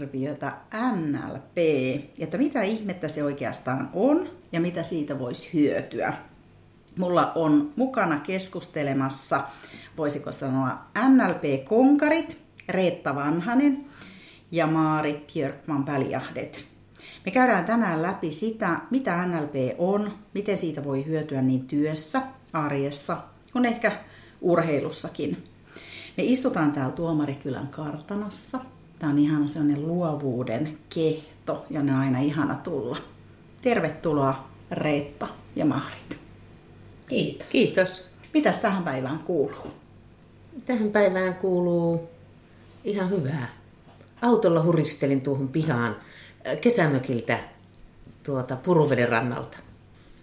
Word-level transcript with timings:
hirviötä 0.00 0.52
NLP, 0.94 1.56
että 2.18 2.38
mitä 2.38 2.62
ihmettä 2.62 3.08
se 3.08 3.24
oikeastaan 3.24 3.90
on 3.92 4.28
ja 4.52 4.60
mitä 4.60 4.82
siitä 4.82 5.18
voisi 5.18 5.50
hyötyä. 5.54 6.12
Mulla 6.96 7.32
on 7.34 7.72
mukana 7.76 8.20
keskustelemassa, 8.20 9.44
voisiko 9.96 10.32
sanoa, 10.32 10.78
NLP-konkarit, 11.08 12.38
Reetta 12.68 13.14
Vanhanen 13.14 13.84
ja 14.52 14.66
Maarit 14.66 15.26
Björkman 15.32 15.86
Väljahdet. 15.86 16.64
Me 17.24 17.32
käydään 17.32 17.64
tänään 17.64 18.02
läpi 18.02 18.30
sitä, 18.30 18.80
mitä 18.90 19.26
NLP 19.26 19.54
on, 19.78 20.12
miten 20.34 20.56
siitä 20.56 20.84
voi 20.84 21.06
hyötyä 21.06 21.42
niin 21.42 21.66
työssä, 21.66 22.22
arjessa 22.52 23.16
kuin 23.52 23.64
ehkä 23.64 23.92
urheilussakin. 24.40 25.44
Me 26.16 26.24
istutaan 26.24 26.72
täällä 26.72 26.96
Tuomarikylän 26.96 27.68
kartanossa. 27.68 28.60
Tämä 29.00 29.12
on 29.12 29.18
ihana 29.18 29.46
sellainen 29.46 29.88
luovuuden 29.88 30.78
kehto, 30.88 31.66
ja 31.70 31.82
ne 31.82 31.92
on 31.92 32.00
aina 32.00 32.20
ihana 32.20 32.54
tulla. 32.54 32.96
Tervetuloa 33.62 34.48
Reetta 34.70 35.28
ja 35.56 35.64
Maarit. 35.64 36.18
Kiitos. 37.08 37.48
Kiitos. 37.48 38.08
Mitäs 38.34 38.58
tähän 38.58 38.82
päivään 38.82 39.18
kuuluu? 39.18 39.72
Tähän 40.66 40.90
päivään 40.90 41.34
kuuluu 41.34 42.08
ihan 42.84 43.10
hyvää. 43.10 43.48
Autolla 44.22 44.62
huristelin 44.62 45.20
tuohon 45.20 45.48
pihaan 45.48 45.96
äh, 46.46 46.60
kesämökiltä 46.60 47.38
tuota 48.22 48.56
Puruveden 48.56 49.08
rannalta. 49.08 49.56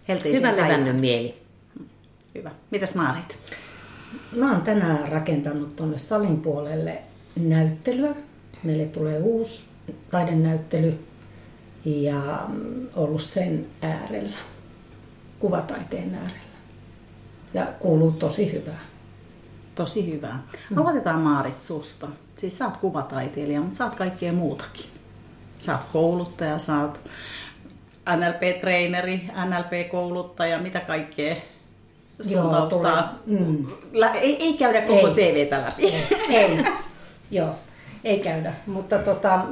Helteisen 0.08 0.42
Hyvä 0.42 0.64
levännyt 0.64 1.00
mieli. 1.00 1.36
Hyvä. 2.36 2.52
Mitäs 2.72 2.96
Maarit? 2.96 3.38
Mä 4.36 4.52
oon 4.52 4.62
tänään 4.62 5.12
rakentanut 5.12 5.76
tuonne 5.76 5.98
salin 5.98 6.42
puolelle 6.42 7.02
näyttelyä. 7.40 8.16
Meille 8.64 8.86
tulee 8.86 9.20
uusi 9.20 9.66
taidenäyttely 10.12 11.00
ja 11.86 12.40
mm, 12.48 12.88
ollut 12.96 13.22
sen 13.22 13.66
äärellä, 13.82 14.38
kuvataiteen 15.40 16.16
äärellä. 16.16 16.38
Ja 17.54 17.66
kuuluu 17.80 18.12
tosi 18.12 18.52
hyvää. 18.54 18.80
Tosi 19.76 20.12
hyvää. 20.14 20.44
Aloitetaan 20.78 21.20
Maarit 21.20 21.62
susta. 21.62 22.08
Siis 22.38 22.58
sä 22.58 22.66
oot 22.66 22.78
kuvataiteilija, 22.78 23.62
mutta 23.62 23.78
sä 23.78 23.86
oot 23.86 23.96
kaikkea 23.96 24.34
muutakin. 24.34 24.86
Sä 25.60 25.72
oot 25.72 25.84
kouluttaja, 25.94 26.60
sä 26.60 26.82
oot 26.82 27.00
NLP-treeneri, 28.16 29.30
NLP-kouluttaja, 29.46 30.60
mitä 30.60 30.80
kaikkea 30.80 31.36
sun 32.22 32.32
Joo, 32.32 32.52
taustaa. 32.52 33.14
tulee- 33.26 33.40
mm. 33.40 33.66
Ei, 34.22 34.44
ei 34.44 34.54
käydä 34.58 34.82
koko 34.82 35.08
Ei. 35.08 35.14
CVtä 35.14 35.62
läpi. 35.62 35.94
Ei, 36.30 36.66
joo, 37.32 37.56
ei 38.04 38.20
käydä. 38.20 38.54
Mutta 38.68 39.00
tota, 39.00 39.46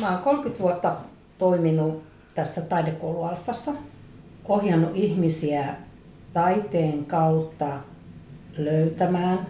mä 0.00 0.12
oon 0.12 0.22
30 0.22 0.62
vuotta 0.62 0.96
toiminut 1.38 2.02
tässä 2.34 2.60
taidekoulu 2.60 3.22
Alfassa, 3.22 3.72
ohjannut 4.48 4.90
ihmisiä 4.94 5.74
taiteen 6.32 7.04
kautta 7.06 7.66
löytämään 8.56 9.46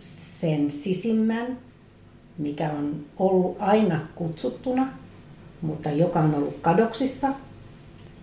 sen 0.00 0.70
sisimmän, 0.70 1.58
mikä 2.38 2.70
on 2.70 2.96
ollut 3.18 3.56
aina 3.60 4.00
kutsuttuna, 4.14 4.88
mutta 5.62 5.90
joka 5.90 6.20
on 6.20 6.34
ollut 6.34 6.56
kadoksissa. 6.62 7.28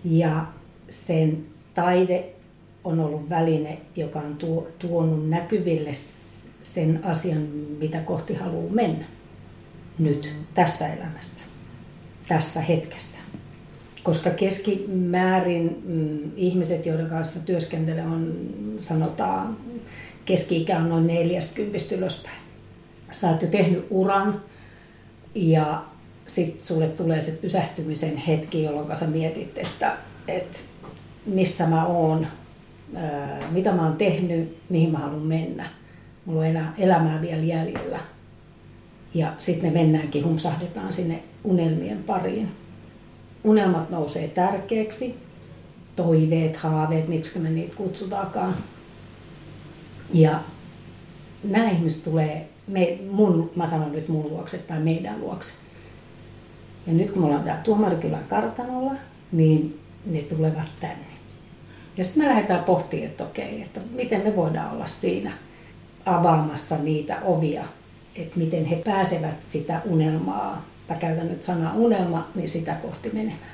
Ja 0.04 0.46
sen 0.88 1.44
taide 1.74 2.24
on 2.84 3.00
ollut 3.00 3.30
väline, 3.30 3.78
joka 3.96 4.18
on 4.18 4.36
tuo, 4.36 4.68
tuonut 4.78 5.28
näkyville 5.28 5.92
sen 6.74 7.00
asian, 7.04 7.42
mitä 7.80 8.00
kohti 8.00 8.34
haluaa 8.34 8.72
mennä 8.72 9.04
nyt, 9.98 10.32
tässä 10.54 10.88
elämässä, 10.88 11.44
tässä 12.28 12.60
hetkessä. 12.60 13.18
Koska 14.02 14.30
keskimäärin 14.30 15.82
mm, 15.84 16.30
ihmiset, 16.36 16.86
joiden 16.86 17.06
kanssa 17.06 17.40
työskentelen, 17.40 18.06
on 18.06 18.36
sanotaan, 18.80 19.56
keski-ikä 20.24 20.78
on 20.78 20.88
noin 20.88 21.06
40 21.06 21.94
ylöspäin. 21.94 22.36
Sä 23.12 23.30
oot 23.30 23.42
jo 23.42 23.48
tehnyt 23.48 23.86
uran 23.90 24.42
ja 25.34 25.84
sitten 26.26 26.62
sulle 26.62 26.88
tulee 26.88 27.20
se 27.20 27.32
pysähtymisen 27.32 28.16
hetki, 28.16 28.62
jolloin 28.62 28.96
sä 28.96 29.06
mietit, 29.06 29.58
että, 29.58 29.96
että 30.28 30.58
missä 31.26 31.66
mä 31.66 31.86
oon, 31.86 32.26
mitä 33.50 33.72
mä 33.72 33.82
oon 33.82 33.96
tehnyt, 33.96 34.58
mihin 34.68 34.90
mä 34.90 34.98
haluan 34.98 35.26
mennä. 35.26 35.81
Mulla 36.24 36.40
on 36.40 36.74
elämää 36.78 37.20
vielä 37.20 37.42
jäljellä. 37.42 38.00
Ja 39.14 39.32
sitten 39.38 39.72
me 39.72 39.78
mennäänkin, 39.80 40.24
humsahdetaan 40.24 40.92
sinne 40.92 41.22
unelmien 41.44 42.02
pariin. 42.02 42.48
Unelmat 43.44 43.90
nousee 43.90 44.28
tärkeäksi, 44.28 45.18
toiveet, 45.96 46.56
haaveet, 46.56 47.08
miksi 47.08 47.38
me 47.38 47.50
niitä 47.50 47.74
kutsutaankaan. 47.74 48.56
Ja 50.14 50.40
nämä 51.44 51.70
ihmiset 51.70 52.04
tulee, 52.04 52.48
me, 52.66 52.98
mun, 53.10 53.50
mä 53.56 53.66
sanon 53.66 53.92
nyt 53.92 54.08
mun 54.08 54.28
luokse 54.28 54.58
tai 54.58 54.80
meidän 54.80 55.20
luokse. 55.20 55.52
Ja 56.86 56.92
nyt 56.92 57.10
kun 57.10 57.22
me 57.22 57.26
ollaan 57.26 57.44
täällä 57.44 57.62
Tuomarikylän 57.62 58.24
kartanolla, 58.28 58.92
niin 59.32 59.80
ne 60.06 60.22
tulevat 60.22 60.68
tänne. 60.80 61.06
Ja 61.96 62.04
sitten 62.04 62.22
me 62.22 62.28
lähdetään 62.28 62.64
pohtimaan, 62.64 63.06
että 63.06 63.24
okei, 63.24 63.62
että 63.62 63.80
miten 63.94 64.22
me 64.22 64.36
voidaan 64.36 64.72
olla 64.72 64.86
siinä 64.86 65.32
avaamassa 66.06 66.76
niitä 66.78 67.18
ovia, 67.22 67.64
että 68.16 68.38
miten 68.38 68.64
he 68.64 68.76
pääsevät 68.76 69.46
sitä 69.46 69.80
unelmaa, 69.84 70.64
mä 70.88 70.96
käytän 70.96 71.28
nyt 71.28 71.42
sanaa 71.42 71.74
unelma, 71.74 72.28
niin 72.34 72.48
sitä 72.48 72.74
kohti 72.74 73.10
menemään. 73.12 73.52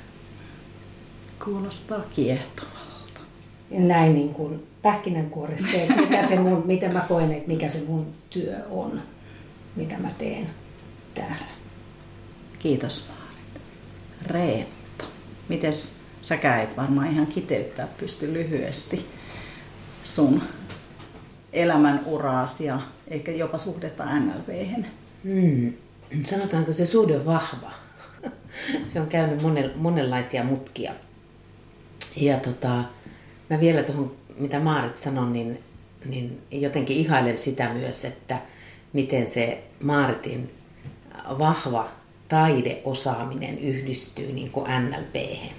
Kuulostaa 1.45 2.01
kiehtovalta. 2.17 3.21
Ja 3.71 3.81
näin 3.81 4.15
niin 4.15 4.35
kuin 4.35 4.67
pähkinänkuoressa 4.83 5.69
että 5.73 5.97
mikä 5.97 6.27
se 6.27 6.39
mun, 6.39 6.63
miten 6.67 6.93
mä 6.93 7.01
koen, 7.01 7.33
että 7.33 7.49
mikä 7.49 7.69
se 7.69 7.83
mun 7.87 8.07
työ 8.31 8.57
on, 8.71 9.01
mitä 9.77 9.99
mä 9.99 10.11
teen 10.19 10.47
täällä. 11.15 11.49
Kiitos 12.59 13.09
Maarit. 13.09 13.63
Reetta, 14.27 15.05
mites 15.49 15.93
säkään 16.23 16.61
et 16.61 16.77
varmaan 16.77 17.13
ihan 17.13 17.27
kiteyttää 17.27 17.89
pysty 17.99 18.33
lyhyesti 18.33 19.07
sun 20.05 20.43
elämän 21.53 22.01
uraasi 22.07 22.65
ja 22.65 22.81
ehkä 23.09 23.33
jopa 23.33 23.59
suhdetta 23.59 24.05
NLPhen. 24.05 24.87
Hmm. 25.25 25.73
Sanotaanko 26.25 26.73
se 26.73 26.85
suhde 26.85 27.17
on 27.17 27.27
vahva? 27.27 27.73
se 28.85 29.01
on 29.01 29.07
käynyt 29.07 29.43
monen, 29.43 29.73
monenlaisia 29.77 30.45
mutkia. 30.45 30.93
Ja 32.17 32.39
tota, 32.39 32.85
mä 33.51 33.61
vielä 33.61 33.83
tuohon, 33.83 34.13
mitä 34.39 34.61
Maarit 34.61 34.97
sanoi, 34.97 35.31
niin, 35.31 35.61
niin 36.05 36.43
jotenkin 36.51 36.97
ihailen 36.97 37.39
sitä 37.39 37.73
myös, 37.73 38.05
että 38.05 38.39
miten 38.93 39.29
se 39.29 39.63
Maaritin 39.81 40.51
vahva 41.39 41.89
taideosaaminen 42.29 43.59
yhdistyy 43.59 44.33
niin 44.33 44.51
kuin 44.51 44.71
NLPhen. 44.71 45.57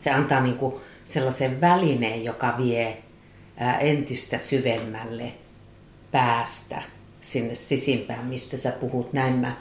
Se 0.00 0.10
antaa 0.10 0.40
niin 0.40 0.56
kuin 0.56 0.74
sellaisen 1.04 1.60
välineen, 1.60 2.24
joka 2.24 2.54
vie 2.58 3.02
entistä 3.80 4.38
syvemmälle 4.38 5.32
päästä 6.10 6.82
sinne 7.20 7.54
sisimpään, 7.54 8.26
mistä 8.26 8.56
sä 8.56 8.70
puhut. 8.70 9.12
Näin 9.12 9.34
mä 9.34 9.56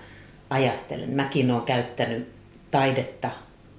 ajattelen. 0.50 1.10
Mäkin 1.10 1.52
olen 1.52 1.66
käyttänyt 1.66 2.30
taidetta 2.72 3.30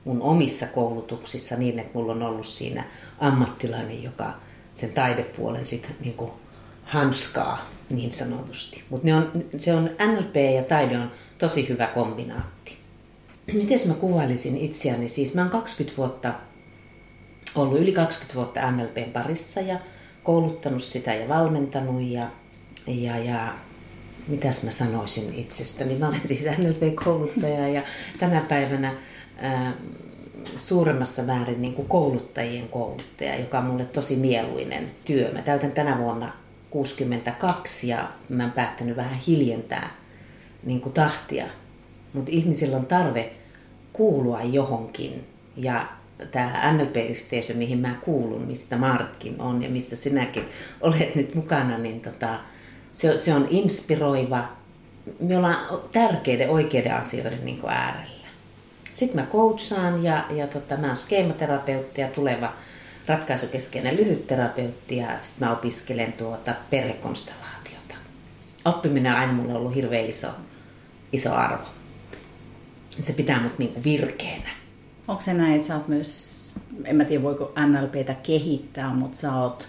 mun 0.05 0.23
omissa 0.23 0.67
koulutuksissa 0.67 1.57
niin, 1.57 1.79
että 1.79 1.99
mulla 1.99 2.13
on 2.13 2.23
ollut 2.23 2.47
siinä 2.47 2.85
ammattilainen, 3.19 4.03
joka 4.03 4.35
sen 4.75 4.93
taidepuolen 4.93 5.67
sit 5.67 5.89
niin 6.01 6.15
kuin 6.15 6.31
hanskaa 6.85 7.71
niin 7.91 8.13
sanotusti. 8.13 8.83
Mutta 8.91 9.09
se 9.57 9.75
on 9.75 9.91
NLP 10.07 10.37
ja 10.55 10.63
taide 10.63 10.99
on 10.99 11.13
tosi 11.39 11.69
hyvä 11.69 11.87
kombinaatti. 11.87 12.79
Miten 13.53 13.89
mä 13.89 13.95
kuvailisin 13.95 14.57
itseäni? 14.57 15.09
Siis 15.09 15.35
mä 15.35 15.41
oon 15.41 15.51
20 15.51 15.97
vuotta 15.97 16.35
ollut 17.55 17.79
yli 17.79 17.93
20 17.93 18.35
vuotta 18.35 18.71
NLPn 18.71 19.13
parissa 19.13 19.61
ja 19.61 19.79
kouluttanut 20.29 20.83
sitä 20.83 21.15
ja 21.15 21.29
valmentanut 21.29 22.03
ja, 22.03 22.27
ja, 22.87 23.19
ja 23.19 23.55
mitäs 24.27 24.63
mä 24.63 24.71
sanoisin 24.71 25.35
itsestäni. 25.35 25.95
Mä 25.95 26.09
olen 26.09 26.21
siis 26.25 26.45
NLP-kouluttaja 26.59 27.69
ja 27.69 27.83
tänä 28.19 28.41
päivänä 28.41 28.95
ää, 29.39 29.73
suuremmassa 30.57 31.23
määrin 31.23 31.63
niin 31.63 31.75
kuin 31.75 31.89
kouluttajien 31.89 32.69
kouluttaja, 32.69 33.41
joka 33.41 33.59
on 33.59 33.65
mulle 33.65 33.85
tosi 33.85 34.17
mieluinen 34.17 34.91
työ. 35.05 35.33
Mä 35.33 35.43
täytän 35.43 35.73
tänä 35.73 35.99
vuonna 35.99 36.33
62 36.71 37.89
ja 37.89 38.09
mä 38.29 38.43
oon 38.43 38.53
päättänyt 38.53 38.97
vähän 38.97 39.19
hiljentää 39.27 39.95
niin 40.65 40.81
kuin 40.81 40.93
tahtia. 40.93 41.47
Mutta 42.13 42.31
ihmisillä 42.31 42.77
on 42.77 42.87
tarve 42.87 43.33
kuulua 43.93 44.43
johonkin 44.43 45.25
ja 45.57 45.98
tämä 46.31 46.73
NLP-yhteisö, 46.73 47.55
mihin 47.55 47.79
mä 47.79 47.95
kuulun, 48.01 48.43
mistä 48.43 48.77
Martkin 48.77 49.41
on 49.41 49.63
ja 49.63 49.69
missä 49.69 49.97
sinäkin 49.97 50.45
olet 50.81 51.15
nyt 51.15 51.35
mukana, 51.35 51.79
niin 51.79 52.01
tota, 52.01 52.39
se, 52.93 53.17
se 53.17 53.35
on 53.35 53.47
inspiroiva, 53.51 54.49
me 55.21 55.37
ollaan 55.37 55.81
tärkeiden, 55.93 56.51
oikeiden 56.51 56.95
asioiden 56.95 57.45
niin 57.45 57.61
äärellä. 57.69 58.29
Sitten 58.95 59.21
mä 59.21 59.27
coachaan 59.33 60.05
ja, 60.05 60.25
ja 60.31 60.47
tota, 60.47 60.77
mä 60.77 60.87
oon 60.87 60.97
skeematerapeutti 60.97 62.01
ja 62.01 62.09
tuleva 62.09 62.53
ratkaisukeskeinen 63.07 63.97
lyhytterapeutti 63.97 64.97
ja 64.97 65.07
sitten 65.07 65.49
mä 65.49 65.53
opiskelen 65.53 66.13
tuota 66.13 66.55
perhekonstellaatiota. 66.71 67.95
Oppiminen 68.65 69.13
on 69.13 69.19
aina 69.19 69.33
mulle 69.33 69.55
ollut 69.55 69.75
hirveän 69.75 70.07
iso, 70.07 70.29
iso 71.13 71.35
arvo. 71.35 71.65
Se 73.01 73.13
pitää 73.13 73.43
mut 73.43 73.59
niinku 73.59 73.85
virkeänä. 73.85 74.58
Onko 75.09 75.23
se 75.23 75.35
näin, 75.35 75.55
että 75.55 75.67
sä 75.67 75.75
oot 75.75 75.89
myös, 75.89 76.37
en 76.85 76.97
mä 76.97 77.05
tiedä 77.05 77.23
voiko 77.23 77.53
NLPtä 77.67 78.15
kehittää, 78.15 78.95
mutta 78.95 79.19
sä 79.19 79.35
oot 79.35 79.69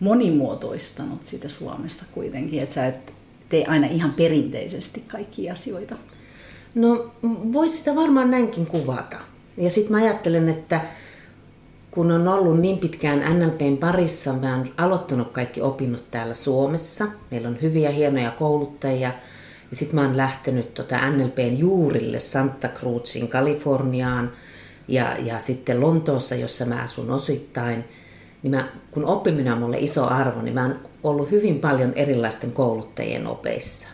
monimuotoistanut 0.00 1.24
sitä 1.24 1.48
Suomessa 1.48 2.04
kuitenkin, 2.12 2.62
että 2.62 2.74
sä 2.74 2.86
et 2.86 3.12
tee 3.48 3.64
aina 3.64 3.86
ihan 3.86 4.12
perinteisesti 4.12 5.04
kaikkia 5.08 5.52
asioita? 5.52 5.94
No 6.74 7.10
voisi 7.52 7.76
sitä 7.76 7.94
varmaan 7.94 8.30
näinkin 8.30 8.66
kuvata. 8.66 9.16
Ja 9.56 9.70
sitten 9.70 9.92
mä 9.92 9.98
ajattelen, 9.98 10.48
että 10.48 10.80
kun 11.90 12.10
on 12.12 12.28
ollut 12.28 12.60
niin 12.60 12.78
pitkään 12.78 13.38
NLPn 13.38 13.76
parissa, 13.76 14.32
mä 14.32 14.56
oon 14.56 14.72
aloittanut 14.76 15.32
kaikki 15.32 15.60
opinnot 15.60 16.10
täällä 16.10 16.34
Suomessa. 16.34 17.06
Meillä 17.30 17.48
on 17.48 17.58
hyviä, 17.62 17.90
hienoja 17.90 18.30
kouluttajia. 18.30 19.12
Ja 19.70 19.76
sitten 19.76 19.94
mä 19.94 20.06
oon 20.06 20.16
lähtenyt 20.16 20.74
tota 20.74 21.10
NLPn 21.10 21.58
juurille 21.58 22.20
Santa 22.20 22.68
Cruzin 22.68 23.28
Kaliforniaan 23.28 24.32
ja, 24.88 25.16
ja 25.18 25.40
sitten 25.40 25.80
Lontoossa, 25.80 26.34
jossa 26.34 26.64
mä 26.64 26.82
asun 26.82 27.10
osittain. 27.10 27.84
Niin 28.42 28.50
mä, 28.50 28.68
kun 28.90 29.04
oppiminen 29.04 29.52
on 29.52 29.58
mulle 29.58 29.78
iso 29.78 30.06
arvo, 30.06 30.42
niin 30.42 30.54
mä 30.54 30.62
oon 30.62 30.78
ollut 31.02 31.30
hyvin 31.30 31.60
paljon 31.60 31.92
erilaisten 31.96 32.52
kouluttajien 32.52 33.26
opeissa. 33.26 33.88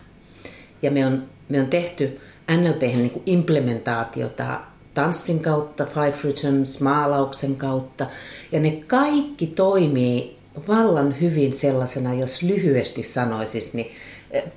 Ja 0.81 0.91
me 0.91 1.05
on, 1.05 1.23
me 1.49 1.59
on 1.59 1.67
tehty 1.67 2.19
NLP 2.51 2.81
niin 2.81 3.23
implementaatiota 3.25 4.59
tanssin 4.93 5.39
kautta, 5.39 5.85
Five 5.85 6.13
Rhythms, 6.23 6.81
maalauksen 6.81 7.55
kautta. 7.55 8.07
Ja 8.51 8.59
ne 8.59 8.71
kaikki 8.87 9.47
toimii 9.47 10.37
vallan 10.67 11.21
hyvin 11.21 11.53
sellaisena, 11.53 12.13
jos 12.13 12.41
lyhyesti 12.41 13.03
sanoisis, 13.03 13.73
niin 13.73 13.91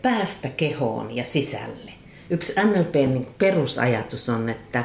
päästä 0.03 0.49
kehoon 0.49 1.17
ja 1.17 1.25
sisälle. 1.25 1.93
Yksi 2.31 2.53
NLPn 2.65 3.15
niin 3.15 3.27
perusajatus 3.39 4.29
on, 4.29 4.49
että 4.49 4.85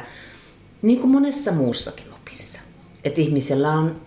niin 0.82 1.00
kuin 1.00 1.10
monessa 1.10 1.52
muussakin 1.52 2.06
opissa, 2.12 2.58
että 3.04 3.20
ihmisellä 3.20 3.72
on 3.72 4.00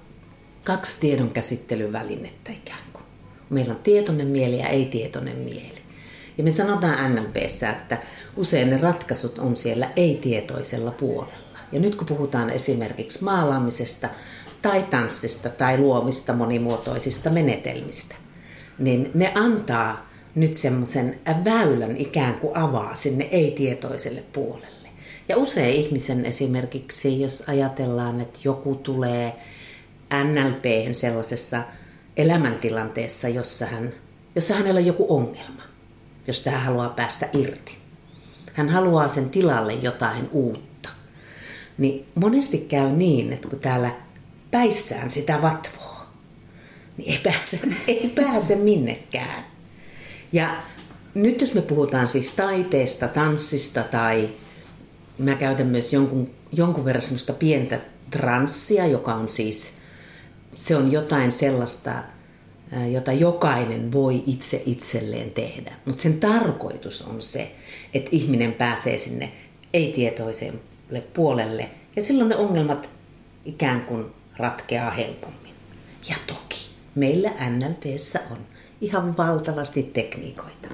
kaksi 0.64 0.98
tiedonkäsittelyvälinettä 1.00 2.52
ikään 2.52 2.84
kuin. 2.94 3.04
Meillä 3.50 3.74
on 3.74 3.80
tietoinen 3.84 4.28
mieli 4.28 4.60
ja 4.60 4.68
ei-tietoinen 4.68 5.38
mieli. 5.38 5.84
Ja 6.38 6.44
me 6.44 6.52
sanotaan 6.52 7.16
NLPssä, 7.16 7.70
että 7.70 7.98
usein 8.38 8.70
ne 8.70 8.78
ratkaisut 8.78 9.38
on 9.38 9.56
siellä 9.56 9.92
ei-tietoisella 9.96 10.92
puolella. 10.92 11.34
Ja 11.72 11.80
nyt 11.80 11.96
kun 11.96 12.08
puhutaan 12.08 12.50
esimerkiksi 12.50 13.24
maalaamisesta 13.24 14.10
tai 14.62 14.84
tanssista 14.84 15.50
tai 15.50 15.78
luomista 15.78 16.34
monimuotoisista 16.34 17.30
menetelmistä, 17.30 18.16
niin 18.80 19.12
ne 19.14 19.32
antaa 19.36 20.10
nyt 20.36 20.54
semmoisen 20.54 21.20
väylän 21.46 21.98
ikään 21.98 22.34
kuin 22.34 22.58
avaa 22.58 22.96
sinne 22.96 23.28
ei-tietoiselle 23.32 24.24
puolelle. 24.34 24.83
Ja 25.30 25.38
usein 25.38 25.76
ihmisen 25.76 26.26
esimerkiksi, 26.26 27.22
jos 27.22 27.44
ajatellaan, 27.48 28.20
että 28.20 28.40
joku 28.44 28.76
tulee 28.76 29.34
NLP 30.24 30.94
sellaisessa 30.94 31.64
elämäntilanteessa, 32.18 33.28
jossa, 33.28 33.66
hän, 33.66 33.94
jossa 34.36 34.54
hänellä 34.54 34.80
on 34.80 34.86
joku 34.86 35.06
ongelma, 35.10 35.62
josta 36.28 36.52
hän 36.52 36.62
haluaa 36.62 36.90
päästä 36.90 37.30
irti. 37.34 37.78
Hän 38.54 38.70
haluaa 38.70 39.08
sen 39.08 39.30
tilalle 39.30 39.74
jotain 39.74 40.30
uutta. 40.32 40.90
Niin 41.78 42.06
monesti 42.16 42.58
käy 42.58 42.92
niin, 42.92 43.34
että 43.34 43.50
kun 43.50 43.60
täällä 43.60 43.92
päissään 44.52 45.12
sitä 45.12 45.42
vatvoo, 45.42 45.98
niin 46.98 47.12
ei 47.12 47.20
pääse, 47.24 47.60
ei 47.88 48.12
pääse 48.16 48.56
minnekään. 48.56 49.46
Ja 50.32 50.64
nyt 51.14 51.42
jos 51.42 51.54
me 51.54 51.62
puhutaan 51.62 52.08
siis 52.08 52.34
taiteesta, 52.34 53.08
tanssista 53.08 53.84
tai 53.84 54.30
mä 55.20 55.36
käytän 55.36 55.68
myös 55.68 55.94
jonkun, 55.94 56.30
jonkun 56.52 56.86
verran 56.86 57.02
semmoista 57.02 57.34
pientä 57.34 57.80
transsia, 58.10 58.88
joka 58.88 59.14
on 59.14 59.30
siis, 59.30 59.72
se 60.56 60.76
on 60.76 60.92
jotain 60.92 61.32
sellaista, 61.32 61.94
jota 62.92 63.12
jokainen 63.12 63.92
voi 63.92 64.24
itse 64.28 64.64
itselleen 64.66 65.32
tehdä. 65.32 65.74
Mutta 65.86 66.04
sen 66.04 66.20
tarkoitus 66.20 67.02
on 67.02 67.22
se, 67.22 67.56
että 67.94 68.10
ihminen 68.12 68.54
pääsee 68.54 68.98
sinne 68.98 69.32
ei-tietoiselle 69.74 71.02
puolelle 71.14 71.70
ja 71.96 72.02
silloin 72.02 72.30
ne 72.30 72.36
ongelmat 72.36 72.90
ikään 73.46 73.82
kuin 73.82 74.06
ratkeaa 74.38 74.92
helpommin. 74.92 75.54
Ja 76.10 76.16
toki 76.28 76.70
meillä 76.96 77.32
NLPssä 77.50 78.20
on 78.32 78.38
ihan 78.82 79.18
valtavasti 79.18 79.84
tekniikoita. 79.84 80.68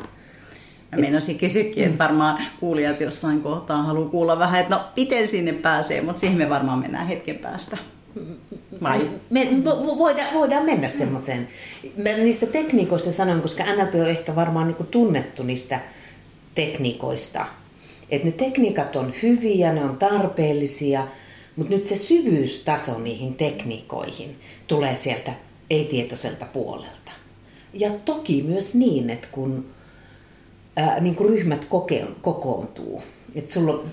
Mä 0.92 1.02
meinasin 1.02 1.38
kysyäkin, 1.38 1.84
että 1.84 1.98
varmaan 1.98 2.38
kuulijat 2.60 3.02
jossain 3.02 3.42
kohtaa 3.42 3.84
haluaa 3.84 4.10
kuulla 4.10 4.40
vähän, 4.40 4.62
että 4.62 4.76
no 4.76 4.82
miten 4.96 5.28
sinne 5.28 5.54
pääsee, 5.54 6.02
mutta 6.02 6.20
siihen 6.20 6.38
me 6.38 6.50
varmaan 6.50 6.80
mennään 6.80 7.08
hetken 7.08 7.36
päästä. 7.36 7.78
Vai? 8.84 9.10
Me 9.30 9.48
voidaan, 9.98 10.34
voidaan 10.34 10.66
mennä 10.66 10.88
semmoiseen. 10.90 11.48
Mä 11.98 12.10
niistä 12.10 12.46
tekniikoista 12.46 13.12
sanon, 13.12 13.42
koska 13.42 13.64
NLP 13.64 13.96
on 13.96 14.10
ehkä 14.10 14.36
varmaan 14.36 14.68
niin 14.68 14.88
tunnettu 14.92 15.44
niistä 15.44 15.80
tekniikoista. 16.56 17.46
Että 18.10 18.28
ne 18.28 18.32
tekniikat 18.32 18.96
on 18.96 19.14
hyviä, 19.24 19.74
ne 19.74 19.84
on 19.84 19.98
tarpeellisia, 19.98 21.08
mutta 21.56 21.74
nyt 21.74 21.86
se 21.86 21.96
syvyystaso 21.96 23.00
niihin 23.00 23.36
tekniikoihin 23.36 24.36
tulee 24.68 24.96
sieltä 24.96 25.34
ei-tietoiselta 25.70 26.46
puolelta. 26.46 27.12
Ja 27.74 27.90
toki 28.06 28.44
myös 28.48 28.76
niin, 28.76 29.10
että 29.10 29.28
kun 29.32 29.66
ää, 30.76 31.00
niin 31.00 31.16
kuin 31.16 31.30
ryhmät 31.30 31.66
koke, 31.66 32.08
kokoontuu, 32.22 33.04
että 33.36 33.52
sulla, 33.52 33.84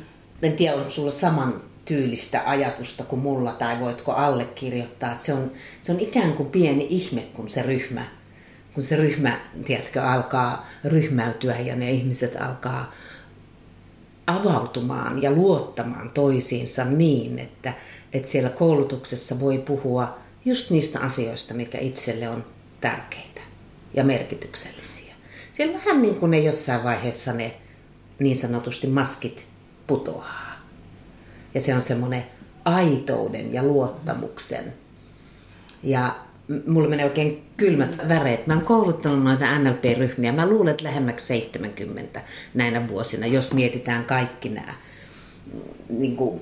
en 0.42 0.52
tiedä, 0.52 0.76
onko 0.76 0.90
sulla 0.90 1.10
saman 1.10 1.62
tyylistä 1.84 2.42
ajatusta 2.46 3.04
kuin 3.04 3.22
mulla 3.22 3.52
tai 3.52 3.80
voitko 3.80 4.12
allekirjoittaa. 4.12 5.12
Että 5.12 5.24
se, 5.24 5.32
on, 5.32 5.50
se 5.82 5.92
on 5.92 6.00
ikään 6.00 6.32
kuin 6.32 6.48
pieni 6.48 6.86
ihme, 6.90 7.20
kun 7.20 7.48
se 7.48 7.62
ryhmä, 7.62 8.04
kun 8.74 8.82
se 8.82 8.96
ryhmä 8.96 9.40
tiedätkö, 9.64 10.02
alkaa 10.02 10.66
ryhmäytyä 10.84 11.58
ja 11.58 11.76
ne 11.76 11.90
ihmiset 11.90 12.36
alkaa 12.40 12.92
avautumaan 14.26 15.22
ja 15.22 15.30
luottamaan 15.30 16.10
toisiinsa 16.10 16.84
niin, 16.84 17.38
että, 17.38 17.72
että 18.12 18.28
siellä 18.28 18.50
koulutuksessa 18.50 19.40
voi 19.40 19.58
puhua 19.58 20.18
just 20.44 20.70
niistä 20.70 21.00
asioista, 21.00 21.54
mikä 21.54 21.78
itselle 21.78 22.28
on 22.28 22.44
tärkeitä 22.80 23.40
ja 23.94 24.04
merkityksellisiä. 24.04 25.05
Siellä 25.56 25.78
vähän 25.78 26.02
niin 26.02 26.14
kuin 26.14 26.30
ne 26.30 26.38
jossain 26.38 26.84
vaiheessa 26.84 27.32
ne 27.32 27.54
niin 28.18 28.36
sanotusti 28.36 28.86
maskit 28.86 29.44
putoaa. 29.86 30.60
Ja 31.54 31.60
se 31.60 31.74
on 31.74 31.82
semmoinen 31.82 32.24
aitouden 32.64 33.54
ja 33.54 33.62
luottamuksen. 33.62 34.72
Ja 35.82 36.16
mulla 36.66 36.88
menee 36.88 37.04
oikein 37.04 37.44
kylmät 37.56 37.98
väreet. 38.08 38.46
Mä 38.46 38.54
oon 38.54 38.64
kouluttanut 38.64 39.24
noita 39.24 39.58
NLP-ryhmiä. 39.58 40.32
Mä 40.32 40.48
luulen, 40.48 40.70
että 40.70 40.84
lähemmäksi 40.84 41.26
70 41.26 42.20
näinä 42.54 42.88
vuosina, 42.88 43.26
jos 43.26 43.52
mietitään 43.52 44.04
kaikki 44.04 44.48
nämä 44.48 44.74
niin 45.88 46.16
kuin 46.16 46.40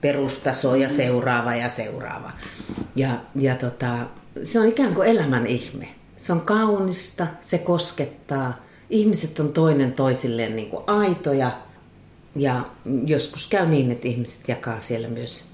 perustaso 0.00 0.74
ja 0.74 0.88
seuraava 0.88 1.56
ja 1.56 1.68
seuraava. 1.68 2.32
Ja, 2.94 3.20
ja 3.34 3.54
tota, 3.54 4.06
se 4.44 4.60
on 4.60 4.68
ikään 4.68 4.94
kuin 4.94 5.08
elämän 5.08 5.46
ihme. 5.46 5.88
Se 6.16 6.32
on 6.32 6.40
kaunista, 6.40 7.26
se 7.40 7.58
koskettaa. 7.58 8.66
Ihmiset 8.90 9.38
on 9.38 9.52
toinen 9.52 9.92
toisilleen 9.92 10.56
niin 10.56 10.70
kuin 10.70 10.84
aitoja 10.86 11.58
ja 12.36 12.66
joskus 13.06 13.46
käy 13.46 13.66
niin, 13.66 13.90
että 13.90 14.08
ihmiset 14.08 14.48
jakaa 14.48 14.80
siellä 14.80 15.08
myös 15.08 15.44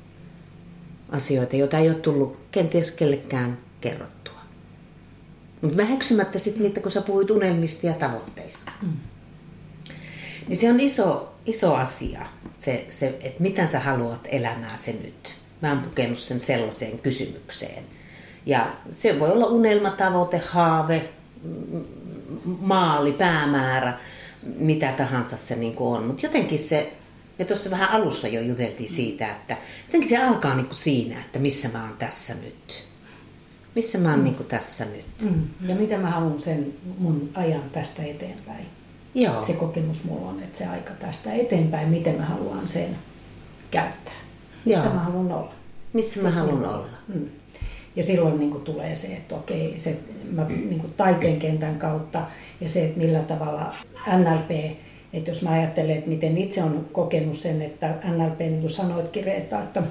asioita, 1.08 1.56
joita 1.56 1.78
ei 1.78 1.88
ole 1.88 1.98
tullut 1.98 2.36
kenties 2.50 2.90
kellekään 2.90 3.58
kerrottua. 3.80 4.40
Mutta 5.62 5.76
väheksymättä 5.76 6.38
sitten 6.38 6.62
niitä, 6.62 6.80
kun 6.80 6.90
sä 6.90 7.00
puhuit 7.00 7.30
unelmista 7.30 7.86
ja 7.86 7.92
tavoitteista. 7.92 8.72
Mm. 8.82 8.92
Niin 10.48 10.56
se 10.56 10.70
on 10.70 10.80
iso, 10.80 11.34
iso 11.46 11.74
asia, 11.74 12.26
se, 12.56 12.86
se, 12.90 13.18
että 13.20 13.42
mitä 13.42 13.66
sä 13.66 13.80
haluat 13.80 14.20
elämää 14.24 14.76
se 14.76 14.92
nyt. 14.92 15.34
Mä 15.62 15.68
oon 15.68 15.80
pukenut 15.80 16.18
sen 16.18 16.40
sellaiseen 16.40 16.98
kysymykseen. 16.98 17.84
Ja 18.46 18.76
se 18.90 19.18
voi 19.18 19.30
olla 19.30 19.46
unelma, 19.46 19.90
tavoite, 19.90 20.38
haave, 20.38 21.08
maali, 22.44 23.12
päämäärä 23.12 23.98
mitä 24.42 24.92
tahansa 24.92 25.36
se 25.36 25.56
niin 25.56 25.74
kuin 25.74 25.96
on. 25.98 26.06
Mutta 26.06 26.26
jotenkin 26.26 26.58
se, 26.58 26.92
me 27.38 27.44
tuossa 27.44 27.70
vähän 27.70 27.90
alussa 27.90 28.28
jo 28.28 28.40
juteltiin 28.40 28.90
siitä, 28.90 29.26
että 29.26 29.56
jotenkin 29.86 30.10
se 30.10 30.18
alkaa 30.18 30.54
niin 30.54 30.66
kuin 30.66 30.76
siinä, 30.76 31.20
että 31.20 31.38
missä 31.38 31.68
mä 31.68 31.84
oon 31.84 31.96
tässä 31.98 32.34
nyt. 32.34 32.84
Missä 33.74 33.98
mä 33.98 34.10
oon 34.10 34.18
mm. 34.18 34.24
niin 34.24 34.34
kuin 34.34 34.46
tässä 34.46 34.84
nyt. 34.84 35.06
Mm. 35.22 35.68
Ja 35.68 35.74
mitä 35.74 35.98
mä 35.98 36.10
haluan 36.10 36.40
sen 36.40 36.72
mun 36.98 37.30
ajan 37.34 37.70
tästä 37.72 38.02
eteenpäin. 38.02 38.66
Joo. 39.14 39.44
Se 39.44 39.52
kokemus 39.52 40.04
mulla 40.04 40.28
on, 40.28 40.42
että 40.42 40.58
se 40.58 40.66
aika 40.66 40.92
tästä 40.92 41.32
eteenpäin, 41.32 41.88
miten 41.88 42.14
mä 42.14 42.24
haluan 42.24 42.68
sen 42.68 42.98
käyttää. 43.70 44.14
Missä 44.64 44.84
Joo. 44.84 44.94
mä 44.94 45.00
haluan 45.00 45.32
olla. 45.32 45.54
Missä 45.92 46.22
mä 46.22 46.30
haluan 46.30 46.64
olla. 46.64 46.88
Mm. 47.08 47.28
Ja 47.96 48.02
silloin 48.02 48.38
niin 48.38 48.50
kuin 48.50 48.64
tulee 48.64 48.94
se, 48.94 49.06
että 49.06 49.34
okei, 49.34 49.74
se, 49.76 49.98
mä, 50.30 50.44
niin 50.48 50.80
kuin 50.80 50.92
taiteen 50.96 51.38
kentän 51.38 51.78
kautta 51.78 52.22
ja 52.60 52.68
se, 52.68 52.84
että 52.84 52.98
millä 52.98 53.18
tavalla 53.18 53.74
NLP, 54.16 54.76
että 55.12 55.30
jos 55.30 55.42
mä 55.42 55.50
ajattelen, 55.50 55.96
että 55.96 56.10
miten 56.10 56.38
itse 56.38 56.62
on 56.62 56.88
kokenut 56.92 57.36
sen, 57.36 57.62
että 57.62 57.94
NLP, 58.04 58.38
niin 58.40 58.60
kuin 58.60 58.70
sanoitkin 58.70 59.24
Reetta, 59.24 59.62
että 59.62 59.82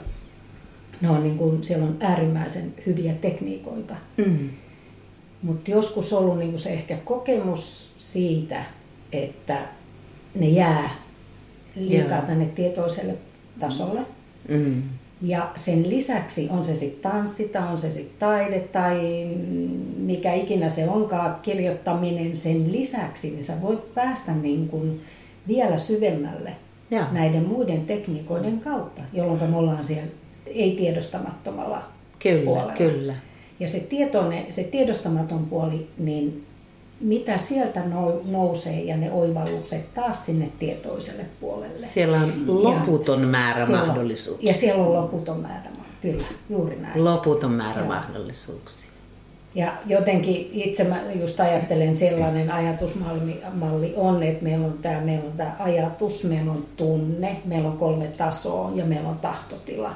ne 1.02 1.10
on 1.10 1.24
niin 1.24 1.38
kuin, 1.38 1.64
siellä 1.64 1.86
on 1.86 1.98
äärimmäisen 2.00 2.74
hyviä 2.86 3.14
tekniikoita. 3.14 3.96
Mm. 4.18 4.50
Mutta 5.42 5.72
joskus 5.72 6.14
ollut 6.14 6.38
niin 6.38 6.52
kuin 6.52 6.60
se 6.60 6.70
ehkä 6.70 6.98
kokemus 6.98 7.94
siitä, 7.98 8.66
että 9.12 9.58
ne 10.36 10.48
jää 10.48 10.90
liikaa 11.76 12.18
Joo. 12.18 12.28
tänne 12.28 12.46
tietoiselle 12.46 13.16
tasolle. 13.60 14.02
Mm. 14.50 14.84
Ja 15.22 15.52
sen 15.56 15.90
lisäksi 15.90 16.48
on 16.50 16.66
se 16.66 16.76
sitten 16.76 17.12
tanssi 17.12 17.48
tai 17.48 17.72
on 17.72 17.78
se 17.78 17.92
sitten 17.92 18.20
taide 18.20 18.60
tai 18.60 19.28
mikä 19.98 20.34
ikinä 20.34 20.70
se 20.70 20.90
onkaan, 20.90 21.36
kirjoittaminen 21.42 22.38
sen 22.38 22.72
lisäksi, 22.72 23.30
niin 23.30 23.44
sä 23.44 23.54
voit 23.62 23.94
päästä 23.94 24.32
niin 24.32 24.70
kuin 24.70 25.02
vielä 25.48 25.78
syvemmälle 25.78 26.52
Joo. 26.92 27.06
näiden 27.12 27.46
muiden 27.46 27.82
tekniikoiden 27.86 28.60
kautta, 28.60 29.02
jolloin 29.14 29.50
me 29.50 29.58
ollaan 29.58 29.86
siellä 29.86 30.12
ei-tiedostamattomalla 30.46 31.84
Kyllä, 32.20 32.46
puolella. 32.46 32.74
kyllä. 32.74 33.16
Ja 33.60 33.68
se, 33.68 33.80
tietoinen, 33.80 34.46
se 34.50 34.64
tiedostamaton 34.64 35.46
puoli, 35.46 35.88
niin 35.98 36.44
mitä 37.02 37.38
sieltä 37.38 37.80
nou- 37.80 38.32
nousee 38.32 38.82
ja 38.82 38.98
ne 38.98 39.12
oivallukset 39.12 39.94
taas 39.94 40.26
sinne 40.26 40.50
tietoiselle 40.60 41.26
puolelle. 41.40 41.76
Siellä 41.76 42.18
on 42.18 42.34
loputon 42.48 43.22
määrä 43.22 43.66
siellä 43.66 43.86
mahdollisuuksia. 43.86 44.50
Ja 44.50 44.54
siellä 44.54 44.84
on 44.84 44.94
loputon 44.94 45.40
määrä, 45.40 45.70
kyllä, 46.02 46.26
juuri 46.50 46.76
näin. 46.76 47.06
Loputon 47.06 47.52
määrä 47.52 47.80
Joo. 47.80 47.88
mahdollisuuksia. 47.88 48.92
Ja 49.56 49.74
jotenkin 49.86 50.50
itse 50.54 50.84
mä 50.84 51.02
just 51.16 51.40
ajattelen 51.40 51.96
sellainen 51.96 52.52
ajatusmalli 52.52 53.42
malli 53.54 53.94
on, 53.98 54.24
että 54.24 54.44
meillä 54.44 54.66
on 54.66 54.78
tämä 54.82 55.02
meillä 55.02 55.26
on 55.26 55.32
tämä 55.38 55.56
ajatus, 55.60 56.24
meillä 56.24 56.52
on 56.52 56.66
tunne, 56.78 57.42
meillä 57.46 57.70
on 57.70 57.78
kolme 57.78 58.08
tasoa 58.08 58.72
ja 58.76 58.86
meillä 58.86 59.10
on 59.10 59.18
tahtotila. 59.18 59.96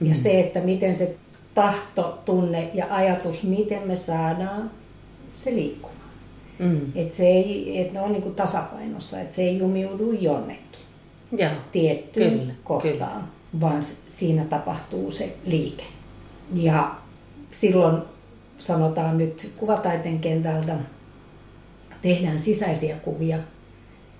Ja 0.00 0.14
se, 0.14 0.40
että 0.40 0.60
miten 0.60 0.96
se 0.96 1.14
tahto, 1.54 2.18
tunne 2.24 2.70
ja 2.74 2.86
ajatus, 2.90 3.42
miten 3.42 3.86
me 3.86 3.96
saadaan 3.96 4.70
se 5.34 5.50
liikkumaan. 5.50 5.93
Mm. 6.58 6.80
Että 6.94 7.16
se 7.16 7.26
ei, 7.26 7.80
että 7.80 7.92
ne 7.92 8.00
on 8.00 8.12
niinku 8.12 8.30
tasapainossa, 8.30 9.20
että 9.20 9.36
se 9.36 9.42
ei 9.42 9.58
jumiudu 9.58 10.12
jonnekin 10.12 10.64
Joo. 11.38 11.50
tiettyyn 11.72 12.38
Kyllä, 12.40 12.52
kohtaan, 12.64 13.28
vaan 13.60 13.84
s- 13.84 13.96
siinä 14.06 14.44
tapahtuu 14.44 15.10
se 15.10 15.36
liike. 15.46 15.84
Ja 16.54 16.94
silloin 17.50 18.02
sanotaan 18.58 19.18
nyt 19.18 19.52
kuvataiteen 19.56 20.18
kentältä, 20.18 20.76
tehdään 22.02 22.38
sisäisiä 22.40 22.96
kuvia 22.96 23.38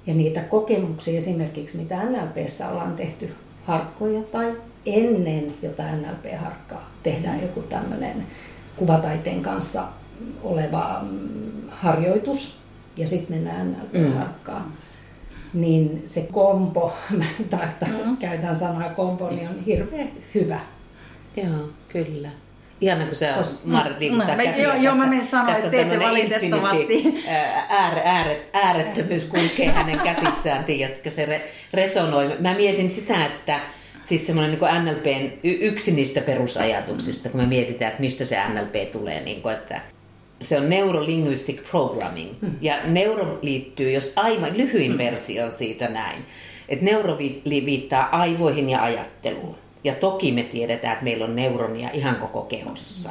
ja 0.07 0.14
niitä 0.14 0.41
kokemuksia 0.41 1.19
esimerkiksi, 1.19 1.76
mitä 1.79 2.03
NLPssä 2.05 2.69
ollaan 2.69 2.95
tehty 2.97 3.31
harkkoja 3.64 4.23
tai 4.23 4.53
ennen 4.87 5.53
jotain 5.62 6.03
NLP-harkkaa 6.03 6.91
tehdään 7.03 7.43
joku 7.43 7.62
tämmöinen 7.62 8.26
kuvataiteen 8.76 9.43
kanssa 9.43 9.83
oleva 10.42 11.00
mm, 11.02 11.68
harjoitus 11.71 12.59
ja 12.97 13.06
sitten 13.06 13.37
mennään 13.37 13.71
NLP-harkkaan. 13.92 14.64
Niin 15.54 16.02
se 16.06 16.28
kompo, 16.33 16.92
mä 17.18 17.25
tarkoitan, 17.50 18.16
käytän 18.21 18.54
sanaa 18.54 18.90
kompo, 18.90 19.28
niin 19.28 19.49
on 19.49 19.64
hirveän 19.66 20.09
hyvä. 20.35 20.61
Joo, 21.37 21.68
kyllä. 21.88 22.28
Ihana, 22.80 23.06
kun 23.06 23.14
sä 23.14 23.37
Kos- 23.37 23.56
Marit 23.64 23.99
liikuttaa 23.99 24.28
no, 24.28 24.37
mä- 24.37 24.42
käsiä 24.42 24.62
joo, 24.62 24.75
joo, 24.75 24.94
mä 24.94 25.06
menin 25.06 25.26
sanoa, 25.26 25.52
että 25.52 25.64
on 25.64 25.71
teette 25.71 25.99
valitettavasti. 26.00 26.94
infinity, 26.94 27.28
ää, 27.28 27.66
Äär, 27.68 27.99
äär, 28.04 28.37
äärettömyys 28.52 29.25
kulkee 29.25 29.73
hänen 29.73 30.00
käsissään, 30.14 30.64
tiedätkö, 30.64 31.11
se 31.11 31.25
re, 31.25 31.50
resonoi. 31.73 32.37
Mä 32.40 32.54
mietin 32.54 32.90
sitä, 32.90 33.26
että 33.26 33.61
siis 34.02 34.26
semmoinen 34.26 34.59
niin 34.61 34.85
NLPn 34.94 35.38
y- 35.44 35.59
yksi 35.61 35.92
niistä 35.92 36.21
perusajatuksista, 36.21 37.28
kun 37.28 37.40
me 37.40 37.47
mietitään, 37.47 37.88
että 37.90 38.00
mistä 38.00 38.25
se 38.25 38.38
NLP 38.49 38.90
tulee, 38.92 39.21
niin 39.21 39.42
kuin, 39.42 39.54
että 39.54 39.80
se 40.45 40.59
on 40.59 40.71
neurolinguistic 40.71 41.63
programming. 41.71 42.31
Ja 42.61 42.75
neuro 42.87 43.39
liittyy, 43.43 43.91
jos 43.91 44.13
aivan 44.17 44.57
lyhyin 44.57 44.99
versio 44.99 45.45
on 45.45 45.53
siitä 45.53 45.89
näin, 45.89 46.25
että 46.69 46.85
neuro 46.85 47.19
viittaa 47.45 48.19
aivoihin 48.19 48.71
ja 48.71 48.83
ajatteluun. 48.83 49.57
Ja 49.85 49.95
toki 49.95 50.33
me 50.33 50.43
tiedetään, 50.43 50.93
että 50.93 51.05
meillä 51.05 51.25
on 51.25 51.37
neuronia 51.37 51.91
ihan 51.91 52.17
koko 52.17 52.43
kehossa. 52.43 53.11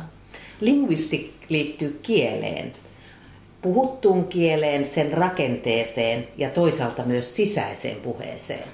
Linguistic 0.61 1.27
liittyy 1.49 1.99
kieleen, 2.03 2.73
puhuttuun 3.61 4.27
kieleen, 4.27 4.85
sen 4.85 5.13
rakenteeseen 5.13 6.27
ja 6.37 6.49
toisaalta 6.49 7.03
myös 7.03 7.35
sisäiseen 7.35 7.95
puheeseen. 7.95 8.67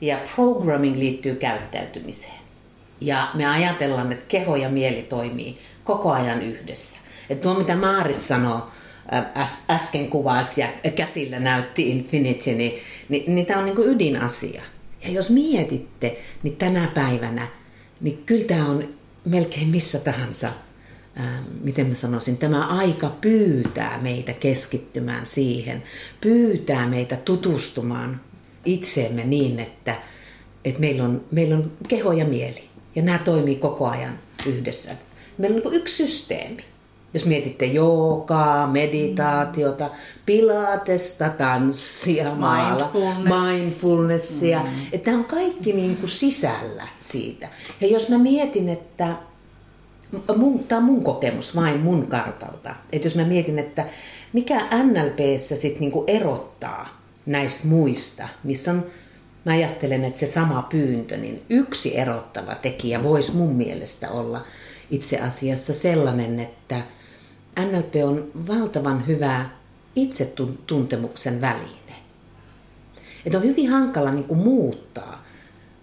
Ja 0.00 0.18
programming 0.34 0.96
liittyy 0.96 1.34
käyttäytymiseen. 1.34 2.40
Ja 3.00 3.30
me 3.34 3.46
ajatellaan, 3.46 4.12
että 4.12 4.24
keho 4.28 4.56
ja 4.56 4.68
mieli 4.68 5.02
toimii 5.02 5.58
koko 5.84 6.10
ajan 6.12 6.42
yhdessä. 6.42 6.98
Että 7.30 7.42
tuo 7.42 7.54
mitä 7.54 7.76
Maarit 7.76 8.20
sanoi, 8.20 8.60
äs, 9.34 9.64
äsken 9.70 10.10
kuvasi 10.10 10.60
ja 10.60 10.90
käsillä 10.90 11.38
näytti 11.38 11.90
Infinity, 11.90 12.52
niin, 12.52 12.72
niin, 13.08 13.34
niin 13.34 13.46
tämä 13.46 13.58
on 13.58 13.66
niin 13.66 13.88
ydinasia. 13.88 14.62
Ja 15.04 15.10
jos 15.10 15.30
mietitte, 15.30 16.20
niin 16.42 16.56
tänä 16.56 16.90
päivänä, 16.94 17.46
niin 18.00 18.22
kyllä 18.26 18.44
tämä 18.44 18.66
on 18.66 18.88
melkein 19.24 19.68
missä 19.68 19.98
tahansa, 19.98 20.52
ää, 21.16 21.42
miten 21.62 21.86
mä 21.86 21.94
sanoisin, 21.94 22.36
tämä 22.36 22.66
aika 22.66 23.16
pyytää 23.20 23.98
meitä 24.02 24.32
keskittymään 24.32 25.26
siihen, 25.26 25.82
pyytää 26.20 26.88
meitä 26.88 27.16
tutustumaan 27.16 28.20
itseemme 28.64 29.24
niin, 29.24 29.60
että, 29.60 29.94
että 30.64 30.80
meillä, 30.80 31.04
on, 31.04 31.24
meillä 31.30 31.56
on 31.56 31.72
keho 31.88 32.12
ja 32.12 32.24
mieli. 32.24 32.64
Ja 32.94 33.02
nämä 33.02 33.18
toimii 33.18 33.56
koko 33.56 33.88
ajan 33.88 34.18
yhdessä. 34.46 34.90
Meillä 35.38 35.56
on 35.56 35.62
niin 35.62 35.80
yksi 35.80 35.96
systeemi. 35.96 36.64
Jos 37.14 37.26
mietitte 37.26 37.66
joogaa, 37.66 38.66
meditaatiota, 38.66 39.90
pilatesta, 40.26 41.28
tanssia, 41.28 42.34
maala, 42.34 42.90
Mindfulness. 42.92 43.26
mindfulnessia. 43.26 44.62
Mm. 44.62 44.68
Että 44.92 45.04
tämä 45.04 45.16
on 45.18 45.24
kaikki 45.24 45.72
niin 45.72 45.96
kuin 45.96 46.10
sisällä 46.10 46.88
siitä. 47.00 47.48
Ja 47.80 47.86
jos 47.86 48.08
mä 48.08 48.18
mietin, 48.18 48.68
että 48.68 49.16
mun, 50.36 50.64
tämä 50.64 50.78
on 50.78 50.84
mun 50.84 51.04
kokemus 51.04 51.56
vain 51.56 51.80
mun 51.80 52.06
kartalta. 52.06 52.74
Että 52.92 53.06
jos 53.06 53.14
mä 53.14 53.24
mietin, 53.24 53.58
että 53.58 53.86
mikä 54.32 54.68
NLPssä 54.82 55.56
sit 55.56 55.80
niinku 55.80 56.04
erottaa 56.06 57.00
näistä 57.26 57.68
muista, 57.68 58.28
missä 58.44 58.70
on, 58.70 58.86
mä 59.44 59.52
ajattelen, 59.52 60.04
että 60.04 60.20
se 60.20 60.26
sama 60.26 60.62
pyyntö, 60.62 61.16
niin 61.16 61.42
yksi 61.50 61.98
erottava 61.98 62.54
tekijä 62.54 63.02
voisi 63.02 63.36
mun 63.36 63.54
mielestä 63.54 64.10
olla 64.10 64.44
itse 64.90 65.18
asiassa 65.18 65.74
sellainen, 65.74 66.40
että 66.40 66.82
NLP 67.58 67.94
on 68.04 68.30
valtavan 68.48 69.06
hyvä 69.06 69.44
itsetuntemuksen 69.96 71.40
väline. 71.40 71.94
Että 73.26 73.38
on 73.38 73.44
hyvin 73.44 73.70
hankala 73.70 74.10
niin 74.10 74.24
kuin 74.24 74.40
muuttaa 74.40 75.24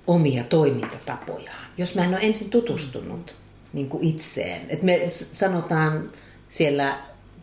omia 0.07 0.43
toimintatapojaan, 0.43 1.65
jos 1.77 1.95
mä 1.95 2.03
en 2.03 2.09
ole 2.09 2.19
ensin 2.21 2.49
tutustunut 2.49 3.35
niin 3.73 3.89
kuin 3.89 4.03
itseen. 4.03 4.61
Et 4.69 4.83
me 4.83 5.01
sanotaan 5.09 6.09
siellä 6.49 6.97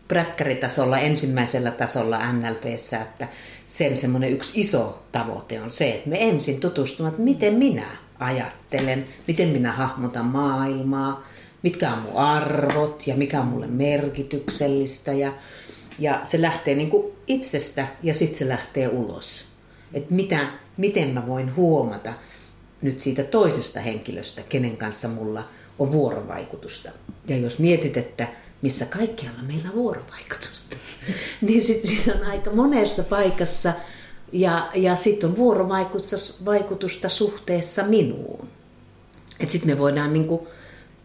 präkkäritasolla, 0.07 0.99
ensimmäisellä 0.99 1.71
tasolla 1.71 2.33
NLPssä, 2.33 3.01
että 3.01 3.27
sen 3.67 3.97
semmoinen 3.97 4.31
yksi 4.31 4.59
iso 4.59 5.03
tavoite 5.11 5.61
on 5.61 5.71
se, 5.71 5.89
että 5.91 6.09
me 6.09 6.29
ensin 6.29 6.59
tutustumme, 6.59 7.09
että 7.09 7.21
miten 7.21 7.53
minä 7.53 7.87
ajattelen, 8.19 9.07
miten 9.27 9.47
minä 9.49 9.71
hahmotan 9.71 10.25
maailmaa, 10.25 11.23
mitkä 11.65 11.93
on 11.93 11.99
mun 11.99 12.15
arvot 12.15 13.07
ja 13.07 13.15
mikä 13.15 13.39
on 13.39 13.47
mulle 13.47 13.67
merkityksellistä. 13.67 15.13
Ja, 15.13 15.33
ja 15.99 16.19
se 16.23 16.41
lähtee 16.41 16.75
niin 16.75 16.89
kuin 16.89 17.13
itsestä 17.27 17.87
ja 18.03 18.13
sitten 18.13 18.39
se 18.39 18.47
lähtee 18.47 18.87
ulos. 18.87 19.45
Että 19.93 20.13
mitä, 20.13 20.47
miten 20.77 21.09
mä 21.09 21.27
voin 21.27 21.55
huomata 21.55 22.13
nyt 22.81 22.99
siitä 22.99 23.23
toisesta 23.23 23.79
henkilöstä, 23.79 24.41
kenen 24.49 24.77
kanssa 24.77 25.07
mulla 25.07 25.43
on 25.79 25.91
vuorovaikutusta. 25.91 26.89
Ja 27.27 27.37
jos 27.37 27.59
mietit, 27.59 27.97
että 27.97 28.27
missä 28.61 28.85
kaikkialla 28.85 29.41
meillä 29.41 29.69
on 29.69 29.75
vuorovaikutusta, 29.75 30.77
niin 31.41 31.63
sitten 31.63 31.87
siinä 31.87 32.13
on 32.13 32.23
aika 32.23 32.51
monessa 32.51 33.03
paikassa 33.03 33.73
ja, 34.31 34.69
ja 34.73 34.95
sitten 34.95 35.29
on 35.29 35.37
vuorovaikutusta 35.37 36.45
vaikutusta 36.45 37.09
suhteessa 37.09 37.83
minuun. 37.83 38.47
Että 39.39 39.51
sitten 39.51 39.69
me 39.69 39.79
voidaan 39.79 40.13
niinku 40.13 40.47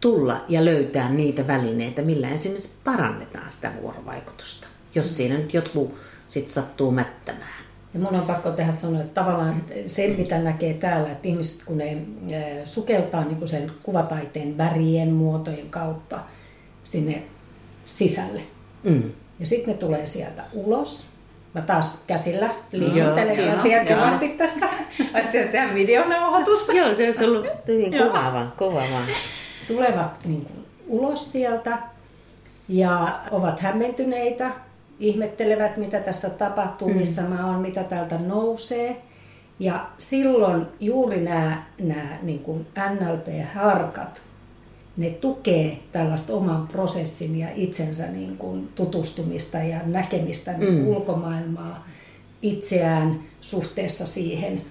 tulla 0.01 0.45
ja 0.47 0.65
löytää 0.65 1.09
niitä 1.09 1.47
välineitä, 1.47 2.01
millä 2.01 2.29
esimerkiksi 2.29 2.73
parannetaan 2.83 3.51
sitä 3.51 3.71
vuorovaikutusta. 3.81 4.67
Jos 4.95 5.17
siinä 5.17 5.37
nyt 5.37 5.53
jotkut 5.53 5.95
sitten 6.27 6.53
sattuu 6.53 6.91
mättämään. 6.91 7.63
Ja 7.93 7.99
mun 7.99 8.15
on 8.15 8.27
pakko 8.27 8.51
tehdä 8.51 8.71
sanoa, 8.71 9.01
että 9.01 9.21
tavallaan 9.21 9.55
se, 9.87 10.07
mitä 10.17 10.39
näkee 10.39 10.73
täällä, 10.73 11.11
että 11.11 11.27
ihmiset 11.27 11.63
kun 11.65 11.77
ne 11.77 11.97
sukeltaa 12.63 13.23
niin 13.23 13.47
sen 13.47 13.71
kuvataiteen 13.83 14.57
värien, 14.57 15.11
muotojen 15.11 15.69
kautta 15.69 16.19
sinne 16.83 17.23
sisälle. 17.85 18.41
Mm. 18.83 19.03
Ja 19.39 19.45
sitten 19.45 19.73
ne 19.73 19.77
tulee 19.77 20.05
sieltä 20.05 20.43
ulos. 20.53 21.05
Mä 21.53 21.61
taas 21.61 21.99
käsillä 22.07 22.55
liikuttelen 22.71 23.35
käsiä 23.35 23.85
kovasti 23.85 24.29
tässä. 24.29 24.65
Olisi 25.13 25.29
tehdä 25.31 25.73
videonauhoitus. 25.73 26.67
Joo, 26.67 26.95
se 26.95 27.05
olisi 27.05 27.25
ollut 27.25 27.47
hyvin 27.67 27.91
kuvaava. 27.91 28.47
kuvaava. 28.57 28.99
Tulevat 29.75 30.19
niin 30.25 30.45
kuin, 30.45 30.65
ulos 30.87 31.31
sieltä 31.31 31.77
ja 32.69 33.19
ovat 33.31 33.59
hämmentyneitä 33.59 34.51
ihmettelevät, 34.99 35.77
mitä 35.77 35.99
tässä 35.99 36.29
tapahtuu, 36.29 36.89
mm. 36.89 36.97
missä 36.97 37.21
mä 37.21 37.47
oon, 37.47 37.61
mitä 37.61 37.83
täältä 37.83 38.17
nousee. 38.17 39.01
Ja 39.59 39.87
silloin 39.97 40.65
juuri 40.79 41.21
nämä, 41.21 41.63
nämä 41.79 42.17
niin 42.21 42.39
kuin 42.39 42.67
NLP-harkat, 42.89 44.21
ne 44.97 45.09
tukee 45.09 45.79
tällaista 45.91 46.33
oman 46.33 46.67
prosessin 46.67 47.39
ja 47.39 47.47
itsensä 47.55 48.07
niin 48.07 48.37
kuin 48.37 48.69
tutustumista 48.75 49.57
ja 49.57 49.79
näkemistä 49.85 50.53
niin 50.53 50.73
mm. 50.73 50.87
ulkomaailmaa 50.87 51.87
itseään 52.41 53.19
suhteessa 53.41 54.05
siihen. 54.05 54.61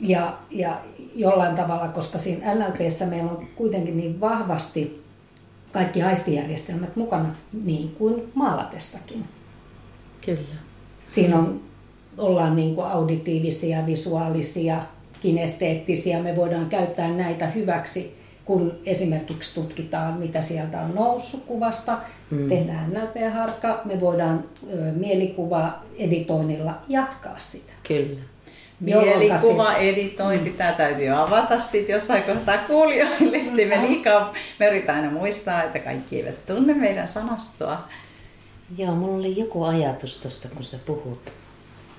Ja, 0.00 0.38
ja 0.50 0.80
jollain 1.16 1.54
tavalla, 1.54 1.88
koska 1.88 2.18
siinä 2.18 2.54
NLPssä 2.54 3.06
meillä 3.06 3.30
on 3.30 3.48
kuitenkin 3.56 3.96
niin 3.96 4.20
vahvasti 4.20 5.02
kaikki 5.72 6.02
aistijärjestelmät 6.02 6.96
mukana, 6.96 7.34
niin 7.64 7.94
kuin 7.98 8.30
maalatessakin. 8.34 9.24
Kyllä. 10.26 10.40
Siinä 11.12 11.38
on, 11.38 11.60
ollaan 12.18 12.56
niin 12.56 12.74
kuin 12.74 12.86
auditiivisia, 12.86 13.86
visuaalisia, 13.86 14.80
kinesteettisiä. 15.20 16.22
Me 16.22 16.36
voidaan 16.36 16.66
käyttää 16.66 17.08
näitä 17.08 17.46
hyväksi, 17.46 18.16
kun 18.44 18.72
esimerkiksi 18.84 19.54
tutkitaan, 19.54 20.18
mitä 20.18 20.40
sieltä 20.40 20.80
on 20.80 20.94
noussut 20.94 21.44
kuvasta. 21.46 21.98
Mm. 22.30 22.48
Tehdään 22.48 22.90
NLP-harkka. 22.90 23.80
Me 23.84 24.00
voidaan 24.00 24.44
ö, 24.72 24.92
mielikuva-editoinnilla 24.92 26.74
jatkaa 26.88 27.38
sitä. 27.38 27.72
Kyllä. 27.88 28.20
Mielikuva-editointi, 28.80 30.50
tämä 30.50 30.72
täytyy 30.72 31.08
avata 31.08 31.60
sitten 31.60 31.94
jossain 31.94 32.22
kohtaa 32.22 32.58
kuulijoille, 32.58 33.38
me 33.66 33.82
liikaa, 33.88 34.34
me 34.58 34.66
yritetään 34.66 34.98
aina 34.98 35.12
muistaa, 35.12 35.62
että 35.62 35.78
kaikki 35.78 36.16
eivät 36.16 36.46
tunne 36.46 36.74
meidän 36.74 37.08
sanastoa. 37.08 37.88
Joo, 38.78 38.94
mulla 38.94 39.16
oli 39.16 39.38
joku 39.38 39.64
ajatus 39.64 40.20
tuossa, 40.20 40.48
kun 40.48 40.64
sä 40.64 40.78
puhut. 40.86 41.32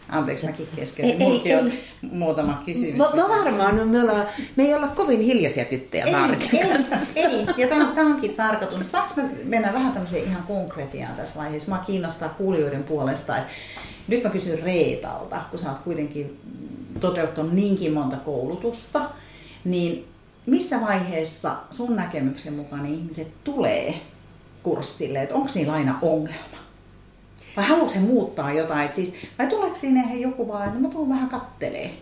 Anteeksi, 0.09 0.45
mäkin 0.45 0.67
keskeytin. 0.75 1.27
Mullakin 1.27 1.57
on 1.57 1.71
muutama 2.01 2.61
kysymys. 2.65 2.95
Mä, 2.97 3.09
mä 3.15 3.29
varmaan, 3.29 3.77
no 3.77 3.85
me, 3.85 4.01
ollaan, 4.01 4.25
me 4.55 4.63
ei 4.63 4.73
olla 4.73 4.87
kovin 4.87 5.21
hiljaisia 5.21 5.65
tyttöjä 5.65 6.05
ei, 6.05 6.13
ei, 6.59 7.23
ei, 7.23 7.45
ja 7.57 7.67
tämä, 7.67 7.91
tämä 7.95 8.07
onkin 8.07 8.33
tarkoitus. 8.33 8.91
Saanko 8.91 9.13
mä 9.17 9.23
mennä 9.43 9.73
vähän 9.73 9.91
tämmöiseen 9.91 10.23
ihan 10.23 10.43
konkretiaan 10.43 11.15
tässä 11.15 11.39
vaiheessa? 11.39 11.71
Mä 11.71 11.83
kiinnostaa 11.87 12.29
kuulijoiden 12.29 12.83
puolesta. 12.83 13.37
Että 13.37 13.51
nyt 14.07 14.23
mä 14.23 14.29
kysyn 14.29 14.59
Reetalta, 14.59 15.41
kun 15.49 15.59
sä 15.59 15.69
oot 15.69 15.79
kuitenkin 15.79 16.39
toteuttanut 16.99 17.53
niinkin 17.53 17.93
monta 17.93 18.17
koulutusta, 18.17 19.09
niin 19.65 20.07
missä 20.45 20.81
vaiheessa 20.81 21.55
sun 21.71 21.95
näkemyksen 21.95 22.53
mukaan 22.53 22.85
ihmiset 22.85 23.27
tulee 23.43 24.01
kurssille, 24.63 25.21
että 25.21 25.35
onko 25.35 25.51
niillä 25.55 25.73
aina 25.73 25.99
ongelma? 26.01 26.57
Vai 27.57 27.65
haluatko 27.65 27.93
se 27.93 27.99
muuttaa 27.99 28.53
jotain? 28.53 28.85
Et 28.85 28.93
siis, 28.93 29.13
vai 29.39 29.47
tuleeko 29.47 29.75
sinne 29.75 30.15
joku 30.15 30.47
vaan, 30.47 30.67
että 30.67 30.79
mä 30.79 30.89
tulen 30.89 31.09
vähän 31.09 31.29
kattelee? 31.29 31.93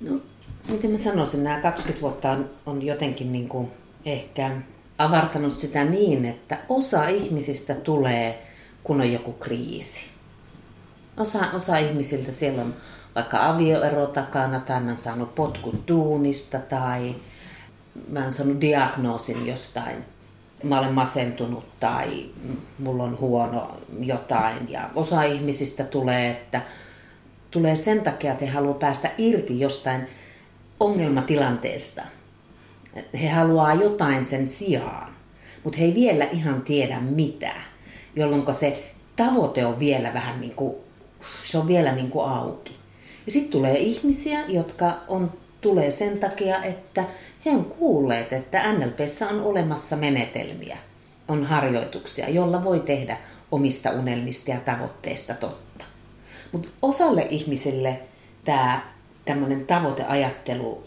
No, 0.00 0.20
miten 0.68 0.90
mä 0.90 0.98
sanoisin, 0.98 1.44
nämä 1.44 1.60
20 1.60 2.02
vuotta 2.02 2.30
on, 2.30 2.50
on 2.66 2.82
jotenkin 2.82 3.32
niin 3.32 3.48
kuin 3.48 3.70
ehkä 4.04 4.50
avartanut 4.98 5.52
sitä 5.52 5.84
niin, 5.84 6.24
että 6.24 6.58
osa 6.68 7.08
ihmisistä 7.08 7.74
tulee, 7.74 8.42
kun 8.84 9.00
on 9.00 9.12
joku 9.12 9.32
kriisi. 9.32 10.06
Osa, 11.16 11.38
osa 11.52 11.76
ihmisiltä 11.76 12.32
siellä 12.32 12.62
on 12.62 12.74
vaikka 13.16 13.48
avioero 13.48 14.06
takana, 14.06 14.60
tai 14.60 14.80
mä 14.80 14.86
oon 14.86 14.96
saanut 14.96 15.34
potkut 15.34 15.88
duunista, 15.88 16.58
tai 16.58 17.14
mä 18.08 18.22
oon 18.22 18.32
saanut 18.32 18.60
diagnoosin 18.60 19.46
jostain 19.46 20.04
mä 20.62 20.78
olen 20.78 20.92
masentunut 20.92 21.64
tai 21.80 22.26
mulla 22.78 23.02
on 23.02 23.18
huono 23.20 23.76
jotain. 24.00 24.70
Ja 24.72 24.90
osa 24.94 25.22
ihmisistä 25.22 25.84
tulee, 25.84 26.30
että 26.30 26.60
tulee 27.50 27.76
sen 27.76 28.00
takia, 28.00 28.32
että 28.32 28.44
he 28.44 28.50
haluaa 28.50 28.74
päästä 28.74 29.10
irti 29.18 29.60
jostain 29.60 30.06
ongelmatilanteesta. 30.80 32.02
He 33.22 33.28
haluaa 33.28 33.74
jotain 33.74 34.24
sen 34.24 34.48
sijaan, 34.48 35.12
mutta 35.64 35.78
he 35.78 35.84
ei 35.84 35.94
vielä 35.94 36.24
ihan 36.24 36.62
tiedä 36.62 37.00
mitä, 37.00 37.52
jolloin 38.16 38.54
se 38.54 38.92
tavoite 39.16 39.66
on 39.66 39.78
vielä 39.78 40.14
vähän 40.14 40.40
niin 40.40 40.54
kuin, 40.54 40.76
se 41.44 41.58
on 41.58 41.68
vielä 41.68 41.92
niin 41.92 42.10
kuin 42.10 42.28
auki. 42.28 42.75
Ja 43.26 43.32
sitten 43.32 43.52
tulee 43.52 43.78
ihmisiä, 43.78 44.44
jotka 44.48 44.92
on, 45.08 45.32
tulee 45.60 45.90
sen 45.90 46.18
takia, 46.18 46.62
että 46.62 47.04
he 47.46 47.50
on 47.50 47.64
kuulleet, 47.64 48.32
että 48.32 48.72
NLPssä 48.72 49.28
on 49.28 49.40
olemassa 49.40 49.96
menetelmiä, 49.96 50.78
on 51.28 51.44
harjoituksia, 51.44 52.28
jolla 52.28 52.64
voi 52.64 52.80
tehdä 52.80 53.18
omista 53.52 53.90
unelmista 53.90 54.50
ja 54.50 54.60
tavoitteista 54.60 55.34
totta. 55.34 55.84
Mutta 56.52 56.68
osalle 56.82 57.26
ihmisille 57.30 58.00
tämä 58.44 58.80
tämmöinen 59.24 59.66
tavoiteajattelu 59.66 60.82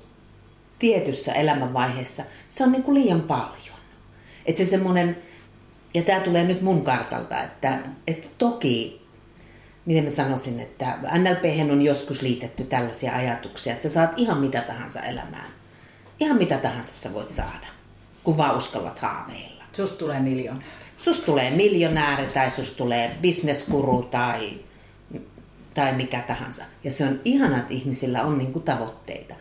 tietyssä 0.79 1.33
elämänvaiheessa, 1.33 2.23
se 2.47 2.63
on 2.63 2.71
niinku 2.71 2.93
liian 2.93 3.21
paljon. 3.21 3.79
Että 4.45 4.63
se 4.63 4.69
semmoinen, 4.69 5.17
ja 5.93 6.01
tämä 6.01 6.19
tulee 6.19 6.43
nyt 6.43 6.61
mun 6.61 6.83
kartalta, 6.83 7.43
että, 7.43 7.79
että 8.07 8.27
toki, 8.37 9.01
miten 9.89 10.03
mä 10.03 10.09
sanoisin, 10.09 10.59
että 10.59 10.97
NLP 11.17 11.71
on 11.71 11.81
joskus 11.81 12.21
liitetty 12.21 12.63
tällaisia 12.63 13.15
ajatuksia, 13.15 13.73
että 13.73 13.83
sä 13.83 13.89
saat 13.89 14.11
ihan 14.17 14.37
mitä 14.37 14.61
tahansa 14.61 15.01
elämään 15.01 15.51
Ihan 16.19 16.37
mitä 16.37 16.57
tahansa 16.57 16.91
sä 16.91 17.13
voit 17.13 17.29
saada, 17.29 17.67
kun 18.23 18.37
vaan 18.37 18.57
uskallat 18.57 18.99
haaveilla. 18.99 19.63
Sus 19.73 19.91
tulee 19.91 20.19
miljonääri. 20.19 20.65
Sus 20.97 21.19
tulee 21.19 21.51
miljonääri 21.51 22.27
tai 22.27 22.51
sus 22.51 22.71
tulee 22.71 23.17
bisneskuru 23.21 24.01
tai, 24.01 24.53
tai 25.73 25.93
mikä 25.93 26.21
tahansa. 26.21 26.63
Ja 26.83 26.91
se 26.91 27.05
on 27.05 27.19
ihana, 27.25 27.57
että 27.57 27.73
ihmisillä 27.73 28.23
on 28.23 28.37
niinku 28.37 28.59
tavoitteita. 28.59 29.35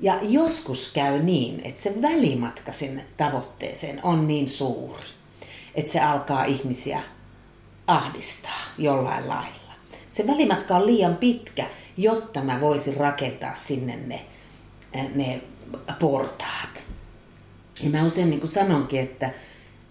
Ja 0.00 0.18
joskus 0.22 0.90
käy 0.92 1.22
niin, 1.22 1.60
että 1.64 1.80
se 1.80 2.02
välimatka 2.02 2.72
sinne 2.72 3.04
tavoitteeseen 3.16 4.00
on 4.02 4.28
niin 4.28 4.48
suuri, 4.48 5.04
että 5.74 5.92
se 5.92 6.00
alkaa 6.00 6.44
ihmisiä 6.44 7.02
ahdistaa 7.86 8.60
jollain 8.78 9.28
lailla. 9.28 9.57
Se 10.18 10.26
välimatka 10.26 10.76
on 10.76 10.86
liian 10.86 11.16
pitkä, 11.16 11.66
jotta 11.96 12.42
mä 12.42 12.60
voisin 12.60 12.96
rakentaa 12.96 13.56
sinne 13.56 13.98
ne, 14.06 14.20
ne 15.14 15.40
portaat. 16.00 16.84
Ja 17.82 17.90
mä 17.90 18.04
usein 18.04 18.30
niin 18.30 18.48
sanonkin, 18.48 19.00
että, 19.00 19.30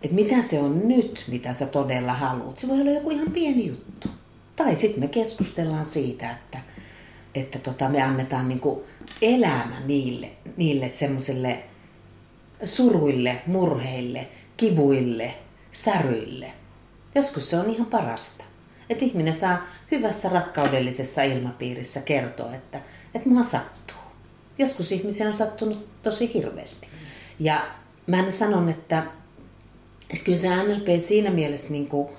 että 0.04 0.16
mitä 0.16 0.42
se 0.42 0.60
on 0.60 0.88
nyt, 0.88 1.24
mitä 1.28 1.54
sä 1.54 1.66
todella 1.66 2.13
haluat. 2.13 2.58
Se 2.58 2.68
voi 2.68 2.82
olla 2.82 2.92
joku 2.92 3.10
ihan 3.10 3.32
pieni 3.32 3.68
juttu. 3.68 4.08
Tai 4.56 4.76
sitten 4.76 5.00
me 5.00 5.08
keskustellaan 5.08 5.86
siitä, 5.86 6.32
että, 6.32 6.60
että 7.36 7.60
tota, 7.60 7.90
me 7.90 8.02
annetaan 8.02 8.50
niin 8.50 8.62
elämä 9.22 9.80
niille, 9.86 10.30
niille 10.58 10.90
semmoiselle 10.90 11.63
suruille, 12.66 13.42
murheille, 13.46 14.28
kivuille, 14.58 15.34
säryille. 15.72 16.52
Joskus 17.16 17.50
se 17.50 17.58
on 17.58 17.70
ihan 17.70 17.88
parasta. 17.88 18.44
Että 18.89 19.06
ihminen 19.06 19.34
saa 19.34 19.65
hyvässä 19.91 20.30
rakkaudellisessa 20.30 21.21
ilmapiirissä 21.21 22.02
kertoa, 22.02 22.56
että, 22.56 22.82
että 23.15 23.30
mua 23.30 23.43
sattuu 23.43 23.97
joskus 24.58 24.91
ihmisiä 24.91 25.28
on 25.28 25.34
sattunut 25.34 26.04
tosi 26.04 26.34
hirveästi. 26.34 26.88
Ja 27.39 27.67
mä 28.08 28.32
sanon, 28.32 28.69
että, 28.69 29.04
että 30.10 30.23
kyllä 30.23 30.38
se 30.38 30.56
NLP 30.56 31.00
siinä 31.00 31.30
mielessä, 31.30 31.71
niin 31.71 31.88
kuin, 31.88 32.10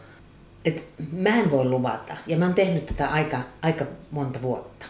että 0.65 1.03
mä 1.13 1.37
en 1.37 1.51
voi 1.51 1.65
luvata, 1.65 2.17
ja 2.27 2.37
mä 2.37 2.45
oon 2.45 2.55
tehnyt 2.55 2.87
tätä 2.87 3.09
aika, 3.09 3.41
aika 3.63 3.87
monta 4.11 4.43
vuotta, 4.43 4.87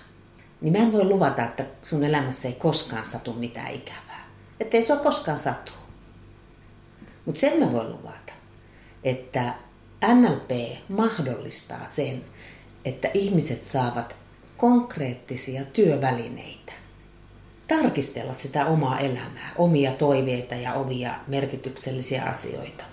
niin 0.60 0.72
mä 0.72 0.78
en 0.78 0.92
voi 0.92 1.04
luvata, 1.04 1.44
että 1.44 1.64
sun 1.82 2.04
elämässä 2.04 2.48
ei 2.48 2.54
koskaan 2.54 3.08
satu 3.08 3.32
mitään 3.32 3.70
ikävää. 3.70 4.28
Että 4.60 4.76
ei 4.76 4.82
sua 4.82 4.96
koskaan 4.96 5.38
satu. 5.38 5.72
Mutta 7.24 7.40
sen 7.40 7.58
mä 7.60 7.72
voin 7.72 7.92
luvata, 7.92 8.32
että 9.04 9.54
NLP 10.06 10.50
mahdollistaa 10.88 11.87
sen, 11.87 12.24
että 12.84 13.11
ihmiset 13.14 13.64
saavat 13.64 14.16
konkreettisia 14.56 15.64
työvälineitä 15.64 16.72
tarkistella 17.68 18.32
sitä 18.32 18.66
omaa 18.66 18.98
elämää, 18.98 19.52
omia 19.58 19.92
toiveita 19.92 20.54
ja 20.54 20.74
omia 20.74 21.14
merkityksellisiä 21.26 22.24
asioita. 22.24 22.84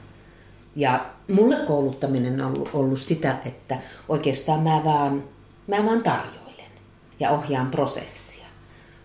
Ja 0.75 1.05
mulle 1.27 1.55
kouluttaminen 1.55 2.41
on 2.41 2.69
ollut 2.73 3.01
sitä, 3.01 3.37
että 3.45 3.79
oikeastaan 4.09 4.59
mä 4.59 4.83
vaan 4.83 5.23
Mä 5.67 5.85
vaan 5.85 6.03
tarjoilen 6.03 6.71
ja 7.19 7.29
ohjaan 7.29 7.71
prosessia. 7.71 8.45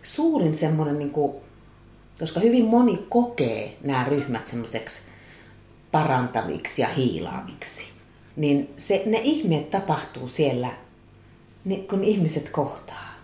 Suurin 0.03 0.55
semmoinen, 0.55 0.99
niin 0.99 1.11
kuin, 1.11 1.37
koska 2.21 2.41
hyvin 2.41 2.65
moni 2.65 3.07
kokee 3.09 3.77
nämä 3.85 4.05
ryhmät 4.05 4.47
semmoiseksi 4.47 4.99
parantaviksi 5.93 6.83
ja 6.83 6.89
hiilaaviksi, 6.89 7.85
niin 8.41 8.75
se, 8.77 9.03
ne 9.07 9.21
ihmeet 9.23 9.71
tapahtuu 9.71 10.29
siellä, 10.29 10.69
kun 11.91 12.05
ihmiset 12.05 12.49
kohtaa. 12.49 13.15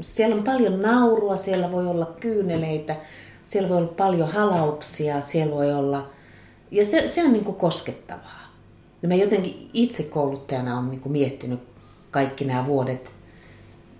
Siellä 0.00 0.36
on 0.36 0.42
paljon 0.42 0.82
naurua, 0.82 1.36
siellä 1.36 1.72
voi 1.72 1.86
olla 1.86 2.06
kyyneleitä, 2.20 2.96
siellä 3.46 3.68
voi 3.68 3.78
olla 3.78 3.92
paljon 3.96 4.32
halauksia, 4.32 5.20
siellä 5.20 5.54
voi 5.54 5.72
olla... 5.72 6.10
Ja 6.70 6.86
se, 6.86 7.08
se 7.08 7.24
on 7.24 7.32
niin 7.32 7.44
kuin 7.44 7.56
koskettavaa. 7.56 8.52
Ja 9.02 9.08
mä 9.08 9.14
jotenkin 9.14 9.70
itse 9.72 10.02
kouluttajana 10.02 10.78
olen 10.78 10.90
niin 10.90 11.00
kuin 11.00 11.12
miettinyt 11.12 11.60
kaikki 12.10 12.44
nämä 12.44 12.66
vuodet, 12.66 13.10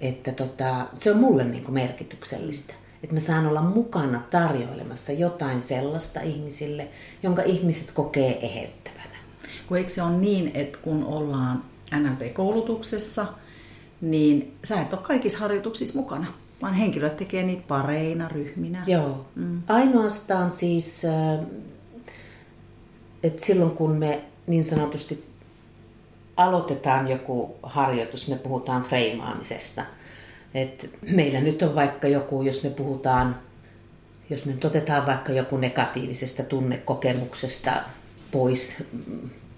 että 0.00 0.32
tota, 0.32 0.86
se 0.94 1.10
on 1.10 1.16
mulle 1.16 1.44
niin 1.44 1.64
kuin 1.64 1.74
merkityksellistä. 1.74 2.74
Että 3.02 3.14
mä 3.14 3.20
saan 3.20 3.46
olla 3.46 3.62
mukana 3.62 4.22
tarjoilemassa 4.30 5.12
jotain 5.12 5.62
sellaista 5.62 6.20
ihmisille, 6.20 6.88
jonka 7.22 7.42
ihmiset 7.42 7.90
kokee 7.90 8.46
eheyttävänä. 8.46 8.99
Kun 9.70 9.78
eikö 9.78 9.90
se 9.90 10.02
ole 10.02 10.16
niin, 10.16 10.50
että 10.54 10.78
kun 10.82 11.04
ollaan 11.04 11.64
NLP-koulutuksessa, 11.94 13.26
niin 14.00 14.56
sä 14.64 14.80
et 14.80 14.92
ole 14.92 15.02
kaikissa 15.02 15.38
harjoituksissa 15.38 15.98
mukana, 15.98 16.26
vaan 16.62 16.74
henkilöt 16.74 17.16
tekee 17.16 17.42
niitä 17.42 17.62
pareina, 17.68 18.28
ryhminä. 18.28 18.84
Joo. 18.86 19.26
Mm. 19.34 19.62
Ainoastaan 19.68 20.50
siis, 20.50 21.04
äh, 21.04 21.46
että 23.22 23.46
silloin 23.46 23.70
kun 23.70 23.90
me 23.90 24.24
niin 24.46 24.64
sanotusti 24.64 25.24
aloitetaan 26.36 27.10
joku 27.10 27.56
harjoitus, 27.62 28.28
me 28.28 28.36
puhutaan 28.36 28.82
freimaamisesta. 28.82 29.82
Et 30.54 30.90
meillä 31.10 31.40
nyt 31.40 31.62
on 31.62 31.74
vaikka 31.74 32.08
joku, 32.08 32.42
jos 32.42 32.62
me 32.62 32.70
puhutaan, 32.70 33.36
jos 34.30 34.44
me 34.44 34.52
nyt 34.52 34.64
otetaan 34.64 35.06
vaikka 35.06 35.32
joku 35.32 35.56
negatiivisesta 35.56 36.42
tunnekokemuksesta 36.42 37.82
pois 38.30 38.82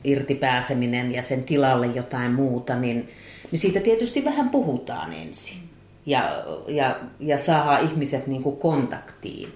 irti 0.05 0.35
pääseminen 0.35 1.13
ja 1.13 1.23
sen 1.23 1.45
tilalle 1.45 1.87
jotain 1.87 2.33
muuta, 2.33 2.77
niin, 2.77 3.09
niin 3.51 3.59
siitä 3.59 3.81
tietysti 3.81 4.25
vähän 4.25 4.51
puhutaan 4.51 5.13
ensin. 5.13 5.59
Ja, 6.07 6.45
ja, 6.69 6.97
ja 7.21 7.39
saadaan 7.39 7.85
ihmiset 7.85 8.27
niin 8.27 8.43
kuin 8.43 8.57
kontaktiin. 8.57 9.53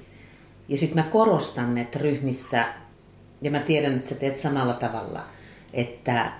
Ja 0.69 0.77
sitten 0.77 1.05
mä 1.05 1.11
korostan, 1.11 1.79
että 1.79 1.99
ryhmissä, 1.99 2.65
ja 3.41 3.51
mä 3.51 3.59
tiedän, 3.59 3.97
että 3.97 4.09
sä 4.09 4.15
teet 4.15 4.37
samalla 4.37 4.75
tavalla, 4.75 5.25
että 5.73 6.33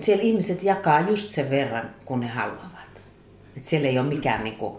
siellä 0.00 0.22
ihmiset 0.22 0.62
jakaa 0.62 1.00
just 1.00 1.30
sen 1.30 1.50
verran, 1.50 1.90
kun 2.04 2.20
ne 2.20 2.26
haluavat. 2.26 3.00
Että 3.56 3.68
siellä 3.68 3.88
ei 3.88 3.98
ole 3.98 4.08
mikään 4.08 4.44
niin 4.44 4.56
kuin, 4.56 4.76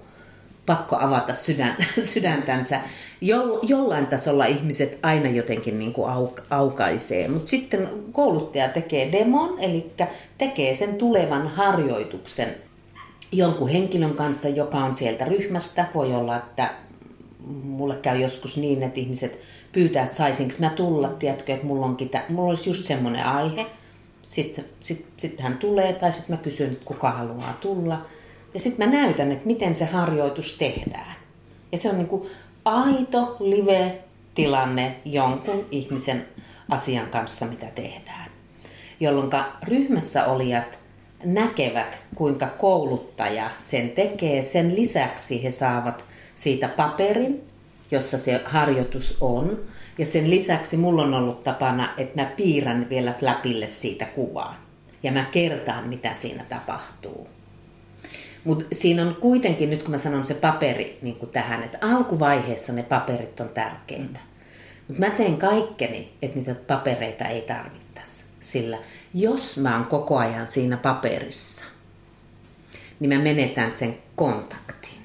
pakko 0.67 0.97
avata 0.99 1.33
sydän, 1.33 1.75
sydäntänsä. 2.13 2.79
Jo, 3.21 3.59
jollain 3.63 4.07
tasolla 4.07 4.45
ihmiset 4.45 4.99
aina 5.03 5.29
jotenkin 5.29 5.79
niin 5.79 5.93
kuin 5.93 6.11
auk, 6.11 6.41
aukaisee, 6.49 7.27
mutta 7.27 7.49
sitten 7.49 7.89
kouluttaja 8.11 8.69
tekee 8.69 9.11
demon, 9.11 9.59
eli 9.59 9.91
tekee 10.37 10.75
sen 10.75 10.95
tulevan 10.95 11.47
harjoituksen 11.47 12.55
jonkun 13.31 13.69
henkilön 13.69 14.13
kanssa, 14.13 14.49
joka 14.49 14.77
on 14.77 14.93
sieltä 14.93 15.25
ryhmästä. 15.25 15.85
Voi 15.95 16.13
olla, 16.13 16.37
että 16.37 16.73
mulle 17.63 17.95
käy 17.95 18.17
joskus 18.21 18.57
niin, 18.57 18.83
että 18.83 18.99
ihmiset 18.99 19.39
pyytää, 19.71 20.03
että 20.03 20.15
saisinko 20.15 20.53
mä 20.59 20.69
tulla, 20.69 21.09
tiedätkö, 21.09 21.53
että 21.53 21.65
mulla, 21.65 21.85
onkin 21.85 22.09
tä- 22.09 22.25
mulla 22.29 22.49
olisi 22.49 22.69
just 22.69 22.85
semmoinen 22.85 23.25
aihe. 23.25 23.65
Sitten 24.21 24.65
sit, 24.79 25.05
sit 25.17 25.39
hän 25.39 25.57
tulee 25.57 25.93
tai 25.93 26.11
sitten 26.11 26.35
mä 26.35 26.43
kysyn, 26.43 26.71
että 26.71 26.85
kuka 26.85 27.11
haluaa 27.11 27.57
tulla. 27.61 28.05
Ja 28.53 28.59
sitten 28.59 28.89
mä 28.89 28.95
näytän, 29.01 29.31
että 29.31 29.47
miten 29.47 29.75
se 29.75 29.85
harjoitus 29.85 30.57
tehdään. 30.57 31.15
Ja 31.71 31.77
se 31.77 31.89
on 31.89 31.97
niin 31.97 32.07
kuin 32.07 32.29
aito 32.65 33.37
live-tilanne 33.39 34.95
jonkun 35.05 35.65
ihmisen 35.71 36.25
asian 36.69 37.07
kanssa, 37.07 37.45
mitä 37.45 37.65
tehdään. 37.65 38.31
Jolloin 38.99 39.29
ryhmässä 39.63 40.25
olijat 40.25 40.79
näkevät, 41.23 41.99
kuinka 42.15 42.47
kouluttaja 42.47 43.49
sen 43.57 43.89
tekee. 43.89 44.41
Sen 44.41 44.75
lisäksi 44.75 45.43
he 45.43 45.51
saavat 45.51 46.05
siitä 46.35 46.67
paperin, 46.67 47.43
jossa 47.91 48.17
se 48.17 48.41
harjoitus 48.45 49.17
on. 49.21 49.59
Ja 49.97 50.05
sen 50.05 50.29
lisäksi 50.29 50.77
mulla 50.77 51.01
on 51.01 51.13
ollut 51.13 51.43
tapana, 51.43 51.89
että 51.97 52.21
mä 52.21 52.31
piirrän 52.37 52.89
vielä 52.89 53.13
flapille 53.19 53.67
siitä 53.67 54.05
kuvaa. 54.05 54.55
Ja 55.03 55.11
mä 55.11 55.25
kertaan, 55.31 55.87
mitä 55.87 56.13
siinä 56.13 56.45
tapahtuu. 56.49 57.27
Mutta 58.47 58.65
siinä 58.71 59.01
on 59.01 59.15
kuitenkin, 59.15 59.69
nyt 59.69 59.83
kun 59.83 59.91
mä 59.91 59.97
sanon 59.97 60.23
se 60.23 60.33
paperi 60.33 60.99
niin 61.01 61.15
kuin 61.15 61.31
tähän, 61.31 61.63
että 61.63 61.77
alkuvaiheessa 61.81 62.73
ne 62.73 62.83
paperit 62.83 63.39
on 63.39 63.49
tärkeitä. 63.49 64.19
Mutta 64.87 64.99
mä 64.99 65.09
teen 65.09 65.37
kaikkeni, 65.37 66.13
että 66.21 66.37
niitä 66.37 66.55
papereita 66.55 67.25
ei 67.25 67.41
tarvittaisi. 67.41 68.23
Sillä 68.39 68.77
jos 69.13 69.57
mä 69.57 69.75
oon 69.75 69.85
koko 69.85 70.17
ajan 70.17 70.47
siinä 70.47 70.77
paperissa, 70.77 71.65
niin 72.99 73.13
mä 73.13 73.23
menetän 73.23 73.71
sen 73.71 73.97
kontaktin. 74.15 75.01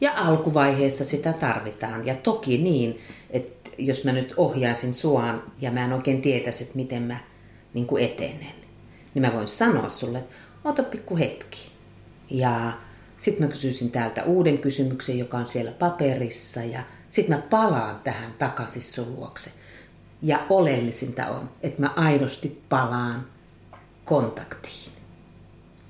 Ja 0.00 0.12
alkuvaiheessa 0.16 1.04
sitä 1.04 1.32
tarvitaan. 1.32 2.06
Ja 2.06 2.14
toki 2.14 2.58
niin, 2.58 3.00
että 3.30 3.70
jos 3.78 4.04
mä 4.04 4.12
nyt 4.12 4.34
ohjaisin 4.36 4.94
suaan 4.94 5.42
ja 5.60 5.70
mä 5.70 5.84
en 5.84 5.92
oikein 5.92 6.22
tietäisi, 6.22 6.64
että 6.64 6.76
miten 6.76 7.02
mä 7.02 7.16
niin 7.74 7.86
kuin 7.86 8.04
etenen, 8.04 8.54
niin 9.14 9.22
mä 9.22 9.32
voin 9.32 9.48
sanoa 9.48 9.88
sulle, 9.88 10.18
että 10.18 10.34
ota 10.64 10.82
pikku 10.82 11.16
hetki. 11.16 11.73
Ja 12.30 12.72
sitten 13.18 13.46
mä 13.46 13.52
kysyisin 13.52 13.90
täältä 13.90 14.24
uuden 14.24 14.58
kysymyksen, 14.58 15.18
joka 15.18 15.38
on 15.38 15.46
siellä 15.46 15.72
paperissa. 15.72 16.60
Ja 16.60 16.82
sitten 17.10 17.36
mä 17.36 17.42
palaan 17.42 18.00
tähän 18.04 18.34
takaisin 18.38 18.82
sun 18.82 19.14
luokse. 19.16 19.50
Ja 20.22 20.46
oleellisinta 20.50 21.26
on, 21.26 21.50
että 21.62 21.82
mä 21.82 21.90
aidosti 21.96 22.62
palaan 22.68 23.26
kontaktiin. 24.04 24.92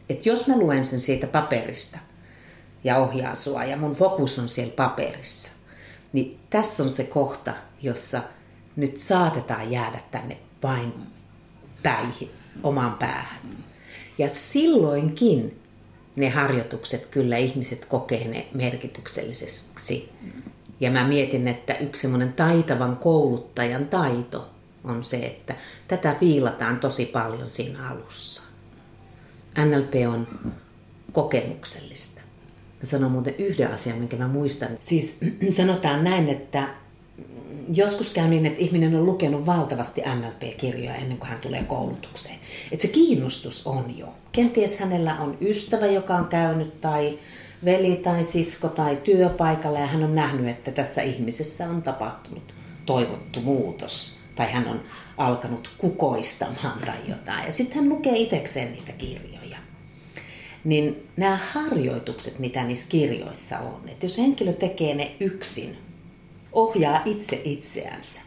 Et 0.08 0.26
jos 0.26 0.48
mä 0.48 0.58
luen 0.58 0.86
sen 0.86 1.00
siitä 1.00 1.26
paperista 1.26 1.98
ja 2.84 2.96
ohjaan 2.96 3.36
sua 3.36 3.64
ja 3.64 3.76
mun 3.76 3.94
fokus 3.94 4.38
on 4.38 4.48
siellä 4.48 4.72
paperissa, 4.72 5.52
niin 6.12 6.38
tässä 6.50 6.82
on 6.82 6.90
se 6.90 7.04
kohta, 7.04 7.54
jossa 7.82 8.22
nyt 8.76 8.98
saatetaan 8.98 9.70
jäädä 9.70 10.00
tänne 10.10 10.38
vain 10.62 10.92
päihin, 11.82 12.30
omaan 12.62 12.94
päähän. 12.94 13.40
Ja 14.18 14.28
silloinkin 14.28 15.60
ne 16.16 16.28
harjoitukset 16.28 17.06
kyllä 17.06 17.36
ihmiset 17.36 17.84
kokee 17.84 18.28
ne 18.28 18.46
merkitykselliseksi. 18.54 20.12
Ja 20.80 20.90
mä 20.90 21.08
mietin, 21.08 21.48
että 21.48 21.74
yksi 21.74 22.02
semmoinen 22.02 22.32
taitavan 22.32 22.96
kouluttajan 22.96 23.88
taito 23.88 24.50
on 24.84 25.04
se, 25.04 25.16
että 25.16 25.54
tätä 25.88 26.16
viilataan 26.20 26.80
tosi 26.80 27.06
paljon 27.06 27.50
siinä 27.50 27.88
alussa. 27.90 28.42
NLP 29.64 29.94
on 30.08 30.28
kokemuksellista. 31.12 32.20
Mä 32.80 32.86
sanon 32.86 33.12
muuten 33.12 33.34
yhden 33.38 33.72
asian, 33.72 33.98
minkä 33.98 34.16
mä 34.16 34.28
muistan. 34.28 34.68
Siis 34.80 35.18
sanotaan 35.50 36.04
näin, 36.04 36.28
että 36.28 36.68
joskus 37.74 38.10
käy 38.10 38.28
niin, 38.28 38.46
että 38.46 38.60
ihminen 38.60 38.94
on 38.94 39.06
lukenut 39.06 39.46
valtavasti 39.46 40.00
NLP-kirjoja 40.00 40.94
ennen 40.94 41.18
kuin 41.18 41.30
hän 41.30 41.40
tulee 41.40 41.62
koulutukseen. 41.62 42.38
Että 42.72 42.82
se 42.82 42.88
kiinnostus 42.88 43.66
on 43.66 43.98
jo. 43.98 44.14
Kenties 44.32 44.78
hänellä 44.78 45.16
on 45.20 45.38
ystävä, 45.40 45.86
joka 45.86 46.14
on 46.14 46.26
käynyt 46.26 46.80
tai 46.80 47.18
veli 47.64 47.96
tai 47.96 48.24
sisko 48.24 48.68
tai 48.68 48.96
työpaikalla 48.96 49.78
ja 49.78 49.86
hän 49.86 50.02
on 50.02 50.14
nähnyt, 50.14 50.48
että 50.48 50.70
tässä 50.70 51.02
ihmisessä 51.02 51.68
on 51.68 51.82
tapahtunut 51.82 52.54
toivottu 52.86 53.40
muutos. 53.40 54.18
Tai 54.34 54.52
hän 54.52 54.68
on 54.68 54.80
alkanut 55.18 55.70
kukoistamaan 55.78 56.80
tai 56.86 56.96
jotain. 57.08 57.46
Ja 57.46 57.52
sitten 57.52 57.76
hän 57.76 57.88
lukee 57.88 58.16
itsekseen 58.16 58.72
niitä 58.72 58.92
kirjoja. 58.92 59.58
Niin 60.64 61.08
nämä 61.16 61.38
harjoitukset, 61.52 62.38
mitä 62.38 62.64
niissä 62.64 62.86
kirjoissa 62.88 63.58
on, 63.58 63.80
että 63.88 64.06
jos 64.06 64.18
henkilö 64.18 64.52
tekee 64.52 64.94
ne 64.94 65.16
yksin, 65.20 65.78
ohjaa 66.54 67.02
itse 67.04 67.40
itseänsä, 67.44 68.20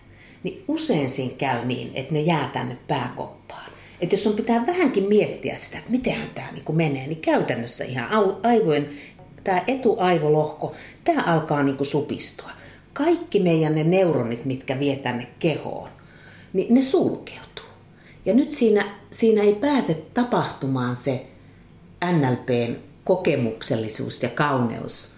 niin 0.44 0.63
usein 0.68 1.10
siinä 1.10 1.34
käy 1.38 1.66
niin, 1.66 1.92
että 1.94 2.13
ne 2.13 2.22
jää 2.22 2.50
tänne 2.54 2.78
pääkoppaan. 2.88 3.72
Että 4.02 4.13
jos 4.16 4.28
on 4.28 4.34
pitää 4.34 4.68
vähänkin 4.68 5.04
miettiä 5.04 5.56
sitä, 5.56 5.78
että 5.78 5.92
miten 5.92 6.30
tämä 6.36 6.52
niin 6.52 6.76
menee, 6.76 7.08
niin 7.08 7.22
käytännössä 7.22 7.84
ihan 7.84 8.10
aivojen, 8.44 8.90
tämä 9.44 9.63
etuaivolohko, 9.68 10.76
tämä 11.04 11.24
alkaa 11.24 11.63
niin 11.63 11.78
kuin 11.78 11.88
supistua. 11.88 12.50
Kaikki 12.94 13.40
meidän 13.40 13.76
ne 13.76 13.84
neuronit, 13.84 14.46
mitkä 14.46 14.80
vie 14.80 14.96
tänne 14.96 15.28
kehoon, 15.40 15.90
niin 16.54 16.74
ne 16.74 16.82
sulkeutuu. 16.82 17.66
Ja 18.26 18.34
nyt 18.34 18.52
siinä, 18.52 18.96
siinä 19.12 19.42
ei 19.42 19.56
pääse 19.56 19.94
tapahtumaan 20.13 20.98
se 20.98 21.26
NLPn 22.06 22.76
kokemuksellisuus 23.04 24.24
ja 24.24 24.30
kauneus, 24.30 25.13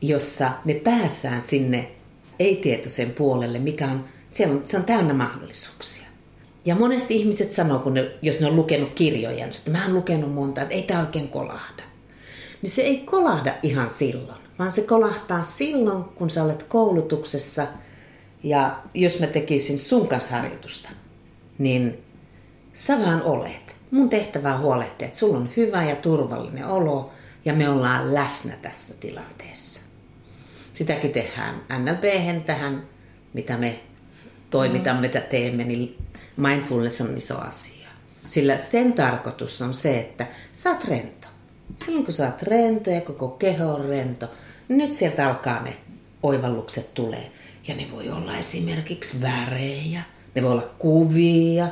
jossa 0.00 0.50
me 0.64 0.74
päässään 0.74 1.42
sinne 1.42 1.90
ei-tietoisen 2.38 3.10
puolelle, 3.10 3.58
mikä 3.58 3.86
on, 3.86 4.04
siellä 4.28 4.54
on, 4.54 4.60
se 4.64 4.76
on 4.76 4.84
täynnä 4.84 5.14
mahdollisuuksia. 5.14 6.08
Ja 6.64 6.74
monesti 6.74 7.16
ihmiset 7.16 7.52
sanoo, 7.52 7.78
kun 7.78 7.94
ne, 7.94 8.10
jos 8.22 8.40
ne 8.40 8.46
on 8.46 8.56
lukenut 8.56 8.90
kirjoja, 8.94 9.46
niin 9.46 9.56
että 9.58 9.70
mä 9.70 9.84
oon 9.84 9.94
lukenut 9.94 10.34
monta, 10.34 10.62
että 10.62 10.74
ei 10.74 10.82
tämä 10.82 11.00
oikein 11.00 11.28
kolahda. 11.28 11.82
Niin 12.62 12.70
se 12.70 12.82
ei 12.82 12.98
kolahda 12.98 13.54
ihan 13.62 13.90
silloin, 13.90 14.38
vaan 14.58 14.72
se 14.72 14.82
kolahtaa 14.82 15.42
silloin, 15.42 16.04
kun 16.04 16.30
sä 16.30 16.44
olet 16.44 16.62
koulutuksessa 16.62 17.66
ja 18.42 18.78
jos 18.94 19.20
mä 19.20 19.26
tekisin 19.26 19.78
sun 19.78 20.08
kanssa 20.08 20.36
harjoitusta, 20.36 20.88
niin 21.58 21.98
sä 22.72 22.98
vaan 22.98 23.22
olet. 23.22 23.76
Mun 23.90 24.10
tehtävä 24.10 24.54
on 24.54 24.60
huolehtia, 24.60 25.06
että 25.06 25.18
sulla 25.18 25.38
on 25.38 25.50
hyvä 25.56 25.84
ja 25.84 25.96
turvallinen 25.96 26.66
olo 26.66 27.10
ja 27.44 27.54
me 27.54 27.68
ollaan 27.68 28.14
läsnä 28.14 28.52
tässä 28.62 28.94
tilanteessa. 29.00 29.87
Sitäkin 30.78 31.12
tehdään 31.12 31.62
NLP 31.78 32.44
tähän, 32.46 32.82
mitä 33.32 33.56
me 33.56 33.80
toimitamme, 34.50 35.00
mitä 35.00 35.20
teemme, 35.20 35.64
niin 35.64 35.96
mindfulness 36.36 37.00
on 37.00 37.16
iso 37.16 37.38
asia. 37.38 37.88
Sillä 38.26 38.58
sen 38.58 38.92
tarkoitus 38.92 39.62
on 39.62 39.74
se, 39.74 39.98
että 39.98 40.26
sä 40.52 40.70
oot 40.70 40.84
rento. 40.84 41.28
Silloin 41.76 42.04
kun 42.04 42.14
sä 42.14 42.26
oot 42.26 42.42
rento 42.42 42.90
ja 42.90 43.00
koko 43.00 43.28
keho 43.28 43.74
on 43.74 43.88
rento, 43.88 44.30
niin 44.68 44.78
nyt 44.78 44.92
sieltä 44.92 45.28
alkaa 45.28 45.62
ne 45.62 45.76
oivallukset 46.22 46.94
tulee. 46.94 47.32
Ja 47.68 47.74
ne 47.74 47.86
voi 47.92 48.10
olla 48.10 48.36
esimerkiksi 48.36 49.20
värejä, 49.20 50.02
ne 50.34 50.42
voi 50.42 50.52
olla 50.52 50.70
kuvia, 50.78 51.68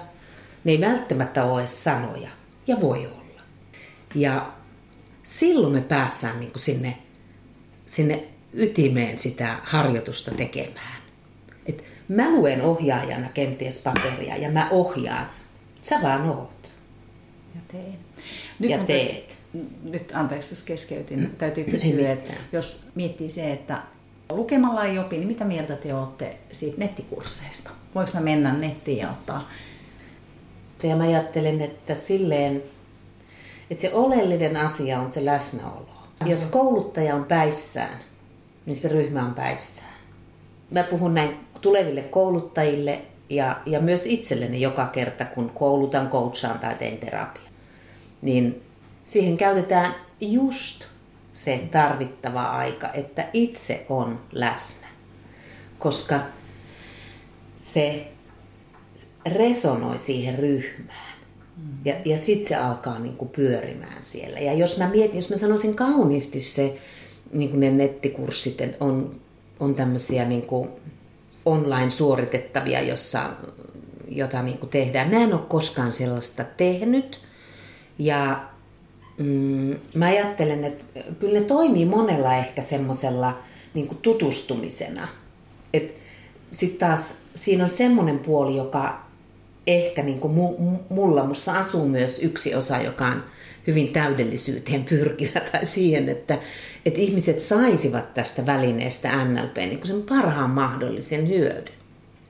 ne 0.64 0.72
ei 0.72 0.80
välttämättä 0.80 1.44
ole 1.44 1.66
sanoja, 1.66 2.30
ja 2.66 2.80
voi 2.80 3.06
olla. 3.06 3.42
Ja 4.14 4.52
silloin 5.22 5.72
me 5.72 5.80
päässään 5.80 6.40
niin 6.40 6.52
kuin 6.52 6.62
sinne, 6.62 6.98
sinne 7.86 8.35
ytimeen 8.56 9.18
sitä 9.18 9.56
harjoitusta 9.62 10.30
tekemään. 10.30 10.96
Et 11.66 11.84
mä 12.08 12.30
luen 12.30 12.62
ohjaajana 12.62 13.28
kenties 13.28 13.82
paperia 13.82 14.36
ja 14.36 14.50
mä 14.50 14.68
ohjaan. 14.70 15.30
Sä 15.82 15.98
vaan 16.02 16.28
oot. 16.28 16.72
Ja 17.54 17.60
teen. 17.68 17.98
Nyt 18.58 18.70
ja 18.70 18.78
teet. 18.78 19.38
Nyt 19.82 20.12
anteeksi, 20.14 20.54
jos 20.54 20.62
keskeytin. 20.62 21.34
Täytyy 21.38 21.64
kysyä, 21.64 22.12
että 22.12 22.32
jos 22.52 22.88
miettii 22.94 23.30
se, 23.30 23.52
että 23.52 23.82
lukemalla 24.30 24.84
ei 24.84 24.98
opi, 24.98 25.16
niin 25.16 25.28
mitä 25.28 25.44
mieltä 25.44 25.76
te 25.76 25.94
olette 25.94 26.36
siitä 26.52 26.78
nettikursseista? 26.78 27.70
Voinko 27.94 28.12
mä 28.14 28.20
mennä 28.20 28.52
nettiin 28.52 28.98
ja 28.98 29.10
ottaa? 29.10 29.50
Ja 30.82 30.96
mä 30.96 31.04
ajattelen, 31.04 31.60
että 31.60 31.94
silleen, 31.94 32.62
että 33.70 33.80
se 33.80 33.94
oleellinen 33.94 34.56
asia 34.56 35.00
on 35.00 35.10
se 35.10 35.24
läsnäolo. 35.24 35.88
Jos 36.24 36.44
kouluttaja 36.44 37.14
on 37.14 37.24
päissään, 37.24 37.98
niin 38.66 38.76
se 38.76 38.88
ryhmä 38.88 39.26
on 39.26 39.34
päissään. 39.34 39.92
Mä 40.70 40.82
puhun 40.82 41.14
näin 41.14 41.36
tuleville 41.60 42.02
kouluttajille 42.02 43.02
ja, 43.30 43.60
ja 43.66 43.80
myös 43.80 44.06
itselleni 44.06 44.60
joka 44.60 44.86
kerta, 44.86 45.24
kun 45.24 45.50
koulutan, 45.50 46.10
coachaan 46.10 46.58
tai 46.58 46.74
teen 46.74 46.98
terapia. 46.98 47.50
Niin 48.22 48.62
siihen 49.04 49.36
käytetään 49.36 49.94
just 50.20 50.84
se 51.32 51.68
tarvittava 51.70 52.42
aika, 52.42 52.92
että 52.92 53.24
itse 53.32 53.86
on 53.88 54.20
läsnä. 54.32 54.86
Koska 55.78 56.20
se 57.62 58.08
resonoi 59.26 59.98
siihen 59.98 60.38
ryhmään. 60.38 61.16
Ja, 61.84 61.94
ja 62.04 62.18
sitten 62.18 62.48
se 62.48 62.54
alkaa 62.54 62.98
niinku 62.98 63.24
pyörimään 63.24 64.02
siellä. 64.02 64.40
Ja 64.40 64.52
jos 64.52 64.78
mä 64.78 64.88
mietin, 64.88 65.16
jos 65.16 65.30
mä 65.30 65.36
sanoisin 65.36 65.76
kauniisti 65.76 66.40
se, 66.40 66.78
niin 67.32 67.50
kuin 67.50 67.60
ne 67.60 67.70
nettikurssit 67.70 68.62
on, 68.80 69.20
on 69.60 69.74
tämmöisiä 69.74 70.24
niin 70.24 70.42
kuin 70.42 70.68
online 71.44 71.90
suoritettavia, 71.90 72.82
jossa, 72.82 73.30
jota 74.08 74.42
niin 74.42 74.58
kuin 74.58 74.70
tehdään. 74.70 75.10
Mä 75.10 75.16
en 75.16 75.34
ole 75.34 75.42
koskaan 75.48 75.92
sellaista 75.92 76.44
tehnyt. 76.56 77.20
Ja 77.98 78.48
mm, 79.18 79.76
mä 79.94 80.06
ajattelen, 80.06 80.64
että 80.64 80.84
kyllä 81.18 81.40
ne 81.40 81.46
toimii 81.46 81.84
monella 81.84 82.34
ehkä 82.34 82.62
semmoisella 82.62 83.38
niin 83.74 83.98
tutustumisena. 84.02 85.08
Sitten 86.52 86.88
taas 86.88 87.18
siinä 87.34 87.64
on 87.64 87.68
semmoinen 87.68 88.18
puoli, 88.18 88.56
joka 88.56 89.05
ehkä 89.66 90.02
niin 90.02 90.20
kuin 90.20 90.32
mulla, 90.88 91.24
mussa 91.24 91.52
asuu 91.52 91.88
myös 91.88 92.18
yksi 92.18 92.54
osa, 92.54 92.78
joka 92.78 93.06
on 93.06 93.24
hyvin 93.66 93.92
täydellisyyteen 93.92 94.84
pyrkivä 94.84 95.40
tai 95.52 95.66
siihen, 95.66 96.08
että, 96.08 96.38
että 96.86 97.00
ihmiset 97.00 97.40
saisivat 97.40 98.14
tästä 98.14 98.46
välineestä 98.46 99.24
NLP 99.24 99.56
niin 99.56 99.78
kuin 99.78 99.86
sen 99.86 100.02
parhaan 100.02 100.50
mahdollisen 100.50 101.28
hyödyn. 101.28 101.74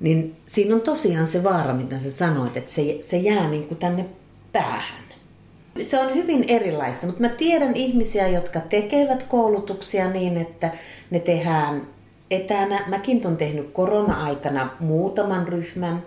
Niin 0.01 0.37
siinä 0.47 0.75
on 0.75 0.81
tosiaan 0.81 1.27
se 1.27 1.45
vaara, 1.45 1.75
mitä 1.75 1.99
sä 1.99 2.11
sanoit, 2.11 2.57
että 2.57 2.73
se, 2.73 2.97
se 3.01 3.17
jää 3.17 3.51
niin 3.51 3.65
kuin 3.69 3.79
tänne 3.79 4.07
päähän. 4.53 5.07
Se 5.81 6.01
on 6.01 6.15
hyvin 6.15 6.45
erilaista, 6.49 7.07
mutta 7.07 7.21
mä 7.21 7.29
tiedän 7.29 7.77
ihmisiä, 7.77 8.29
jotka 8.29 8.61
tekevät 8.61 9.23
koulutuksia 9.23 10.11
niin, 10.11 10.37
että 10.37 10.71
ne 11.11 11.19
tehdään 11.19 11.83
etänä. 12.31 12.85
Mäkin 12.87 13.27
olen 13.27 13.37
tehnyt 13.37 13.71
korona-aikana 13.73 14.71
muutaman 14.81 15.49
ryhmän. 15.49 16.03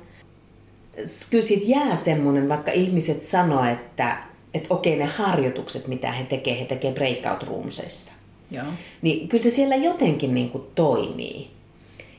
Kyllä 1.29 1.43
siitä 1.43 1.65
jää 1.65 1.95
semmoinen, 1.95 2.49
vaikka 2.49 2.71
ihmiset 2.71 3.21
sanoo, 3.21 3.63
että 3.63 4.29
että 4.53 4.67
okei 4.73 4.97
ne 4.97 5.05
harjoitukset, 5.05 5.87
mitä 5.87 6.11
he 6.11 6.23
tekevät, 6.23 6.59
he 6.59 6.65
tekevät 6.65 6.95
breakout 6.95 7.43
roomseissa. 7.43 8.11
Joo. 8.51 8.65
Niin 9.01 9.27
kyllä 9.29 9.43
se 9.43 9.51
siellä 9.51 9.75
jotenkin 9.75 10.33
niin 10.33 10.49
kuin 10.49 10.63
toimii. 10.75 11.49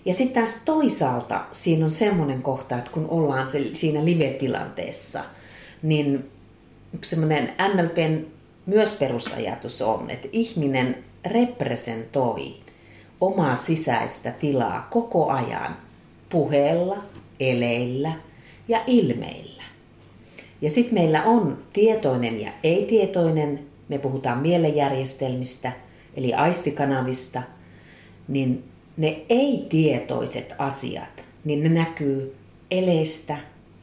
Ja 0.05 0.15
sitten 0.15 0.43
taas 0.43 0.63
toisaalta 0.65 1.45
siinä 1.53 1.85
on 1.85 1.91
semmoinen 1.91 2.43
kohta, 2.43 2.79
että 2.79 2.91
kun 2.91 3.07
ollaan 3.09 3.49
siinä 3.73 4.05
live-tilanteessa, 4.05 5.25
niin 5.83 6.31
yksi 6.95 7.11
semmoinen 7.11 7.53
NLPn 7.75 8.27
myös 8.67 8.93
perusajatus 8.93 9.83
on, 9.83 10.11
että 10.11 10.29
ihminen 10.33 11.05
representoi 11.27 12.55
omaa 13.21 13.57
sisäistä 13.57 14.31
tilaa 14.31 14.89
koko 14.91 15.31
ajan 15.31 15.77
puheella, 16.29 16.97
eleillä 17.41 18.13
ja 18.71 18.81
ilmeillä. 18.87 19.63
Ja 20.63 20.71
sitten 20.71 20.95
meillä 20.95 21.23
on 21.23 21.59
tietoinen 21.73 22.41
ja 22.41 22.51
ei-tietoinen, 22.65 23.67
me 23.89 23.99
puhutaan 23.99 24.39
mielenjärjestelmistä, 24.39 25.73
eli 26.15 26.35
aistikanavista, 26.35 27.43
niin 28.29 28.65
ne 28.97 29.23
ei-tietoiset 29.29 30.53
asiat, 30.59 31.25
niin 31.45 31.63
ne 31.63 31.69
näkyy 31.69 32.35
eleistä 32.71 33.37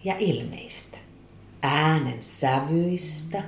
ja 0.03 0.15
ilmeistä, 0.19 0.97
äänen 1.61 2.17
sävyistä, 2.19 3.43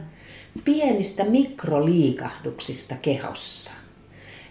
pienistä 0.66 1.24
mikroliikahduksista 1.24 2.96
kehossa. 3.02 3.72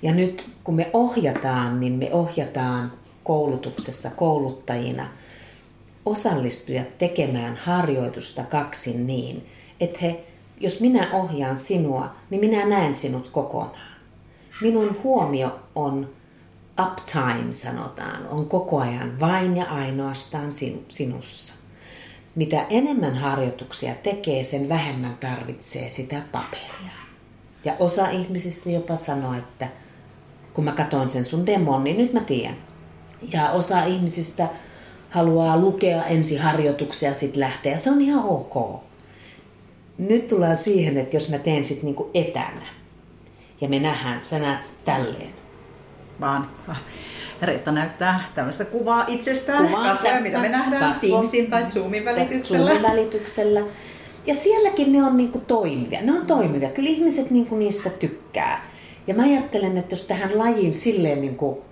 Ja 0.03 0.15
nyt 0.15 0.51
kun 0.65 0.75
me 0.75 0.91
ohjataan, 0.93 1.81
niin 1.81 1.93
me 1.93 2.09
ohjataan 2.13 2.93
koulutuksessa 3.25 4.11
kouluttajina– 4.11 5.11
osallistujat 6.11 6.99
tekemään 6.99 7.57
harjoitusta 7.57 8.45
kaksin 8.45 9.07
niin, 9.07 9.47
että 9.81 9.99
he, 10.03 10.25
jos 10.61 10.81
minä 10.81 11.11
ohjaan 11.13 11.57
sinua, 11.57 12.11
niin 12.31 12.41
minä 12.41 12.67
näen 12.67 12.95
sinut 12.95 13.29
kokonaan. 13.29 13.99
Minun 14.61 14.97
huomio 15.05 15.61
on 15.75 16.11
uptime 16.83 17.55
sanotaan, 17.55 18.27
on 18.27 18.49
koko 18.49 18.81
ajan 18.81 19.21
vain 19.21 19.57
ja 19.57 19.65
ainoastaan 19.65 20.53
sinussa. 20.89 21.55
Mitä 22.35 22.67
enemmän 22.71 23.17
harjoituksia 23.17 23.95
tekee, 23.95 24.45
sen 24.45 24.69
vähemmän 24.69 25.17
tarvitsee 25.21 25.91
sitä 25.91 26.23
paperia. 26.33 26.93
Ja 27.65 27.77
osa 27.79 28.11
ihmisistä 28.11 28.71
jopa 28.71 28.97
sanoo, 28.97 29.35
että 29.35 29.69
kun 30.55 30.65
mä 30.65 30.73
katsoin 30.73 31.09
sen 31.09 31.25
sun 31.25 31.47
demon, 31.47 31.85
niin 31.85 31.97
nyt 31.97 32.13
mä 32.13 32.21
tiedän. 32.21 32.57
Ja 33.33 33.51
osa 33.51 33.85
ihmisistä 33.85 34.49
haluaa 35.11 35.59
lukea 35.59 36.03
harjoituksia 36.41 37.09
ja 37.09 37.15
sitten 37.15 37.41
lähteä. 37.41 37.77
Se 37.77 37.91
on 37.91 38.01
ihan 38.01 38.25
ok. 38.25 38.83
Nyt 39.99 40.27
tullaan 40.27 40.57
siihen, 40.57 40.99
että 40.99 41.17
jos 41.17 41.31
mä 41.31 41.39
teen 41.39 41.65
sitten 41.65 41.85
niinku 41.85 42.11
etänä 42.15 42.67
ja 43.61 43.69
me 43.69 43.79
nähdään, 43.79 44.21
sä 44.23 44.39
näet 44.39 44.75
tälleen. 44.85 45.35
Vaan 46.21 46.51
Reetta 47.43 47.73
näyttää 47.73 48.25
tämmöistä 48.35 48.65
kuvaa 48.65 49.05
itsestään, 49.09 49.67
kuvaa 49.67 49.85
kasvoja, 49.85 50.13
tässä, 50.13 50.29
mitä 50.29 50.39
me 50.39 50.49
nähdään 50.49 50.97
Teamsin 51.01 51.51
tai 51.51 51.71
Zoomin 51.71 52.05
välityksellä. 52.05 52.67
Zoomin 52.67 52.83
välityksellä. 52.83 53.61
Ja 54.27 54.35
sielläkin 54.35 54.93
ne 54.93 55.05
on 55.05 55.17
niinku 55.17 55.39
toimivia. 55.39 56.01
Ne 56.03 56.13
on 56.13 56.27
toimivia. 56.27 56.71
Kyllä 56.71 56.89
ihmiset 56.89 57.31
niinku 57.31 57.57
niistä 57.57 57.91
tykkää. 57.91 58.71
Ja 59.07 59.15
mä 59.15 59.23
ajattelen, 59.23 59.79
että 59.79 59.95
jos 59.95 60.05
tähän 60.05 60.39
lajiin 60.39 60.75
silleen 60.75 61.21
niinku 61.21 61.65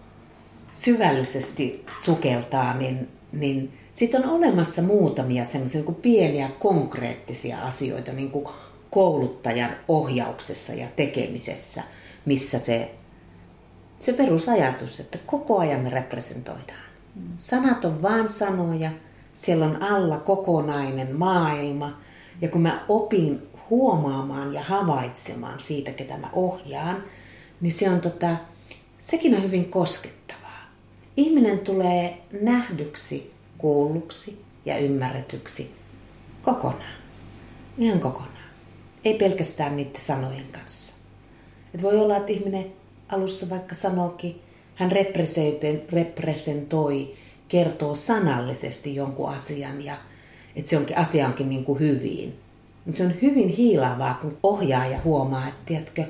syvällisesti 0.71 1.85
sukeltaa, 1.93 2.75
niin 2.75 3.09
niin 3.41 3.79
sitten 3.95 4.25
on 4.25 4.31
olemassa 4.31 4.83
muutamia 4.83 5.45
semmoisia 5.45 5.83
niin 5.83 5.95
pieniä 5.95 6.51
konkreettisia 6.59 7.59
asioita 7.59 8.13
niin 8.13 8.31
kuin 8.31 8.49
kouluttajan 8.91 9.71
ohjauksessa 9.89 10.73
ja 10.75 10.87
tekemisessä, 10.97 11.83
missä 12.25 12.59
se, 12.59 12.95
se 13.99 14.13
perusajatus, 14.13 15.01
että 15.01 15.19
koko 15.27 15.59
ajan 15.59 15.81
me 15.81 15.91
representoidaan. 15.91 16.87
Sanat 17.39 17.85
on 17.85 18.03
vaan 18.03 18.29
sanoja, 18.29 18.91
siellä 19.35 19.67
on 19.67 19.83
alla 19.83 20.19
kokonainen 20.19 21.17
maailma. 21.17 22.01
Ja 22.41 22.49
kun 22.49 22.61
mä 22.61 22.85
opin 22.89 23.43
huomaamaan 23.71 24.55
ja 24.55 24.63
havaitsemaan 24.63 25.61
siitä, 25.61 25.91
ketä 25.91 26.17
mä 26.17 26.31
ohjaan, 26.33 27.05
niin 27.61 27.73
se 27.73 27.91
on 27.91 28.01
tota, 28.01 28.37
sekin 28.99 29.35
on 29.35 29.43
hyvin 29.43 29.71
koskettavaa. 29.71 30.16
Ihminen 31.17 31.59
tulee 31.59 32.19
nähdyksi, 32.41 33.33
kuulluksi 33.59 34.43
ja 34.65 34.79
ymmärretyksi 34.79 35.75
kokonaan. 36.43 36.97
Ihan 37.79 38.01
kokonaan. 38.01 38.37
Ei 39.05 39.15
pelkästään 39.15 39.77
niiden 39.77 40.01
sanojen 40.01 40.47
kanssa. 40.53 40.95
Et 41.75 41.83
voi 41.83 41.99
olla, 41.99 42.17
että 42.17 42.33
ihminen 42.33 42.67
alussa 43.09 43.51
vaikka 43.51 43.75
sanoikin, 43.75 44.41
hän 44.75 44.93
representoi, 45.93 47.15
kertoo 47.49 47.95
sanallisesti 47.95 48.95
jonkun 48.95 49.31
asian 49.31 49.85
ja 49.85 49.97
että 50.57 50.71
se 50.71 50.77
onkin, 50.77 50.99
asia 50.99 51.27
onkin 51.27 51.49
niin 51.49 51.65
kuin 51.65 51.81
hyvin. 51.81 52.37
Mutta 52.85 52.99
se 52.99 53.05
on 53.05 53.15
hyvin 53.23 53.49
hiilaavaa, 53.49 54.15
kun 54.15 54.39
ohjaaja 54.43 55.01
huomaa, 55.05 55.49
että 55.49 55.61
tiedätkö, 55.67 56.05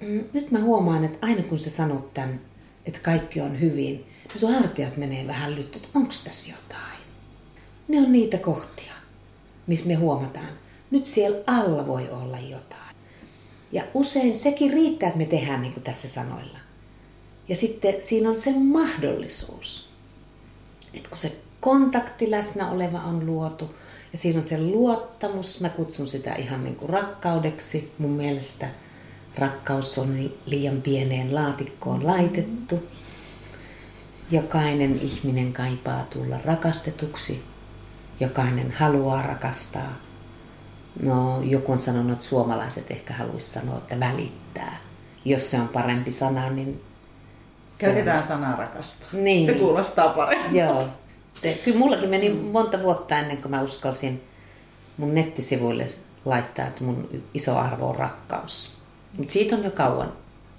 mm, 0.00 0.24
nyt 0.32 0.50
mä 0.50 0.60
huomaan, 0.60 1.04
että 1.04 1.18
aina 1.26 1.42
kun 1.42 1.58
sä 1.58 1.70
sanot 1.70 2.14
tämän, 2.14 2.40
että 2.86 3.00
kaikki 3.02 3.40
on 3.40 3.60
hyvin, 3.60 3.94
niin 4.28 4.40
sun 4.40 4.54
hartiat 4.54 4.96
menee 4.96 5.26
vähän 5.26 5.54
lytty, 5.54 5.78
että 5.78 5.88
onko 5.94 6.12
tässä 6.24 6.50
jotain. 6.50 6.98
Ne 7.88 7.98
on 7.98 8.12
niitä 8.12 8.38
kohtia, 8.38 8.92
missä 9.66 9.86
me 9.86 9.94
huomataan, 9.94 10.48
nyt 10.90 11.06
siellä 11.06 11.38
alla 11.46 11.86
voi 11.86 12.08
olla 12.10 12.38
jotain. 12.38 12.96
Ja 13.72 13.84
usein 13.94 14.34
sekin 14.34 14.72
riittää, 14.72 15.06
että 15.06 15.18
me 15.18 15.26
tehdään 15.26 15.62
niin 15.62 15.72
kuin 15.72 15.84
tässä 15.84 16.08
sanoilla. 16.08 16.58
Ja 17.48 17.56
sitten 17.56 18.02
siinä 18.02 18.30
on 18.30 18.36
se 18.36 18.52
mahdollisuus, 18.58 19.88
että 20.94 21.08
kun 21.08 21.18
se 21.18 21.36
kontakti 21.60 22.30
läsnä 22.30 22.70
oleva 22.70 23.00
on 23.00 23.26
luotu 23.26 23.74
ja 24.12 24.18
siinä 24.18 24.38
on 24.38 24.44
se 24.44 24.60
luottamus, 24.60 25.60
mä 25.60 25.68
kutsun 25.68 26.06
sitä 26.06 26.34
ihan 26.34 26.64
niin 26.64 26.76
kuin 26.76 26.88
rakkaudeksi. 26.88 27.92
Mun 27.98 28.10
mielestä 28.10 28.68
rakkaus 29.38 29.98
on 29.98 30.30
liian 30.46 30.82
pieneen 30.82 31.34
laatikkoon 31.34 32.06
laitettu. 32.06 32.88
Jokainen 34.30 35.00
ihminen 35.02 35.52
kaipaa 35.52 36.06
tulla 36.12 36.36
rakastetuksi. 36.44 37.44
Jokainen 38.20 38.72
haluaa 38.72 39.22
rakastaa. 39.22 39.92
No, 41.02 41.42
joku 41.42 41.72
on 41.72 41.78
sanonut, 41.78 42.12
että 42.12 42.24
suomalaiset 42.24 42.90
ehkä 42.90 43.14
haluaisi 43.14 43.50
sanoa, 43.50 43.78
että 43.78 44.00
välittää. 44.00 44.78
Jos 45.24 45.50
se 45.50 45.60
on 45.60 45.68
parempi 45.68 46.10
sana, 46.10 46.50
niin... 46.50 46.80
Käytetään 47.78 48.22
sanaa 48.22 48.56
rakastaa. 48.56 49.08
Niin. 49.12 49.46
Se 49.46 49.54
kuulostaa 49.54 50.08
paremmin. 50.08 50.60
Joo. 50.60 50.88
Se, 51.42 51.60
kyllä 51.64 51.78
mullakin 51.78 52.08
meni 52.08 52.28
monta 52.28 52.82
vuotta 52.82 53.18
ennen 53.18 53.36
kuin 53.36 53.50
mä 53.50 53.62
uskalsin 53.62 54.22
mun 54.96 55.14
nettisivuille 55.14 55.92
laittaa, 56.24 56.66
että 56.66 56.84
mun 56.84 57.22
iso 57.34 57.58
arvo 57.58 57.88
on 57.88 57.96
rakkaus. 57.96 58.81
Mutta 59.16 59.32
siitä 59.32 59.56
on 59.56 59.64
jo 59.64 59.70
kauan. 59.70 60.12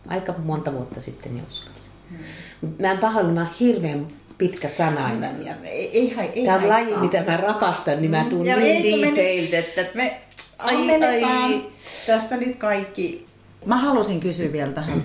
Aika 0.07 0.33
monta 0.43 0.73
vuotta 0.73 1.01
sitten 1.01 1.37
jo 1.37 1.43
uskalsin. 1.49 1.91
Hmm. 2.09 2.73
mä 2.79 2.91
en 2.91 2.97
pahoin, 2.97 3.25
mä 3.25 3.41
oon 3.41 3.49
hirveän 3.59 4.07
pitkä 4.37 4.67
sanainen. 4.67 5.45
Ja 5.45 5.55
ei, 5.63 5.89
ei, 5.91 6.31
ei, 6.33 6.45
Tämä 6.45 6.57
on 6.57 6.69
laji, 6.69 6.97
mitä 6.97 7.23
mä 7.27 7.37
rakastan, 7.37 8.01
niin 8.01 8.11
mä 8.11 8.25
tuun 8.29 8.45
niin 8.45 9.01
detailed, 9.01 9.53
että 9.53 9.85
me 9.93 10.21
ai, 10.57 11.23
ai. 11.23 11.65
tästä 12.07 12.37
nyt 12.37 12.57
kaikki. 12.57 13.25
Mä 13.65 13.77
halusin 13.77 14.19
kysyä 14.19 14.51
vielä 14.51 14.71
tähän 14.71 15.03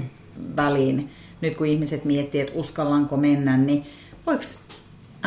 väliin, 0.57 1.11
nyt 1.41 1.57
kun 1.57 1.67
ihmiset 1.67 2.05
miettii, 2.05 2.41
että 2.41 2.55
uskallanko 2.55 3.17
mennä, 3.17 3.57
niin 3.57 3.87
voiko 4.27 4.43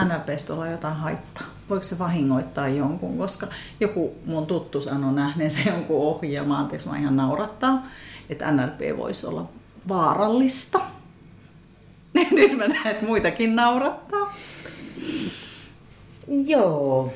NLPstä 0.05 0.53
olla 0.53 0.67
jotain 0.67 0.95
haittaa? 0.95 1.47
Voiko 1.69 1.83
se 1.83 1.99
vahingoittaa 1.99 2.67
jonkun? 2.67 3.17
Koska 3.17 3.47
joku 3.79 4.15
mun 4.25 4.47
tuttu 4.47 4.81
sanoi 4.81 5.13
nähneensä 5.13 5.59
jonkun 5.65 6.01
ohjelman, 6.01 6.59
anteeksi 6.59 6.89
mä 6.89 6.97
ihan 6.97 7.15
naurattaa, 7.15 7.85
että 8.31 8.51
NLP 8.51 8.97
voisi 8.97 9.27
olla 9.27 9.49
vaarallista. 9.87 10.81
Nyt 12.31 12.57
mä 12.57 12.67
näen, 12.67 12.87
että 12.87 13.05
muitakin 13.05 13.55
naurattaa. 13.55 14.35
Joo. 16.45 17.13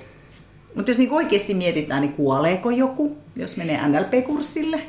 Mutta 0.76 0.92
jos 0.92 0.98
niin 0.98 1.12
oikeasti 1.12 1.54
mietitään, 1.54 2.02
niin 2.02 2.14
kuoleeko 2.14 2.70
joku, 2.70 3.18
jos 3.36 3.58
menee 3.58 3.88
NLP-kurssille? 3.88 4.82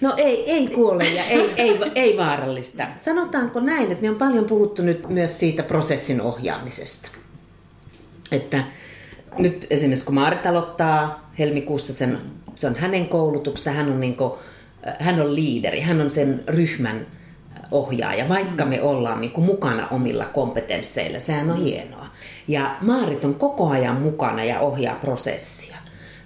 No 0.00 0.14
ei, 0.16 0.50
ei 0.50 0.68
kuole 0.68 1.04
ja 1.04 1.24
ei, 1.24 1.52
ei, 1.56 1.78
ei 1.94 2.18
vaarallista. 2.18 2.86
Sanotaanko 2.94 3.60
näin, 3.60 3.92
että 3.92 4.02
me 4.02 4.10
on 4.10 4.16
paljon 4.16 4.44
puhuttu 4.44 4.82
nyt 4.82 5.08
myös 5.08 5.38
siitä 5.38 5.62
prosessin 5.62 6.20
ohjaamisesta. 6.20 7.08
Että 8.32 8.64
nyt 9.38 9.66
esimerkiksi 9.70 10.04
kun 10.04 10.14
Maarit 10.14 10.46
aloittaa 10.46 11.30
helmikuussa 11.38 11.92
sen, 11.92 12.18
se 12.54 12.66
on 12.66 12.76
hänen 12.76 13.08
koulutuksensa, 13.08 13.70
hän 13.70 13.92
on, 13.92 14.00
niin 14.00 14.16
kuin, 14.16 14.32
hän 14.98 15.20
on 15.20 15.34
liideri, 15.34 15.80
hän 15.80 16.00
on 16.00 16.10
sen 16.10 16.44
ryhmän 16.46 17.06
ohjaaja, 17.70 18.28
vaikka 18.28 18.64
me 18.64 18.82
ollaan 18.82 19.20
niin 19.20 19.30
kuin 19.30 19.44
mukana 19.44 19.88
omilla 19.88 20.24
kompetensseilla, 20.24 21.20
sehän 21.20 21.50
on 21.50 21.64
hienoa. 21.64 22.06
Ja 22.48 22.76
Maarit 22.80 23.24
on 23.24 23.34
koko 23.34 23.68
ajan 23.68 24.00
mukana 24.00 24.44
ja 24.44 24.60
ohjaa 24.60 24.94
prosessia. 24.94 25.76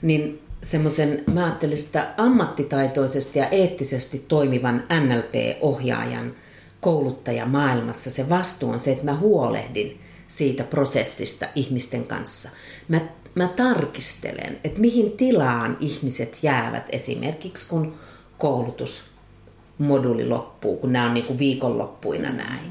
Niin 0.03 0.43
semmoisen, 0.63 1.25
mä 1.27 1.45
ajattelin 1.45 1.83
sitä 1.83 2.09
ammattitaitoisesti 2.17 3.39
ja 3.39 3.49
eettisesti 3.49 4.25
toimivan 4.29 4.85
NLP-ohjaajan 5.01 6.33
kouluttaja 6.81 7.47
maailmassa 7.47 8.11
se 8.11 8.29
vastuu 8.29 8.71
on 8.71 8.81
se, 8.81 8.93
että 8.93 9.05
mä 9.05 9.17
huolehdin 9.17 10.01
siitä 10.29 10.65
prosessista 10.65 11.47
ihmisten 11.55 12.05
kanssa. 12.05 12.49
Mä, 12.89 13.01
mä 13.35 13.49
tarkistelen, 13.49 14.59
että 14.65 14.81
mihin 14.81 15.13
tilaan 15.13 15.77
ihmiset 15.81 16.39
jäävät 16.43 16.85
esimerkiksi 16.91 17.69
kun 17.69 17.95
koulutusmoduli 18.39 20.29
loppuu, 20.29 20.77
kun 20.77 20.93
nämä 20.93 21.07
on 21.07 21.15
niin 21.15 21.27
kuin 21.27 21.39
viikonloppuina 21.39 22.31
näin. 22.31 22.71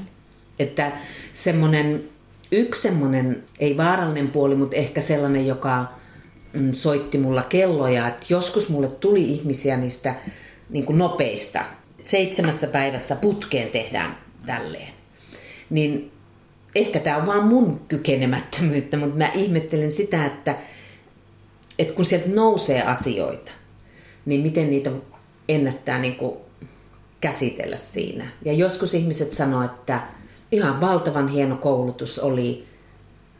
Että 0.58 0.92
semmoinen, 1.32 2.04
yksi 2.52 2.82
semmoinen, 2.82 3.42
ei 3.58 3.76
vaarallinen 3.76 4.28
puoli, 4.28 4.54
mutta 4.54 4.76
ehkä 4.76 5.00
sellainen, 5.00 5.46
joka 5.46 5.84
mm, 6.52 6.72
soitti 6.72 7.18
mulla 7.18 7.42
kelloja, 7.42 8.08
että 8.08 8.26
joskus 8.28 8.68
mulle 8.68 8.90
tuli 8.90 9.30
ihmisiä 9.30 9.76
niistä 9.76 10.14
niin 10.70 10.86
kuin 10.86 10.98
nopeista. 10.98 11.64
Seitsemässä 12.02 12.66
päivässä 12.66 13.16
putkeen 13.16 13.68
tehdään 13.68 14.16
tälleen. 14.46 14.92
Niin 15.70 16.10
ehkä 16.74 17.00
tämä 17.00 17.16
on 17.16 17.26
vaan 17.26 17.44
mun 17.44 17.80
kykenemättömyyttä, 17.88 18.96
mutta 18.96 19.16
mä 19.16 19.30
ihmettelen 19.34 19.92
sitä, 19.92 20.26
että, 20.26 20.56
että 21.78 21.94
kun 21.94 22.04
sieltä 22.04 22.28
nousee 22.28 22.82
asioita, 22.82 23.52
niin 24.26 24.40
miten 24.40 24.70
niitä 24.70 24.90
ennättää 25.48 25.98
niin 25.98 26.16
kuin 26.16 26.36
käsitellä 27.20 27.76
siinä. 27.76 28.26
Ja 28.44 28.52
joskus 28.52 28.94
ihmiset 28.94 29.32
sanoo, 29.32 29.62
että 29.62 30.02
ihan 30.52 30.80
valtavan 30.80 31.28
hieno 31.28 31.56
koulutus 31.56 32.18
oli, 32.18 32.64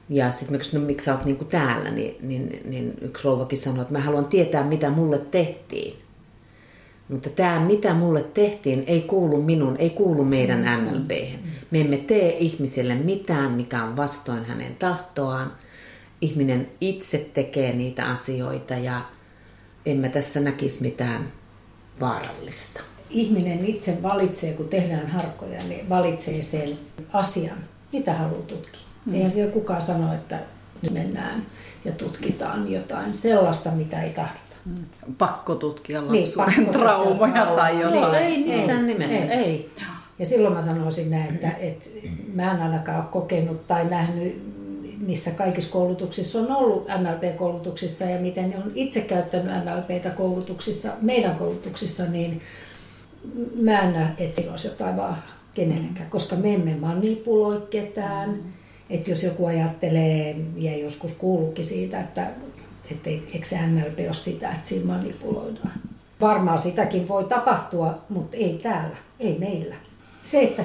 ja 0.09 0.31
sitten 0.31 0.61
no, 0.73 0.81
miksi 0.81 1.05
sä 1.05 1.15
oot 1.15 1.25
niin 1.25 1.37
kuin 1.37 1.49
täällä, 1.49 1.91
niin, 1.91 2.17
niin, 2.21 2.61
niin 2.65 2.95
yksi 3.01 3.25
rouvakin 3.25 3.59
sanoi, 3.59 3.83
että 3.83 3.93
mä 3.93 4.01
haluan 4.01 4.25
tietää, 4.25 4.65
mitä 4.65 4.91
mulle 4.91 5.19
tehtiin. 5.19 5.99
Mutta 7.09 7.31
tämä, 7.31 7.61
mitä 7.61 7.95
mulle 7.95 8.23
tehtiin, 8.23 8.85
ei 8.87 9.01
kuulu 9.01 9.43
minun, 9.43 9.77
ei 9.77 9.91
kuulu 9.91 10.25
meidän 10.25 10.85
NLP. 10.85 11.11
Me 11.71 11.81
emme 11.81 11.97
tee 11.97 12.37
ihmiselle 12.39 12.95
mitään, 12.95 13.53
mikä 13.53 13.85
on 13.85 13.97
vastoin 13.97 14.45
hänen 14.45 14.77
tahtoaan. 14.77 15.53
Ihminen 16.21 16.69
itse 16.81 17.31
tekee 17.35 17.73
niitä 17.73 18.07
asioita 18.07 18.75
ja 18.75 19.01
emme 19.87 20.09
tässä 20.09 20.41
näkisi 20.41 20.83
mitään 20.83 21.33
vaarallista. 22.01 22.81
Ihminen 23.11 23.65
itse 23.65 24.03
valitsee, 24.03 24.53
kun 24.53 24.69
tehdään 24.69 25.07
harkkoja, 25.07 25.63
niin 25.65 25.89
valitsee 25.89 26.43
sen 26.43 26.79
asian, 27.13 27.59
mitä 27.93 28.13
haluaa 28.13 28.43
tutkia. 28.43 28.81
Mm. 29.07 29.15
Eihän 29.15 29.31
siellä 29.31 29.53
kukaan 29.53 29.83
sano, 29.83 30.15
että 30.15 30.39
nyt 30.83 30.93
mennään 30.93 31.43
ja 31.85 31.93
tutkitaan 31.93 32.73
jotain 32.73 33.15
sellaista, 33.15 33.71
mitä 33.71 34.03
ei 34.03 34.11
tahdota. 34.11 34.41
Pakko 35.19 35.55
tutkia 35.55 36.03
niin, 36.03 36.29
lapsuuden 36.37 36.55
niin, 36.57 36.81
traumoja 36.81 37.47
tai 37.47 37.81
jotain. 37.81 38.15
Ei, 38.15 38.35
ei 38.35 38.45
missään 38.45 38.79
ei, 38.79 38.87
nimessä, 38.87 39.25
ei. 39.25 39.45
ei. 39.45 39.71
Ja 40.19 40.27
silloin 40.27 40.55
mä 40.55 40.61
sanoisin 40.61 41.11
näin, 41.11 41.35
että, 41.35 41.51
että 41.51 41.91
mä 42.35 42.53
en 42.53 42.63
ainakaan 42.63 42.99
ole 42.99 43.07
kokenut 43.11 43.67
tai 43.67 43.85
nähnyt, 43.85 44.56
missä 44.99 45.31
kaikissa 45.31 45.71
koulutuksissa 45.71 46.39
on 46.39 46.53
ollut 46.53 46.87
NLP-koulutuksissa 46.89 48.05
ja 48.05 48.21
miten 48.21 48.51
ne 48.51 48.57
on 48.57 48.73
itse 48.75 49.01
käyttänyt 49.01 49.53
NLPtä 49.65 50.11
koulutuksissa, 50.11 50.93
meidän 51.01 51.37
koulutuksissa, 51.37 52.05
niin 52.05 52.41
mä 53.61 53.81
en 53.81 53.93
näe, 53.93 54.09
että 54.19 54.37
siinä 54.37 54.51
olisi 54.51 54.69
jotain 54.69 54.97
vaaraa 54.97 55.37
kenellekään, 55.55 56.11
koska 56.11 56.37
me 56.37 56.55
emme 56.55 56.75
manipuloi 56.75 57.67
ketään. 57.71 58.31
Mm. 58.31 58.39
Että 58.91 59.11
jos 59.11 59.23
joku 59.23 59.47
ajattelee, 59.47 60.37
ja 60.57 60.79
joskus 60.79 61.13
kuuluukin 61.13 61.65
siitä, 61.65 62.01
että 62.01 62.31
että 62.91 63.11
eikö 63.11 63.49
se 63.49 63.67
NLP 63.67 63.99
ole 63.99 64.15
sitä, 64.15 64.51
että 64.51 64.69
siinä 64.69 64.87
manipuloidaan. 64.87 65.73
Varmaan 66.21 66.59
sitäkin 66.59 67.09
voi 67.09 67.25
tapahtua, 67.25 67.95
mutta 68.09 68.37
ei 68.37 68.61
täällä, 68.63 68.97
ei 69.21 69.39
meillä. 69.39 69.75
Se, 70.25 70.43
että 70.43 70.65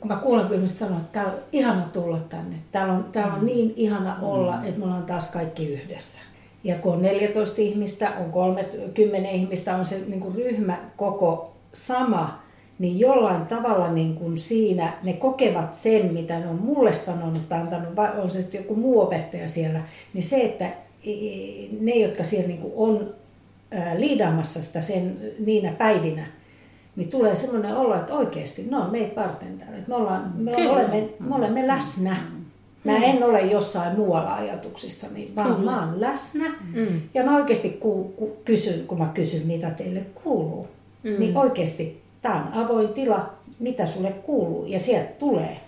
kun 0.00 0.08
mä 0.08 0.16
kuulen, 0.16 0.46
kun 0.46 0.56
ihmiset 0.56 0.78
sanoo, 0.78 0.96
että 0.96 1.12
täällä 1.12 1.32
on 1.32 1.38
ihana 1.52 1.88
tulla 1.92 2.18
tänne. 2.18 2.56
Täällä 2.72 2.92
on, 2.92 3.04
täällä 3.12 3.34
on 3.34 3.46
niin 3.46 3.72
ihana 3.76 4.16
olla, 4.22 4.64
että 4.64 4.78
me 4.78 4.84
ollaan 4.84 5.06
taas 5.06 5.30
kaikki 5.30 5.66
yhdessä. 5.72 6.22
Ja 6.64 6.74
kun 6.74 6.92
on 6.92 7.02
14 7.02 7.60
ihmistä, 7.60 8.12
on 8.20 8.32
30 8.32 9.30
ihmistä, 9.30 9.76
on 9.76 9.86
se 9.86 10.00
niin 10.06 10.20
kuin 10.20 10.34
ryhmä 10.34 10.78
koko 10.96 11.52
sama, 11.72 12.44
niin 12.78 12.98
jollain 12.98 13.46
tavalla 13.46 13.92
niin 13.92 14.14
kuin 14.14 14.38
siinä 14.38 14.92
ne 15.02 15.12
kokevat 15.12 15.74
sen, 15.74 16.14
mitä 16.14 16.38
ne 16.38 16.48
on 16.48 16.62
mulle 16.62 16.92
sanonut 16.92 17.48
tai 17.48 17.60
antanut, 17.60 17.94
on 18.22 18.30
se 18.30 18.42
sitten 18.42 18.60
joku 18.60 18.74
muu 18.74 19.00
opettaja 19.00 19.48
siellä, 19.48 19.82
niin 20.14 20.24
se, 20.24 20.36
että 20.36 20.70
ne, 21.80 21.92
jotka 21.94 22.24
siellä 22.24 22.48
niin 22.48 22.60
kuin 22.60 22.72
on 22.76 23.14
liidaamassa 23.96 24.62
sitä 24.62 24.80
sen 24.80 25.18
niinä 25.38 25.72
päivinä, 25.78 26.26
niin 26.96 27.10
tulee 27.10 27.34
semmoinen 27.34 27.76
olo, 27.76 27.94
että 27.94 28.14
oikeasti 28.14 28.66
ne 28.70 28.76
on 28.76 28.90
meitä 28.90 29.20
varten 29.20 29.58
täällä. 29.58 29.78
Me, 29.86 29.94
ollaan, 29.94 30.32
me, 30.36 30.70
olemme, 30.70 31.08
me 31.20 31.34
olemme 31.34 31.66
läsnä. 31.66 32.16
Mä 32.84 32.96
en 32.96 33.22
ole 33.22 33.40
jossain 33.40 33.96
muualla 33.96 34.34
ajatuksissa, 34.34 35.06
niin 35.14 35.36
vaan 35.36 35.54
Kyllä. 35.54 35.70
mä 35.70 35.86
oon 35.86 36.00
läsnä. 36.00 36.44
Mm. 36.74 37.00
Ja 37.14 37.24
mä 37.24 37.36
oikeasti 37.36 37.70
ku, 37.70 38.14
ku, 38.16 38.36
kysyn, 38.44 38.86
kun 38.86 38.98
mä 38.98 39.10
kysyn, 39.14 39.46
mitä 39.46 39.70
teille 39.70 40.00
kuuluu. 40.24 40.68
Mm. 41.02 41.18
Niin 41.18 41.36
oikeasti 41.36 42.02
tämä 42.22 42.44
on 42.44 42.64
avoin 42.64 42.88
tila, 42.88 43.32
mitä 43.58 43.86
sulle 43.86 44.12
kuuluu. 44.12 44.64
Ja 44.66 44.78
sieltä 44.78 45.10
tulee 45.18 45.60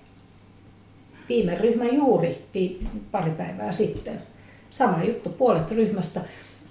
viime 1.29 1.55
ryhmä 1.55 1.85
juuri 1.85 2.45
pari 3.12 3.31
päivää 3.31 3.72
sitten. 3.72 4.22
Sama 4.70 5.05
juttu, 5.05 5.31
puolet 5.31 5.70
ryhmästä 5.70 6.20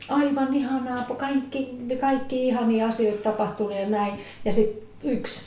aivan 0.10 0.53
ihanaa, 0.53 1.06
kaikki, 1.18 1.78
kaikki 1.99 2.47
ihania 2.47 2.88
asioita 2.88 3.32
tapahtunut 3.32 3.76
ja 3.76 3.89
näin. 3.89 4.14
Ja 4.45 4.51
sitten 4.51 4.84
yksi. 5.03 5.41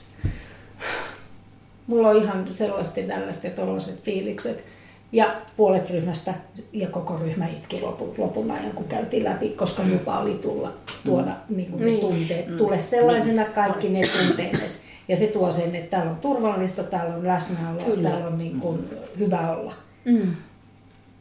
Mulla 1.86 2.09
on 2.09 2.22
ihan 2.22 2.54
sellaista 2.54 3.00
tällaista 3.00 3.46
ja 3.46 3.52
tollaiset 3.52 4.02
fiilikset. 4.02 4.64
Ja 5.12 5.36
puolet 5.56 5.90
ryhmästä 5.90 6.34
ja 6.72 6.88
koko 6.88 7.16
ryhmä 7.16 7.46
itki 7.46 7.80
lopun, 7.80 8.14
lopun 8.18 8.50
ajan, 8.50 8.72
kun 8.74 8.84
käytiin 8.84 9.24
läpi, 9.24 9.48
koska 9.48 9.82
mm. 9.82 9.92
lupa 9.92 10.18
oli 10.18 10.34
tulla, 10.34 10.74
tuoda 11.04 11.36
mm. 11.48 11.56
niin 11.56 11.70
kuin 11.70 11.80
ne 11.80 11.86
niin. 11.86 12.00
tunteet. 12.00 12.48
Mm. 12.48 12.56
Tule 12.56 12.80
sellaisena 12.80 13.42
niin. 13.42 13.52
kaikki 13.52 13.88
ne 13.88 14.00
tunteet. 14.00 14.82
Ja 15.09 15.16
se 15.16 15.26
tuo 15.26 15.52
sen, 15.52 15.74
että 15.74 15.90
täällä 15.90 16.11
on 16.11 16.16
turvallista, 16.16 16.82
täällä 16.82 17.14
on 17.14 17.26
läsnäolo, 17.26 17.84
Kyllä. 17.84 18.09
täällä 18.09 18.26
on 18.26 18.38
niin 18.38 18.61
kuin 18.61 18.88
hyvä 19.18 19.56
olla. 19.56 19.74
Mm. 20.04 20.36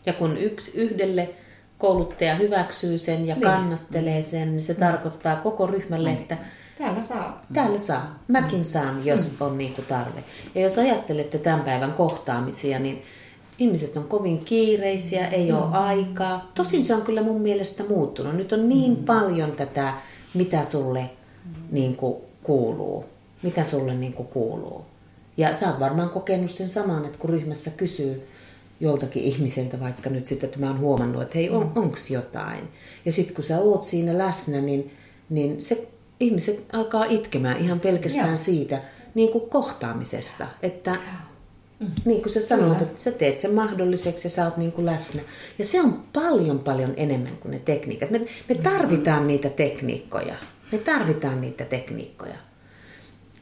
Ja 0.06 0.14
kun 0.14 0.38
yksi 0.38 0.72
yhdelle 0.74 1.30
kouluttaja 1.78 2.36
hyväksyy 2.36 2.98
sen 2.98 3.28
ja 3.28 3.36
niin. 3.36 3.44
kannattelee 3.44 4.22
sen, 4.22 4.52
niin 4.52 4.62
se 4.62 4.74
mm. 4.74 4.80
tarkoittaa 4.80 5.36
koko 5.36 5.68
ryhmälle, 5.68 6.10
niin. 6.10 6.22
että 6.22 6.38
Täällä 6.78 7.02
saa. 7.02 7.42
Täällä 7.54 7.78
saa. 7.78 8.20
Mäkin 8.28 8.66
saan, 8.66 9.06
jos 9.06 9.32
mm. 9.32 9.46
on 9.46 9.58
niin 9.58 9.74
kuin 9.74 9.86
tarve. 9.86 10.24
Ja 10.56 10.62
jos 10.62 10.78
ajattelette 10.78 11.38
tämän 11.38 11.62
päivän 11.62 11.94
kohtaamisia, 11.94 12.80
niin 12.80 13.04
ihmiset 13.60 13.98
on 13.98 14.04
kovin 14.04 14.46
kiireisiä, 14.46 15.28
ei 15.28 15.52
mm. 15.52 15.58
ole 15.58 15.78
aikaa. 15.78 16.52
Tosin 16.56 16.86
se 16.86 16.96
on 16.96 17.02
kyllä 17.02 17.22
mun 17.22 17.42
mielestä 17.42 17.84
muuttunut. 17.90 18.36
Nyt 18.36 18.54
on 18.54 18.70
niin 18.70 18.98
mm. 18.98 19.04
paljon 19.04 19.52
tätä, 19.52 19.94
mitä 20.34 20.64
sulle 20.64 21.10
niin 21.72 21.96
kuin 21.96 22.16
kuuluu. 22.44 23.06
Mitä 23.44 23.64
sulle 23.64 23.94
niin 23.96 24.14
kuin 24.14 24.28
kuuluu. 24.28 24.86
Ja 25.38 25.54
sä 25.54 25.70
oot 25.70 25.80
varmaan 25.80 26.10
kokenut 26.10 26.52
sen 26.52 26.70
saman, 26.70 27.06
että 27.06 27.18
kun 27.18 27.30
ryhmässä 27.30 27.72
kysyy, 27.78 28.28
joltakin 28.80 29.24
ihmiseltä 29.24 29.80
vaikka 29.80 30.10
nyt 30.10 30.26
sitten, 30.26 30.48
että 30.48 30.60
mä 30.60 30.68
oon 30.68 30.80
huomannut, 30.80 31.22
että 31.22 31.38
hei, 31.38 31.50
on, 31.50 31.64
mm. 31.64 31.72
onks 31.76 32.12
jotain. 32.12 32.68
Ja 33.06 33.12
sitten 33.12 33.36
kun 33.36 33.44
sä 33.44 33.60
oot 33.60 33.84
siinä 33.84 34.18
läsnä, 34.18 34.62
niin, 34.62 34.92
niin 35.30 35.62
se 35.62 35.88
ihmiset 36.20 36.66
alkaa 36.74 37.06
itkemään 37.06 37.58
ihan 37.58 37.80
pelkästään 37.80 38.30
Joo. 38.30 38.38
siitä 38.38 38.82
niin 39.16 39.32
kuin 39.32 39.50
kohtaamisesta. 39.50 40.48
Että 40.64 40.96
mm. 41.80 41.88
niin 42.06 42.22
kuin 42.22 42.34
sä 42.34 42.42
sanoit, 42.42 42.82
että 42.82 43.02
sä 43.02 43.12
teet 43.12 43.38
sen 43.38 43.54
mahdolliseksi 43.54 44.26
ja 44.26 44.30
sä 44.30 44.46
oot 44.46 44.58
niin 44.58 44.72
kuin 44.72 44.86
läsnä. 44.86 45.22
Ja 45.60 45.66
se 45.66 45.82
on 45.82 46.04
paljon 46.14 46.60
paljon 46.60 46.94
enemmän 46.98 47.38
kuin 47.38 47.52
ne 47.52 47.60
tekniikat. 47.60 48.10
Me, 48.10 48.22
me 48.50 48.56
tarvitaan 48.56 49.22
mm. 49.22 49.28
niitä 49.28 49.50
tekniikkoja. 49.50 50.36
Me 50.72 50.78
tarvitaan 50.78 51.42
niitä 51.42 51.66
tekniikkoja. 51.66 52.47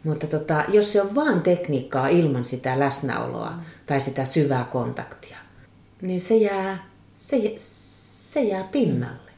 Mutta 0.05 0.27
tota, 0.27 0.63
jos 0.67 0.93
se 0.93 1.01
on 1.01 1.15
vain 1.15 1.41
tekniikkaa 1.41 2.07
ilman 2.07 2.45
sitä 2.45 2.79
läsnäoloa 2.79 3.49
mm. 3.49 3.61
tai 3.85 4.01
sitä 4.01 4.25
syvää 4.25 4.63
kontaktia, 4.63 5.37
niin 6.01 6.21
se 6.21 6.35
jää, 6.35 6.87
se, 7.17 7.53
se 7.57 8.43
jää 8.43 8.63
pinnalle. 8.63 9.31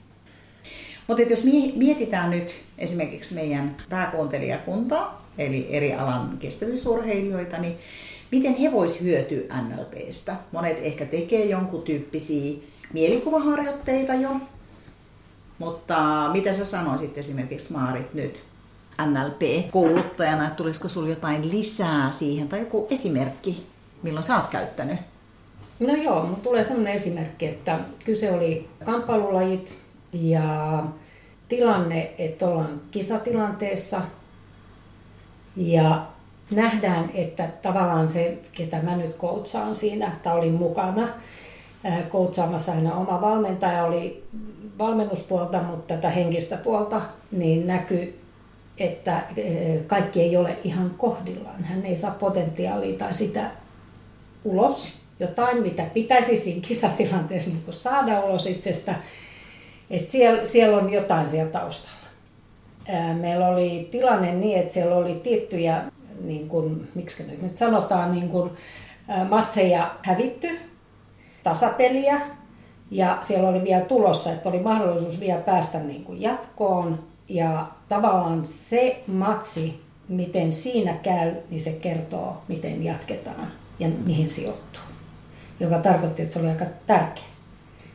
Mutta 1.08 1.24
jos 1.24 1.44
mietitään 1.76 2.30
nyt 2.30 2.56
esimerkiksi 2.78 3.36
meidän 3.36 3.76
pääkuuntelijakuntaa, 3.90 5.28
eli 5.38 5.68
eri 5.70 5.94
alan 5.94 6.38
kestävyysurheilijoita, 6.40 7.58
niin 7.58 7.78
miten 8.32 8.56
he 8.56 8.72
vois 8.72 9.02
hyötyä 9.02 9.62
NLPstä? 9.62 10.36
Monet 10.52 10.78
ehkä 10.82 11.06
tekee 11.06 11.46
jonkun 11.46 11.82
tyyppisiä 11.82 12.58
mielikuvaharjoitteita 12.94 14.14
jo, 14.14 14.30
mutta 15.60 16.30
mitä 16.32 16.54
sä 16.54 16.66
sanoisit 16.66 17.18
esimerkiksi 17.18 17.74
Maarit 17.74 18.14
nyt 18.14 18.42
NLP-kouluttajana, 19.06 20.44
että 20.44 20.56
tulisiko 20.56 20.90
sinulla 20.90 21.10
jotain 21.10 21.50
lisää 21.52 22.12
siihen 22.12 22.48
tai 22.48 22.60
joku 22.60 22.88
esimerkki, 22.90 23.68
milloin 24.04 24.24
sä 24.24 24.36
oot 24.36 24.48
käyttänyt? 24.48 25.00
No 25.80 25.96
joo, 25.96 26.26
mutta 26.26 26.44
tulee 26.44 26.64
sellainen 26.64 26.94
esimerkki, 26.94 27.46
että 27.46 27.80
kyse 28.06 28.32
oli 28.32 28.70
kamppailulajit 28.86 29.78
ja 30.14 30.84
tilanne, 31.48 32.14
että 32.18 32.48
ollaan 32.48 32.82
kisatilanteessa 32.92 34.02
ja 35.56 36.06
nähdään, 36.52 37.12
että 37.14 37.50
tavallaan 37.62 38.10
se, 38.10 38.38
ketä 38.52 38.82
mä 38.82 38.96
nyt 38.96 39.14
koutsaan 39.14 39.76
siinä, 39.76 40.08
että 40.08 40.34
olin 40.34 40.54
mukana 40.54 41.08
koutsaamassa 42.10 42.72
aina 42.72 42.96
oma 42.96 43.22
valmentaja 43.22 43.86
oli 43.86 44.24
valmennuspuolta, 44.80 45.62
mutta 45.62 45.94
tätä 45.94 46.10
henkistä 46.10 46.58
puolta, 46.58 47.02
niin 47.32 47.68
näkyy 47.68 48.20
että 48.80 49.24
eh, 49.38 49.80
kaikki 49.88 50.22
ei 50.22 50.38
ole 50.38 50.58
ihan 50.64 50.92
kohdillaan. 50.98 51.64
Hän 51.64 51.86
ei 51.86 51.96
saa 51.96 52.16
potentiaalia 52.20 52.98
tai 52.98 53.14
sitä 53.14 53.52
ulos, 54.44 55.00
jotain 55.20 55.62
mitä 55.62 55.84
pitäisi 55.94 56.38
siinä 56.38 56.62
kisatilanteessa 56.68 57.50
niin 57.50 57.64
saada 57.70 58.20
ulos 58.20 58.46
itsestä. 58.46 58.96
Että 59.90 60.12
siellä, 60.12 60.46
siellä 60.46 60.78
on 60.78 60.94
jotain 60.94 61.28
siellä 61.28 61.52
taustalla. 61.52 61.98
Meillä 63.14 63.48
oli 63.48 63.88
tilanne 63.92 64.32
niin, 64.32 64.60
että 64.60 64.74
siellä 64.74 64.96
oli 64.96 65.14
tiettyjä, 65.16 65.84
niin 66.24 66.50
kuin, 66.50 66.88
miksi 66.96 67.24
nyt, 67.24 67.42
nyt 67.42 67.58
sanotaan, 67.58 68.12
niin 68.12 68.30
kuin, 68.30 68.52
matseja 69.30 69.96
hävitty, 70.02 70.60
tasapeliä, 71.44 72.22
ja 72.92 73.18
siellä 73.22 73.50
oli 73.50 73.64
vielä 73.64 73.86
tulossa, 73.86 74.32
että 74.32 74.50
oli 74.50 74.60
mahdollisuus 74.60 75.20
vielä 75.20 75.42
päästä 75.42 75.80
niin 75.80 76.04
kuin 76.04 76.22
jatkoon, 76.22 77.00
ja 77.30 77.68
tavallaan 77.90 78.46
se 78.46 79.04
matsi, 79.08 79.82
miten 80.08 80.54
siinä 80.54 80.94
käy, 80.94 81.36
niin 81.50 81.62
se 81.62 81.72
kertoo, 81.72 82.42
miten 82.48 82.84
jatketaan 82.84 83.48
ja 83.80 83.90
mihin 84.06 84.30
sijoittuu. 84.30 84.82
Joka 85.60 85.78
tarkoitti, 85.78 86.22
että 86.22 86.34
se 86.34 86.40
oli 86.40 86.50
aika 86.50 86.66
tärkeä. 86.88 87.24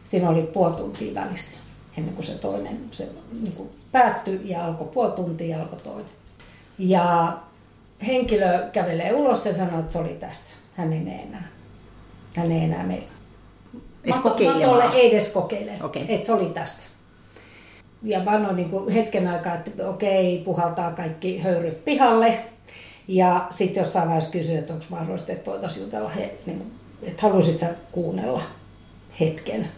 Siinä 0.04 0.28
oli 0.28 0.42
puoli 0.42 0.74
tuntia 0.74 1.14
välissä 1.14 1.60
ennen 1.96 2.14
kuin 2.14 2.26
se 2.26 2.32
toinen 2.32 2.80
se 2.90 3.08
niin 3.42 3.52
kuin 3.52 3.70
päättyi 3.92 4.40
ja 4.44 4.64
alkoi 4.64 4.88
puoli 4.94 5.12
tuntia 5.12 5.56
ja 5.56 5.62
alkoi 5.62 5.80
toinen. 5.80 6.10
Ja 6.78 7.36
henkilö 8.06 8.70
kävelee 8.72 9.12
ulos 9.12 9.46
ja 9.46 9.54
sanoo, 9.54 9.80
että 9.80 9.92
se 9.92 9.98
oli 9.98 10.16
tässä. 10.20 10.54
Hän 10.76 10.92
ei 10.92 11.00
mene 11.00 11.22
enää. 11.22 11.48
Hän 12.34 12.52
ei 12.52 12.64
enää. 12.64 12.86
Edes 14.04 14.18
kokeilemaan? 14.18 14.92
Ei 14.92 15.12
edes 15.12 15.28
kokeile. 15.28 15.78
Okay. 15.82 16.02
Että 16.08 16.26
se 16.26 16.32
oli 16.32 16.50
tässä 16.50 16.91
ja 18.04 18.24
vano 18.24 18.52
niin 18.52 18.70
kuin 18.70 18.88
hetken 18.88 19.28
aikaa, 19.28 19.54
että 19.54 19.88
okei, 19.88 20.42
puhaltaa 20.44 20.92
kaikki 20.92 21.38
höyryt 21.38 21.84
pihalle. 21.84 22.38
Ja 23.08 23.46
sitten 23.50 23.80
jossain 23.80 24.08
vaiheessa 24.08 24.30
kysyy, 24.30 24.58
että 24.58 24.72
onko 24.72 24.84
mahdollista, 24.88 25.32
että 25.32 25.50
voitaisiin 25.50 25.84
jutella, 25.84 26.08
he, 26.08 26.34
niin, 26.46 26.62
että 27.02 27.22
haluaisit 27.22 27.58
sä 27.58 27.66
kuunnella 27.92 28.42
hetken, 29.20 29.68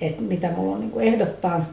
että 0.00 0.22
mitä 0.22 0.50
mulla 0.50 0.74
on 0.74 0.80
niin 0.80 0.90
kuin 0.90 1.06
ehdottaa. 1.06 1.64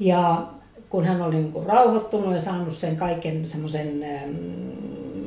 Ja 0.00 0.46
kun 0.90 1.04
hän 1.04 1.22
oli 1.22 1.34
niin 1.34 1.52
kuin 1.52 1.66
rauhoittunut 1.66 2.34
ja 2.34 2.40
saanut 2.40 2.74
sen 2.74 2.96
kaiken 2.96 3.48
semmoisen, 3.48 4.04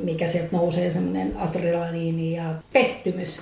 mikä 0.04 0.28
sieltä 0.28 0.58
nousee, 0.58 0.92
semmoinen 0.92 1.34
adrenaliini 1.38 2.36
ja 2.36 2.44
pettymys. 2.74 3.42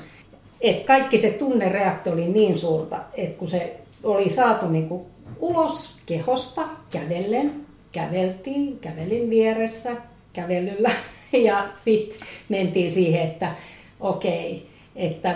Että 0.61 0.87
kaikki 0.87 1.17
se 1.17 1.29
tunnereaktio 1.29 2.13
oli 2.13 2.27
niin 2.27 2.57
suurta, 2.57 2.99
että 3.13 3.37
kun 3.37 3.47
se 3.47 3.79
oli 4.03 4.29
saatu 4.29 4.67
niin 4.67 4.89
kuin 4.89 5.03
ulos 5.41 5.95
kehosta 6.05 6.61
kävellen. 6.91 7.53
Käveltiin, 7.91 8.79
kävelin 8.79 9.29
vieressä 9.29 9.89
kävelyllä 10.33 10.91
ja 11.47 11.65
sitten 11.69 12.27
mentiin 12.49 12.91
siihen, 12.91 13.21
että 13.21 13.51
okei, 13.99 14.69
että 14.95 15.35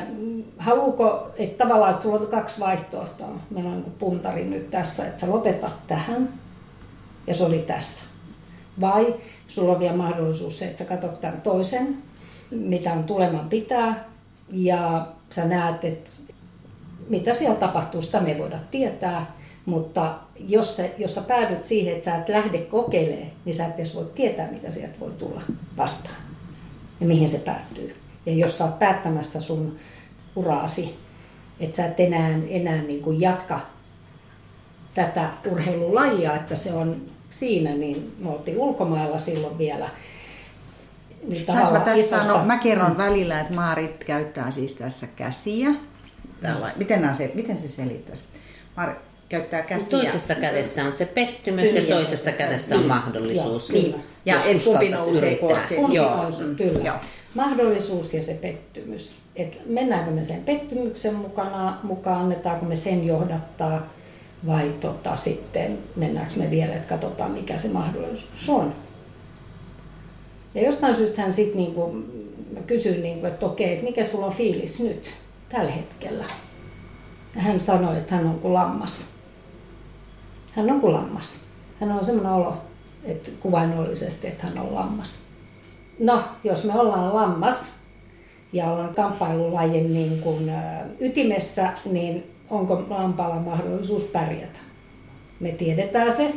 haluuko, 0.57 1.29
että 1.37 1.63
tavallaan, 1.63 1.91
että 1.91 2.03
sulla 2.03 2.19
on 2.19 2.27
kaksi 2.27 2.59
vaihtoehtoa. 2.59 3.29
Meillä 3.49 3.69
on 3.69 3.81
niin 3.81 3.95
puntari 3.99 4.45
nyt 4.45 4.69
tässä, 4.69 5.07
että 5.07 5.21
sä 5.21 5.29
lopetat 5.29 5.87
tähän 5.87 6.29
ja 7.27 7.33
se 7.33 7.43
oli 7.43 7.59
tässä. 7.59 8.03
Vai 8.81 9.15
sulla 9.47 9.71
on 9.71 9.79
vielä 9.79 9.97
mahdollisuus 9.97 10.59
se, 10.59 10.65
että 10.65 10.77
sä 10.77 10.85
katsot 10.85 11.21
tämän 11.21 11.41
toisen 11.41 11.97
mitä 12.51 12.93
on 12.93 13.03
tuleman 13.03 13.49
pitää 13.49 14.03
ja 14.51 15.07
sä 15.29 15.45
näet, 15.45 15.85
että 15.85 16.11
mitä 17.09 17.33
siellä 17.33 17.55
tapahtuu, 17.55 18.01
sitä 18.01 18.21
me 18.21 18.31
ei 18.31 18.39
voida 18.39 18.59
tietää, 18.71 19.35
mutta 19.65 20.15
jos, 20.39 20.75
se, 20.75 20.95
jos 20.97 21.15
sä 21.15 21.21
päädyt 21.21 21.65
siihen, 21.65 21.93
että 21.93 22.05
sä 22.05 22.17
et 22.17 22.29
lähde 22.29 22.57
kokeilemaan, 22.57 23.31
niin 23.45 23.55
sä 23.55 23.65
et 23.65 23.75
edes 23.75 23.95
voi 23.95 24.11
tietää, 24.15 24.51
mitä 24.51 24.71
sieltä 24.71 24.99
voi 24.99 25.11
tulla 25.11 25.41
vastaan 25.77 26.15
ja 26.99 27.07
mihin 27.07 27.29
se 27.29 27.37
päättyy. 27.37 27.95
Ja 28.25 28.33
jos 28.33 28.57
sä 28.57 28.63
oot 28.63 28.79
päättämässä 28.79 29.41
sun 29.41 29.79
uraasi, 30.35 30.95
että 31.59 31.75
sä 31.75 31.85
et 31.85 31.99
enää, 31.99 32.39
enää 32.49 32.81
niin 32.81 33.01
kuin 33.01 33.21
jatka 33.21 33.59
tätä 34.93 35.29
urheilulajia, 35.51 36.35
että 36.35 36.55
se 36.55 36.73
on 36.73 37.01
siinä, 37.29 37.75
niin 37.75 38.15
me 38.19 38.29
oltiin 38.29 38.57
ulkomailla 38.57 39.17
silloin 39.17 39.57
vielä. 39.57 39.89
Niin 41.27 41.45
Saanko 41.45 41.71
mä 41.71 41.79
tässä 41.79 42.21
sanoa? 42.21 42.43
Mä 42.43 42.57
kerron 42.57 42.91
mm. 42.91 42.97
välillä, 42.97 43.41
että 43.41 43.55
Maarit 43.55 44.03
käyttää 44.03 44.51
siis 44.51 44.73
tässä 44.73 45.07
käsiä. 45.07 45.69
Tällä, 46.41 46.73
miten, 46.75 47.15
se, 47.15 47.31
miten 47.33 47.57
se 47.57 47.67
selittäisi? 47.67 48.27
Maarit 48.77 48.97
käyttää 49.29 49.61
käsiä. 49.61 49.89
Toisessa 49.89 50.35
kädessä 50.35 50.83
on 50.83 50.93
se 50.93 51.05
pettymys 51.05 51.63
kyllä, 51.63 51.79
ja 51.79 51.95
toisessa 51.95 52.31
kädessä 52.31 52.75
on 52.75 52.81
niin. 52.81 52.87
mahdollisuus. 52.87 53.69
Joo, 53.69 53.81
niin. 53.81 53.95
Ja 54.25 54.41
kumpi 54.63 54.89
nousee 54.89 55.35
Kumpi 55.75 55.97
nousee, 55.97 56.47
kyllä. 56.57 56.79
Joo. 56.83 56.95
Mahdollisuus 57.35 58.13
ja 58.13 58.23
se 58.23 58.33
pettymys. 58.33 59.15
Et 59.35 59.61
mennäänkö 59.65 60.11
me 60.11 60.23
sen 60.23 60.41
pettymyksen 60.41 61.13
mukana, 61.13 61.79
mukaan, 61.83 62.21
annetaanko 62.21 62.65
me 62.65 62.75
sen 62.75 63.07
johdattaa 63.07 63.89
vai 64.47 64.73
tota, 64.79 65.15
sitten 65.15 65.77
mennäänkö 65.95 66.33
me 66.35 66.51
vielä, 66.51 66.75
että 66.75 66.87
katsotaan 66.87 67.31
mikä 67.31 67.57
se 67.57 67.67
mahdollisuus 67.67 68.49
on. 68.49 68.73
Ja 70.55 70.65
jostain 70.65 70.95
syystä 70.95 71.21
hän 71.21 71.33
sitten 71.33 71.57
niinku, 71.57 71.91
mä 72.53 72.59
kysyin, 72.67 73.01
niinku, 73.01 73.25
että 73.25 73.45
okei, 73.45 73.73
että 73.73 73.85
mikä 73.85 74.05
sulla 74.05 74.25
on 74.25 74.33
fiilis 74.33 74.79
nyt, 74.79 75.13
tällä 75.49 75.71
hetkellä. 75.71 76.25
Ja 77.35 77.41
hän 77.41 77.59
sanoi, 77.59 77.97
että 77.97 78.15
hän 78.15 78.25
on 78.25 78.39
kuin 78.39 78.53
lammas. 78.53 79.14
Hän 80.55 80.71
on 80.71 80.81
kuin 80.81 80.93
lammas. 80.93 81.45
Hän 81.79 81.91
on 81.91 82.05
semmoinen 82.05 82.31
olo, 82.31 82.57
että 83.03 83.31
kuvainnollisesti, 83.39 84.27
että 84.27 84.47
hän 84.47 84.57
on 84.57 84.75
lammas. 84.75 85.23
No, 85.99 86.23
jos 86.43 86.63
me 86.63 86.79
ollaan 86.79 87.15
lammas 87.15 87.65
ja 88.53 88.71
ollaan 88.71 88.93
kamppailulajin 88.93 89.93
niin 89.93 90.21
kuin, 90.21 90.51
ytimessä, 90.99 91.69
niin 91.85 92.31
onko 92.49 92.83
lampaalla 92.89 93.35
mahdollisuus 93.35 94.03
pärjätä? 94.03 94.59
Me 95.39 95.51
tiedetään 95.51 96.11
se, 96.11 96.33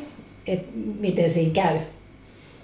että 0.47 0.73
miten 1.01 1.31
siinä 1.31 1.53
käy. 1.53 1.79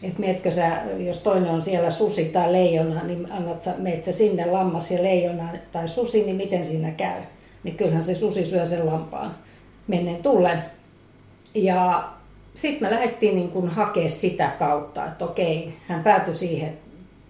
Että 0.03 0.21
mietkö 0.21 0.51
sä, 0.51 0.83
jos 0.99 1.19
toinen 1.19 1.51
on 1.51 1.63
siellä 1.63 1.91
susi 1.91 2.25
tai 2.25 2.53
leijona, 2.53 3.03
niin 3.03 3.33
annat 3.33 3.63
sä, 3.63 3.75
meet 3.79 4.05
sä 4.05 4.13
sinne 4.13 4.47
lammas 4.47 4.91
ja 4.91 5.03
leijona 5.03 5.49
tai 5.73 5.89
susi, 5.89 6.25
niin 6.25 6.37
miten 6.37 6.65
siinä 6.65 6.91
käy? 6.91 7.21
Niin 7.65 7.77
kyllähän 7.77 8.03
se 8.03 8.15
susi 8.15 8.47
syö 8.47 8.67
sen 8.67 8.87
lampaan 8.87 9.35
menneen 9.89 10.23
tullen. 10.23 10.74
Ja 11.55 12.09
sitten 12.55 12.89
me 12.89 12.95
lähdettiin 12.95 13.35
niin 13.35 13.51
kun 13.51 13.69
hakea 13.69 14.09
sitä 14.09 14.49
kautta, 14.59 15.07
että 15.07 15.25
okei, 15.25 15.75
hän 15.89 16.03
päätyi 16.03 16.37
siihen, 16.37 16.79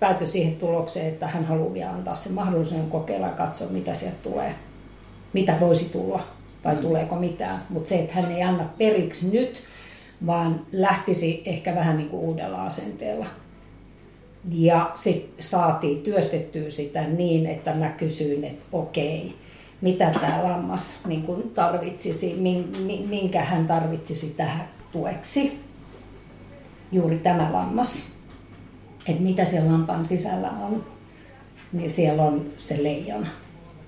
päätyi 0.01 0.29
siihen 0.29 0.57
tulokseen, 0.57 1.09
että 1.09 1.27
hän 1.27 1.45
haluaa 1.45 1.75
vielä 1.75 1.91
antaa 1.91 2.14
sen 2.14 2.33
mahdollisuuden 2.33 2.91
kokeilla 2.91 3.27
ja 3.27 3.33
katsoa, 3.33 3.68
mitä 3.68 3.95
sieltä 3.95 4.18
tulee, 4.22 4.55
mitä 5.33 5.57
voisi 5.61 5.93
tulla 5.93 6.20
vai 6.64 6.77
tuleeko 6.77 7.16
mitään. 7.16 7.62
Mutta 7.68 7.89
se, 7.89 7.99
että 7.99 8.14
hän 8.14 8.33
ei 8.33 8.43
anna 8.43 8.64
periksi 8.79 9.31
nyt, 9.31 9.62
vaan 10.27 10.66
lähtisi 10.72 11.43
ehkä 11.47 11.75
vähän 11.75 11.97
niin 11.97 12.09
kuin 12.09 12.22
uudella 12.22 12.64
asenteella. 12.64 13.27
Ja 14.53 14.91
sitten 14.95 15.45
saatiin 15.45 16.03
työstettyä 16.03 16.70
sitä 16.70 17.03
niin, 17.03 17.47
että 17.47 17.75
mä 17.75 17.89
kysyin, 17.89 18.45
että 18.45 18.64
okei, 18.72 19.35
mitä 19.85 20.11
tämä 20.20 20.45
lammas 20.45 20.95
niin 21.07 21.22
kuin 21.22 21.51
tarvitsisi, 21.51 22.37
minkä 23.09 23.45
hän 23.45 23.66
tarvitsisi 23.66 24.35
tähän 24.37 24.68
tueksi. 24.93 25.61
Juuri 26.93 27.18
tämä 27.18 27.53
lammas. 27.53 28.12
Että 29.09 29.22
mitä 29.22 29.45
siellä 29.45 29.72
lampaan 29.72 30.07
sisällä 30.07 30.51
on, 30.51 30.85
niin 31.72 31.91
siellä 31.91 32.22
on 32.22 32.47
se 32.57 32.82
leijona. 32.82 33.26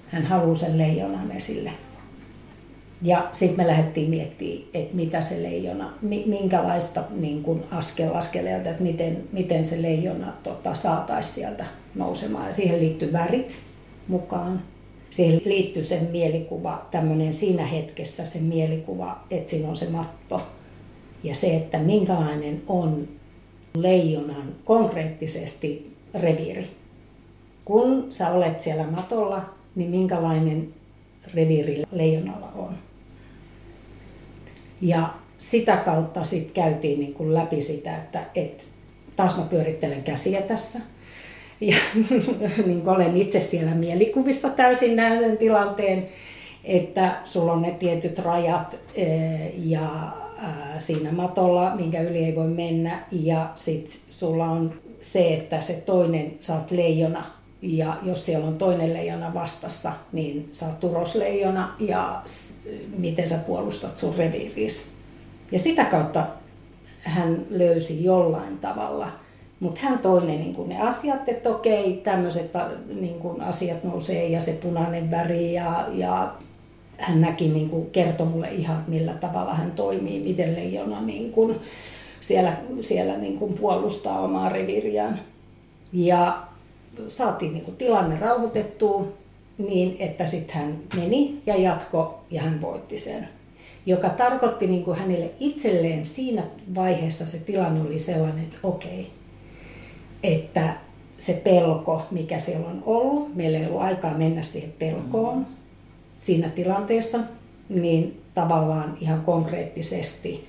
Hän 0.09 0.25
haluaa 0.25 0.57
sen 0.57 0.79
leijonan 0.79 1.31
esille. 1.31 1.71
Ja 3.03 3.29
sitten 3.33 3.65
me 3.65 3.67
lähdettiin 3.67 4.11
miettimään, 4.11 4.63
että 4.75 4.97
mitä 4.97 5.21
se 5.21 5.43
leijona, 5.43 5.93
minkälaista 6.27 7.05
niin 7.11 7.43
kuin 7.43 7.65
askel 7.71 8.15
askeleelta, 8.15 8.71
että 8.71 8.83
miten, 8.83 9.25
miten 9.33 9.67
se 9.67 9.83
leijona 9.83 10.33
tota, 10.43 10.75
saataisiin 10.75 11.35
sieltä 11.35 11.65
nousemaan. 11.95 12.47
Ja 12.47 12.53
siihen 12.53 12.81
liittyy 12.81 13.13
värit 13.13 13.59
mukaan. 14.09 14.63
Siihen 15.17 15.43
liittyy 15.45 15.85
sen 15.85 16.09
mielikuva, 16.13 16.87
tämmöinen 16.91 17.35
siinä 17.35 17.67
hetkessä 17.67 18.27
se 18.27 18.39
mielikuva, 18.39 19.21
että 19.31 19.51
siinä 19.51 19.69
on 19.69 19.77
se 19.77 19.91
matto. 19.91 20.43
Ja 21.23 21.35
se, 21.35 21.57
että 21.57 21.79
minkälainen 21.79 22.63
on 22.67 23.09
leijonan 23.75 24.55
konkreettisesti 24.65 25.97
reviiri. 26.15 26.71
Kun 27.65 28.07
sä 28.11 28.31
olet 28.31 28.61
siellä 28.61 28.85
matolla, 28.85 29.45
niin 29.75 29.91
minkälainen 29.91 30.69
reviiri 31.35 31.83
leijonalla 31.93 32.53
on. 32.57 32.75
Ja 34.81 35.15
sitä 35.39 35.77
kautta 35.77 36.25
sitten 36.25 36.53
käytiin 36.53 36.99
niin 36.99 37.15
kuin 37.15 37.35
läpi 37.35 37.63
sitä, 37.63 37.97
että 37.97 38.25
et, 38.35 38.67
taas 39.17 39.37
mä 39.37 39.43
pyörittelen 39.43 40.03
käsiä 40.03 40.43
tässä. 40.43 40.81
Ja 41.61 41.77
niin 42.67 42.81
kuin 42.81 42.89
olen 42.89 43.17
itse 43.17 43.41
siellä 43.41 43.75
mielikuvissa 43.75 44.49
täysin 44.49 44.97
näen 44.97 45.19
sen 45.19 45.39
tilanteen, 45.39 46.07
että 46.65 47.17
sulla 47.25 47.53
on 47.53 47.63
ne 47.63 47.71
tietyt 47.71 48.19
rajat 48.19 48.79
eh, 48.95 49.53
ja 49.57 50.13
siinä 50.79 51.13
matolla, 51.13 51.77
minkä 51.77 52.01
yli 52.01 52.25
ei 52.25 52.37
voi 52.37 52.49
mennä. 52.49 53.05
Ja 53.13 53.51
sitten 53.55 54.01
sulla 54.09 54.45
on 54.45 54.73
se, 55.01 55.35
että 55.35 55.61
se 55.61 55.73
toinen, 55.73 56.35
sä 56.41 56.55
oot 56.55 56.71
leijona, 56.71 57.25
ja 57.63 57.97
jos 58.03 58.27
siellä 58.27 58.47
on 58.47 58.59
toinen 58.59 58.95
leijona 58.95 59.35
vastassa, 59.35 59.93
niin 60.13 60.49
sä 60.53 60.67
oot 60.67 60.81
turosleijona 60.81 61.75
ja 61.81 62.23
miten 62.99 63.31
sä 63.31 63.39
puolustat 63.47 63.99
sun 63.99 64.15
reviiriis. 64.17 64.93
Ja 65.53 65.59
sitä 65.59 65.85
kautta 65.85 66.27
hän 67.01 67.47
löysi 67.51 68.05
jollain 68.05 68.59
tavalla. 68.59 69.26
Mutta 69.61 69.81
hän 69.83 69.99
toinen 69.99 70.41
niin 70.41 70.69
ne 70.69 70.81
asiat, 70.81 71.29
että 71.29 71.51
okei, 71.51 72.01
tämmöiset 72.05 72.51
niin 73.01 73.41
asiat 73.41 73.85
nousee 73.85 74.29
ja 74.29 74.41
se 74.41 74.53
punainen 74.63 75.11
väri 75.11 75.55
ja, 75.55 75.89
ja 75.93 76.35
hän 76.99 77.21
näki, 77.21 77.49
niin 77.49 77.71
kuin, 77.71 77.91
kertoi 77.91 78.27
mulle 78.27 78.51
ihan, 78.51 78.85
millä 78.87 79.15
tavalla 79.15 79.55
hän 79.55 79.73
toimii, 79.73 80.21
miten 80.21 80.55
leijona 80.55 81.01
niin 81.01 81.33
kuin, 81.33 81.57
siellä, 82.21 82.57
siellä 82.81 83.17
niin 83.17 83.39
kuin, 83.39 83.55
puolustaa 83.55 84.21
omaa 84.21 84.49
reviiriään. 84.49 85.21
Ja 85.93 86.43
saatiin 87.09 87.53
niin 87.53 87.65
kuin, 87.65 87.77
tilanne 87.77 88.19
rauhoitettua 88.19 89.07
niin, 89.59 89.97
että 89.99 90.27
sitten 90.27 90.57
hän 90.57 90.79
meni 90.97 91.39
ja 91.47 91.57
jatko 91.57 92.21
ja 92.31 92.43
hän 92.43 92.61
voitti 92.61 92.99
sen. 92.99 93.29
Joka 93.87 94.09
tarkoitti 94.09 94.67
niin 94.67 94.85
kuin 94.85 94.99
hänelle 94.99 95.31
itselleen 95.41 96.07
siinä 96.07 96.43
vaiheessa 96.75 97.27
se 97.27 97.39
tilanne 97.39 97.81
oli 97.81 97.99
sellainen, 97.99 98.45
että 98.45 98.59
okei, 98.63 99.11
että 100.23 100.77
se 101.19 101.41
pelko, 101.45 102.03
mikä 102.11 102.39
siellä 102.39 102.69
on 102.69 102.83
ollut, 102.87 103.37
meillä 103.37 103.59
ei 103.59 103.67
ollut 103.67 103.83
aikaa 103.83 104.19
mennä 104.19 104.43
siihen 104.43 104.75
pelkoon, 104.79 105.47
siinä 106.19 106.49
tilanteessa, 106.49 107.19
niin 107.69 108.21
tavallaan 108.35 108.99
ihan 109.01 109.21
konkreettisesti 109.21 110.49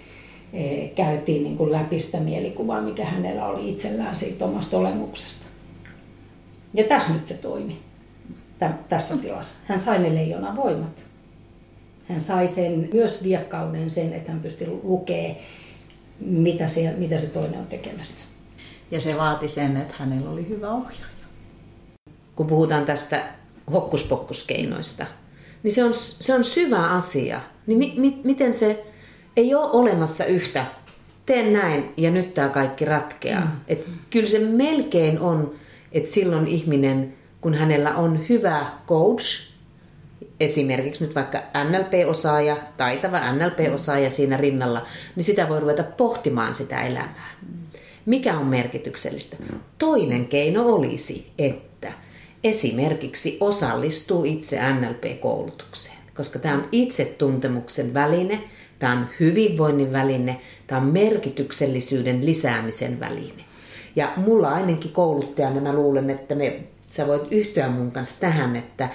eh, 0.54 0.92
käytiin 0.96 1.44
niin 1.44 1.58
kuin 1.58 1.72
läpi 1.72 2.00
sitä 2.00 2.20
mielikuvaa, 2.20 2.82
mikä 2.82 3.06
hänellä 3.06 3.46
oli 3.46 3.70
itsellään 3.70 4.16
siitä 4.16 4.46
omasta 4.46 4.78
olemuksesta. 4.78 5.46
Ja 6.74 6.84
tässä 6.84 7.14
nyt 7.14 7.26
se 7.26 7.34
toimi, 7.34 7.78
tässä 8.90 9.18
tilassa. 9.18 9.54
Hän 9.66 9.80
sai 9.80 10.00
ne 10.00 10.16
leijona 10.16 10.56
voimat. 10.56 11.06
Hän 12.10 12.20
sai 12.20 12.48
sen 12.48 12.90
myös 12.94 13.24
viekkauden 13.24 13.90
sen, 13.90 14.14
että 14.14 14.32
hän 14.32 14.42
pystyi 14.42 14.80
lukemaan, 14.84 15.36
mitä 16.20 16.68
se, 16.68 16.94
mitä 16.98 17.18
se 17.18 17.28
toinen 17.28 17.60
on 17.60 17.68
tekemässä. 17.68 18.26
Ja 18.92 19.02
se 19.02 19.18
vaati 19.18 19.48
sen, 19.48 19.78
että 19.78 19.94
hänellä 20.00 20.30
oli 20.30 20.50
hyvä 20.50 20.72
ohjaaja. 20.72 21.08
Kun 22.36 22.48
puhutaan 22.48 22.86
tästä 22.86 23.24
hokkuspokkuskeinoista, 23.72 25.06
niin 25.64 25.72
se 25.72 25.84
on, 25.84 25.94
se 25.94 26.34
on 26.34 26.44
syvä 26.44 26.90
asia. 26.90 27.42
Niin 27.68 27.78
mi, 27.78 27.94
mi, 27.98 28.22
miten 28.24 28.54
se 28.54 28.86
ei 29.38 29.56
ole 29.56 29.72
olemassa 29.72 30.26
yhtä, 30.26 30.66
teen 31.26 31.54
näin 31.54 31.94
ja 31.98 32.12
nyt 32.12 32.34
tämä 32.34 32.50
kaikki 32.50 32.86
ratkeaa. 32.86 33.46
Mm. 33.46 33.52
Et 33.68 33.88
kyllä 34.10 34.28
se 34.28 34.40
melkein 34.40 35.20
on, 35.20 35.56
että 35.92 36.10
silloin 36.10 36.48
ihminen, 36.48 37.14
kun 37.42 37.54
hänellä 37.54 37.96
on 37.96 38.30
hyvä 38.30 38.66
coach, 38.88 39.52
esimerkiksi 40.40 41.04
nyt 41.04 41.16
vaikka 41.16 41.44
NLP-osaaja, 41.64 42.58
taitava 42.78 43.20
NLP-osaaja 43.32 44.10
siinä 44.10 44.38
rinnalla, 44.38 44.86
niin 45.16 45.24
sitä 45.24 45.50
voi 45.50 45.60
ruveta 45.60 45.84
pohtimaan 45.84 46.56
sitä 46.56 46.82
elämää. 46.82 47.30
Mm. 47.42 47.67
Mikä 48.08 48.38
on 48.38 48.46
merkityksellistä? 48.46 49.38
Toinen 49.78 50.28
keino 50.28 50.66
olisi, 50.66 51.32
että 51.38 51.94
esimerkiksi 52.44 53.38
osallistuu 53.40 54.26
itse 54.26 54.60
NLP-koulutukseen, 54.74 55.98
koska 56.16 56.40
tämä 56.40 56.56
on 56.56 56.70
itsetuntemuksen 56.72 57.94
väline, 57.94 58.40
tämä 58.80 58.94
on 58.94 59.08
hyvinvoinnin 59.20 59.92
väline, 59.92 60.42
tämä 60.68 60.82
on 60.82 60.88
merkityksellisyyden 60.88 62.26
lisäämisen 62.26 63.00
väline. 63.00 63.44
Ja 63.96 64.14
mulla 64.18 64.50
ainakin 64.50 64.92
kouluttajana 64.92 65.62
mä 65.62 65.74
luulen, 65.74 66.10
että 66.10 66.36
me, 66.36 66.60
sä 66.90 67.08
voit 67.08 67.28
yhtyä 67.32 67.70
mun 67.70 67.92
kanssa 67.92 68.20
tähän, 68.20 68.56
että 68.56 68.90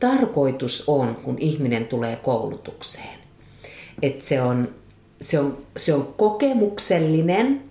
tarkoitus 0.00 0.84
on, 0.86 1.16
kun 1.16 1.36
ihminen 1.38 1.86
tulee 1.86 2.16
koulutukseen, 2.16 3.18
että 4.02 4.24
se 4.24 4.42
on, 4.42 4.68
se 5.20 5.38
on, 5.38 5.58
se 5.76 5.94
on 5.94 6.14
kokemuksellinen 6.16 7.66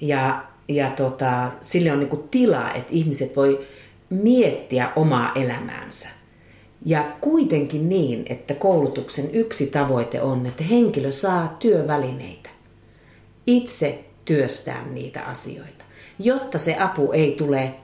ja, 0.00 0.44
ja 0.68 0.90
tota, 0.90 1.50
sille 1.60 1.92
on 1.92 1.98
niinku 1.98 2.16
tilaa, 2.30 2.74
että 2.74 2.88
ihmiset 2.90 3.36
voi 3.36 3.66
miettiä 4.10 4.92
omaa 4.96 5.32
elämäänsä. 5.34 6.08
Ja 6.84 7.04
kuitenkin 7.20 7.88
niin, 7.88 8.24
että 8.28 8.54
koulutuksen 8.54 9.34
yksi 9.34 9.66
tavoite 9.66 10.22
on, 10.22 10.46
että 10.46 10.64
henkilö 10.64 11.12
saa 11.12 11.56
työvälineitä. 11.58 12.50
Itse 13.46 14.04
työstää 14.24 14.86
niitä 14.90 15.22
asioita, 15.24 15.84
jotta 16.18 16.58
se 16.58 16.76
apu 16.78 17.12
ei 17.12 17.34
tule 17.38 17.74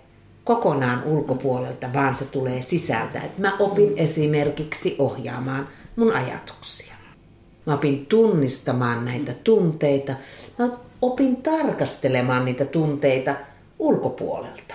kokonaan 0.45 1.05
ulkopuolelta, 1.05 1.93
vaan 1.93 2.15
se 2.15 2.25
tulee 2.25 2.63
sisältä. 2.63 3.21
Että 3.21 3.41
mä 3.41 3.57
opin 3.59 3.93
esimerkiksi 3.97 4.97
ohjaamaan 4.99 5.69
mun 5.97 6.13
ajatuksia. 6.13 6.95
Mä 7.67 7.75
opin 7.75 8.07
tunnistamaan 8.07 9.05
näitä 9.05 9.35
tunteita. 9.45 10.15
Mä 10.59 10.71
opin 11.03 11.43
tarkastelemaan 11.43 12.45
niitä 12.45 12.65
tunteita 12.65 13.35
ulkopuolelta. 13.79 14.75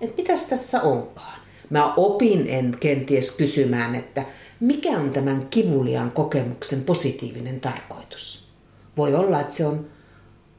Että 0.00 0.22
mitäs 0.22 0.44
tässä 0.44 0.82
onkaan? 0.82 1.38
Mä 1.70 1.94
opin 1.94 2.46
en 2.48 2.76
kenties 2.80 3.32
kysymään, 3.32 3.94
että 3.94 4.24
mikä 4.60 4.88
on 4.88 5.10
tämän 5.10 5.46
kivuliaan 5.50 6.10
kokemuksen 6.10 6.84
positiivinen 6.84 7.60
tarkoitus. 7.60 8.48
Voi 8.96 9.14
olla, 9.14 9.40
että 9.40 9.54
se 9.54 9.66
on 9.66 9.86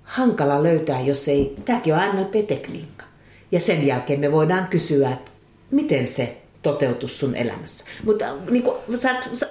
hankala 0.03 0.63
löytää, 0.63 1.01
jos 1.01 1.27
ei, 1.27 1.55
tämäkin 1.65 1.93
on 1.93 2.15
NLP-tekniikka. 2.15 3.05
Ja 3.51 3.59
sen 3.59 3.87
jälkeen 3.87 4.19
me 4.19 4.31
voidaan 4.31 4.67
kysyä, 4.67 5.11
että 5.11 5.31
miten 5.71 6.07
se 6.07 6.41
toteutus 6.71 7.19
sun 7.19 7.35
elämässä. 7.35 7.85
Mutta 8.03 8.25
niin 8.49 8.63
kuin, 8.63 8.77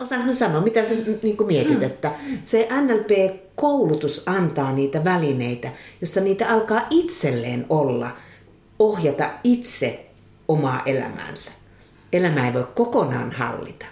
osaanko 0.00 0.32
sanoa, 0.32 0.60
mitä 0.60 0.84
sä 0.84 0.94
niin 1.22 1.36
kuin 1.36 1.46
mietit, 1.46 1.76
mm. 1.76 1.82
että 1.82 2.12
se 2.42 2.68
NLP-koulutus 2.70 4.22
antaa 4.26 4.72
niitä 4.72 5.04
välineitä, 5.04 5.70
jossa 6.00 6.20
niitä 6.20 6.48
alkaa 6.48 6.86
itselleen 6.90 7.66
olla, 7.68 8.10
ohjata 8.78 9.30
itse 9.44 10.06
omaa 10.48 10.82
elämäänsä. 10.86 11.50
Elämä 12.12 12.46
ei 12.46 12.54
voi 12.54 12.66
kokonaan 12.74 13.32
hallita. 13.32 13.86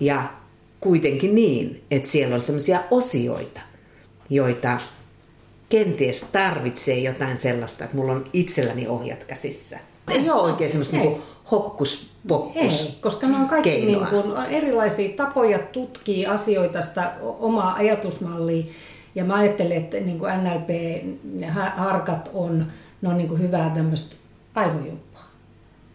Ja 0.00 0.32
kuitenkin 0.80 1.34
niin, 1.34 1.84
että 1.90 2.08
siellä 2.08 2.34
on 2.34 2.42
sellaisia 2.42 2.80
osioita, 2.90 3.60
joita 4.30 4.80
kenties 5.68 6.24
tarvitsee 6.32 6.98
jotain 6.98 7.38
sellaista, 7.38 7.84
että 7.84 7.96
mulla 7.96 8.12
on 8.12 8.24
itselläni 8.32 8.86
ohjat 8.86 9.24
käsissä. 9.24 9.78
Ei 10.10 10.30
ole 10.30 10.42
oikein 10.42 10.70
semmoista 10.70 10.96
niin 10.96 11.22
hokkuspokkus 12.30 12.86
Ei, 12.86 12.94
koska 13.00 13.26
ne 13.26 13.36
on 13.36 13.48
kaikki 13.48 13.86
niin 13.86 14.06
kuin 14.06 14.36
erilaisia 14.50 15.16
tapoja 15.16 15.58
tutkia 15.58 16.32
asioita, 16.32 16.82
sitä 16.82 17.12
omaa 17.20 17.74
ajatusmallia. 17.74 18.64
Ja 19.14 19.24
mä 19.24 19.34
ajattelen, 19.34 19.76
että 19.76 19.96
niin 19.96 20.18
kuin 20.18 20.32
NLP, 20.44 20.68
ne 21.34 21.46
harkat 21.76 22.30
on, 22.34 22.66
ne 23.02 23.08
on 23.08 23.18
niin 23.18 23.28
kuin 23.28 23.40
hyvää 23.40 23.70
tämmöistä 23.74 24.16
aivojumppaa. 24.54 25.30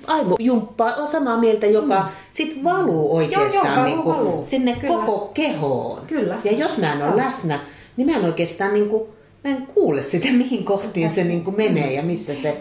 Aivojumppaa 0.07 0.95
on 0.95 1.07
samaa 1.07 1.37
mieltä, 1.37 1.65
joka 1.65 1.99
mm. 1.99 2.09
sit 2.29 2.63
valuu 2.63 3.15
oikeastaan 3.15 3.75
Joo, 3.75 3.85
niin 3.85 4.01
kuin 4.01 4.17
valuu. 4.17 4.43
sinne 4.43 4.75
Kyllä. 4.75 5.05
koko 5.05 5.31
kehoon. 5.33 6.01
Kyllä. 6.07 6.37
Ja 6.43 6.51
jos 6.51 6.77
mä 6.77 6.93
en 6.93 7.03
ole 7.03 7.17
läsnä, 7.17 7.59
niin 7.97 8.11
mä 8.11 8.17
en 8.17 8.25
oikeastaan 8.25 8.73
niin 8.73 8.89
kuin, 8.89 9.03
mä 9.43 9.51
en 9.51 9.67
kuule 9.67 10.03
sitä, 10.03 10.27
mihin 10.31 10.63
kohtiin 10.65 11.09
se 11.09 11.23
niin 11.23 11.43
kuin 11.43 11.57
menee 11.57 11.93
ja 11.93 12.03
missä 12.03 12.35
se 12.35 12.57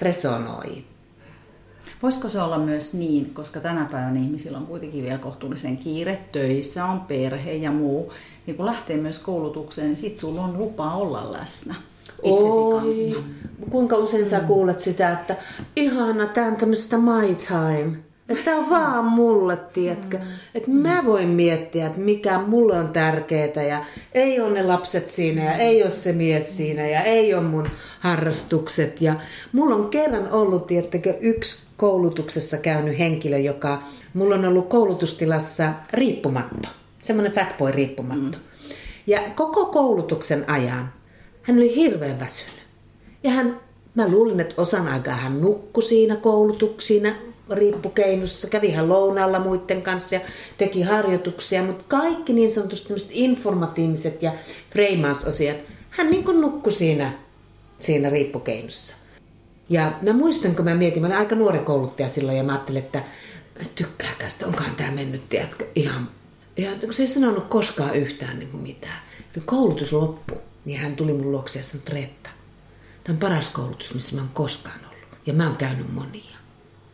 resonoi. 0.00 0.84
Voisiko 2.02 2.28
se 2.28 2.40
olla 2.42 2.58
myös 2.58 2.94
niin, 2.94 3.34
koska 3.34 3.60
tänä 3.60 3.84
päivänä 3.90 4.20
ihmisillä 4.20 4.58
on 4.58 4.66
kuitenkin 4.66 5.04
vielä 5.04 5.18
kohtuullisen 5.18 5.76
kiire, 5.76 6.18
töissä 6.32 6.84
on 6.84 7.00
perhe 7.00 7.52
ja 7.54 7.72
muu, 7.72 8.12
niin 8.46 8.56
kun 8.56 8.66
lähtee 8.66 8.96
myös 8.96 9.18
koulutukseen, 9.18 9.88
niin 9.88 9.96
sit 9.96 10.18
sulla 10.18 10.40
on 10.40 10.58
lupa 10.58 10.94
olla 10.94 11.32
läsnä 11.32 11.74
itsesi 12.22 12.48
Oi, 12.48 12.80
kanssa. 12.80 13.18
kuinka 13.70 13.96
usein 13.96 14.26
sä 14.26 14.40
kuulet 14.40 14.80
sitä, 14.80 15.12
että 15.12 15.36
ihana, 15.76 16.26
tää 16.26 16.46
on 16.46 16.56
tämmöistä 16.56 16.98
my 16.98 17.34
time. 17.34 18.07
Että 18.28 18.44
tää 18.44 18.56
on 18.56 18.70
vaan 18.70 19.04
mulle, 19.04 19.56
tiedätkö. 19.56 20.18
Että 20.54 20.70
mä 20.70 21.02
voin 21.04 21.28
miettiä, 21.28 21.86
että 21.86 22.00
mikä 22.00 22.38
mulle 22.38 22.78
on 22.78 22.88
tärkeää 22.88 23.62
ja 23.68 23.84
ei 24.12 24.40
ole 24.40 24.52
ne 24.52 24.62
lapset 24.62 25.08
siinä 25.08 25.44
ja 25.44 25.54
ei 25.54 25.82
ole 25.82 25.90
se 25.90 26.12
mies 26.12 26.56
siinä 26.56 26.88
ja 26.88 27.02
ei 27.02 27.34
ole 27.34 27.42
mun 27.42 27.68
harrastukset. 28.00 29.00
Ja 29.00 29.14
mulla 29.52 29.74
on 29.74 29.88
kerran 29.88 30.32
ollut, 30.32 30.66
tiedättekö, 30.66 31.14
yksi 31.20 31.66
koulutuksessa 31.76 32.56
käynyt 32.56 32.98
henkilö, 32.98 33.38
joka, 33.38 33.82
mulla 34.14 34.34
on 34.34 34.44
ollut 34.44 34.68
koulutustilassa 34.68 35.72
riippumatto. 35.92 36.68
Semmoinen 37.02 37.32
fatboy 37.32 37.70
riippumatto. 37.70 38.38
Ja 39.06 39.20
koko 39.34 39.66
koulutuksen 39.66 40.50
ajan 40.50 40.92
hän 41.42 41.56
oli 41.56 41.76
hirveän 41.76 42.20
väsynyt. 42.20 42.58
Ja 43.22 43.30
hän, 43.30 43.60
mä 43.94 44.08
luulin, 44.08 44.40
että 44.40 44.54
osan 44.56 44.88
aikaa 44.88 45.14
hän 45.14 45.40
nukkui 45.40 45.82
siinä 45.82 46.16
koulutuksina 46.16 47.14
riippukeinussa, 47.50 48.48
kävi 48.48 48.70
hän 48.70 48.88
lounaalla 48.88 49.38
muiden 49.38 49.82
kanssa 49.82 50.14
ja 50.14 50.20
teki 50.58 50.82
harjoituksia, 50.82 51.62
mutta 51.62 51.84
kaikki 51.88 52.32
niin 52.32 52.50
sanotusti 52.50 53.08
informatiiviset 53.10 54.22
ja 54.22 54.32
freimausosiat, 54.70 55.56
hän 55.90 56.10
niin 56.10 56.24
kuin 56.24 56.40
nukkui 56.40 56.72
siinä, 56.72 57.12
siinä 57.80 58.10
riippukeinussa. 58.10 58.96
Ja 59.68 59.92
mä 60.02 60.12
muistan, 60.12 60.56
kun 60.56 60.64
mä 60.64 60.74
mietin, 60.74 61.02
mä 61.02 61.06
olin 61.06 61.18
aika 61.18 61.34
nuori 61.34 61.58
kouluttaja 61.58 62.08
silloin 62.08 62.36
ja 62.36 62.44
mä 62.44 62.52
ajattelin, 62.52 62.82
että 62.82 63.02
tykkääkää 63.74 64.28
sitä, 64.28 64.46
onkohan 64.46 64.76
tämä 64.76 64.90
mennyt, 64.90 65.28
tiedätkö, 65.28 65.66
ihan, 65.74 66.08
ihan 66.56 66.78
se 66.90 67.02
ei 67.02 67.08
sanonut 67.08 67.48
koskaan 67.48 67.94
yhtään 67.94 68.38
niin 68.38 68.50
kuin 68.50 68.62
mitään. 68.62 69.00
Se 69.30 69.40
koulutus 69.44 69.92
loppui, 69.92 70.38
niin 70.64 70.80
hän 70.80 70.96
tuli 70.96 71.14
mun 71.14 71.32
luokse 71.32 71.58
ja 71.58 71.64
sanoi, 71.64 71.84
Reetta, 71.88 72.30
tämä 73.04 73.14
on 73.14 73.20
paras 73.20 73.48
koulutus, 73.48 73.94
missä 73.94 74.14
mä 74.14 74.20
oon 74.20 74.30
koskaan 74.34 74.80
ollut. 74.80 75.18
Ja 75.26 75.32
mä 75.32 75.46
oon 75.46 75.56
käynyt 75.56 75.94
monia. 75.94 76.37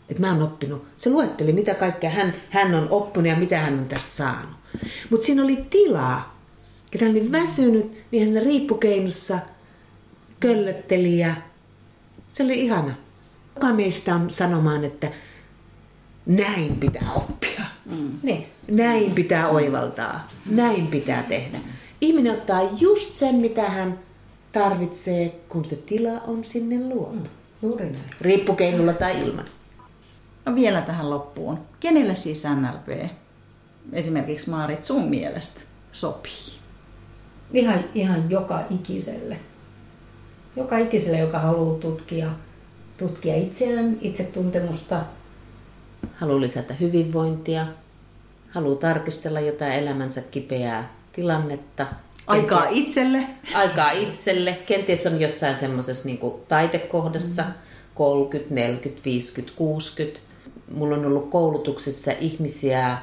Et 0.09 0.19
mä 0.19 0.33
oon 0.33 0.43
oppinut, 0.43 0.85
se 0.97 1.11
luetteli 1.11 1.53
mitä 1.53 1.75
kaikkea 1.75 2.11
hän, 2.11 2.35
hän 2.51 2.75
on 2.75 2.89
oppinut 2.91 3.29
ja 3.29 3.37
mitä 3.37 3.59
hän 3.59 3.79
on 3.79 3.87
tästä 3.87 4.17
saanut. 4.17 4.51
Mutta 5.11 5.27
siinä 5.27 5.43
oli 5.43 5.65
tilaa. 5.71 6.39
Ja 6.95 7.01
hän 7.01 7.11
oli 7.11 7.33
väsynyt, 7.33 7.93
niin 8.11 8.23
hän 8.23 8.33
siinä 8.33 8.45
riippukeinussa 8.45 9.39
köllötteli 10.41 11.19
ja 11.19 11.35
se 12.33 12.43
oli 12.43 12.61
ihana. 12.61 12.95
Kuka 13.55 13.73
meistä 13.73 14.15
on 14.15 14.31
sanomaan, 14.31 14.85
että 14.85 15.11
näin 16.27 16.77
pitää 16.77 17.11
oppia. 17.15 17.65
Niin. 18.23 18.47
Näin 18.69 19.13
pitää 19.15 19.49
oivaltaa. 19.49 20.29
Näin 20.47 20.87
pitää 20.87 21.23
tehdä. 21.23 21.59
Ihminen 22.01 22.33
ottaa 22.33 22.69
just 22.81 23.17
sen, 23.17 23.35
mitä 23.35 23.69
hän 23.71 23.99
tarvitsee, 24.53 25.41
kun 25.49 25.65
se 25.65 25.77
tila 25.77 26.21
on 26.27 26.45
sinne 26.45 26.95
luotu. 26.95 27.31
Juuri 27.63 27.85
näin. 27.85 28.05
Riippukeinulla 28.21 28.93
tai 28.93 29.21
ilman. 29.23 29.45
No 30.47 30.55
vielä 30.55 30.81
tähän 30.81 31.11
loppuun. 31.11 31.59
Kenelle 31.81 32.15
siis 32.15 32.43
NLP, 32.45 33.11
esimerkiksi 33.93 34.51
Maarit, 34.51 34.83
sun 34.83 35.09
mielestä 35.09 35.61
sopii? 35.93 36.55
Ihan, 37.53 37.85
ihan 37.95 38.31
joka 38.31 38.63
ikiselle. 38.71 39.37
Joka 40.57 40.79
ikiselle, 40.79 41.19
joka 41.19 41.39
haluaa 41.39 41.79
tutkia, 41.79 42.31
tutkia 42.99 43.35
itseään, 43.37 43.99
itsetuntemusta. 44.01 45.01
Haluaa 46.15 46.41
lisätä 46.41 46.75
hyvinvointia. 46.75 47.67
Haluaa 48.51 48.79
tarkistella 48.79 49.41
jotain 49.41 49.73
elämänsä 49.73 50.21
kipeää 50.21 50.91
tilannetta. 51.13 51.87
Aikaa 52.27 52.61
Kenties- 52.61 52.79
itselle? 52.79 53.27
aikaa 53.55 53.91
itselle. 53.91 54.53
Kenties 54.67 55.07
on 55.07 55.21
jossain 55.21 55.57
semmoisessa 55.57 56.05
niin 56.05 56.21
taitekohdassa, 56.49 57.43
mm. 57.43 57.53
30, 57.95 58.55
40, 58.55 59.05
50, 59.05 59.57
60. 59.57 60.21
Mulla 60.71 60.97
on 60.97 61.07
ollut 61.07 61.31
koulutuksessa 61.31 62.13
ihmisiä, 62.21 62.99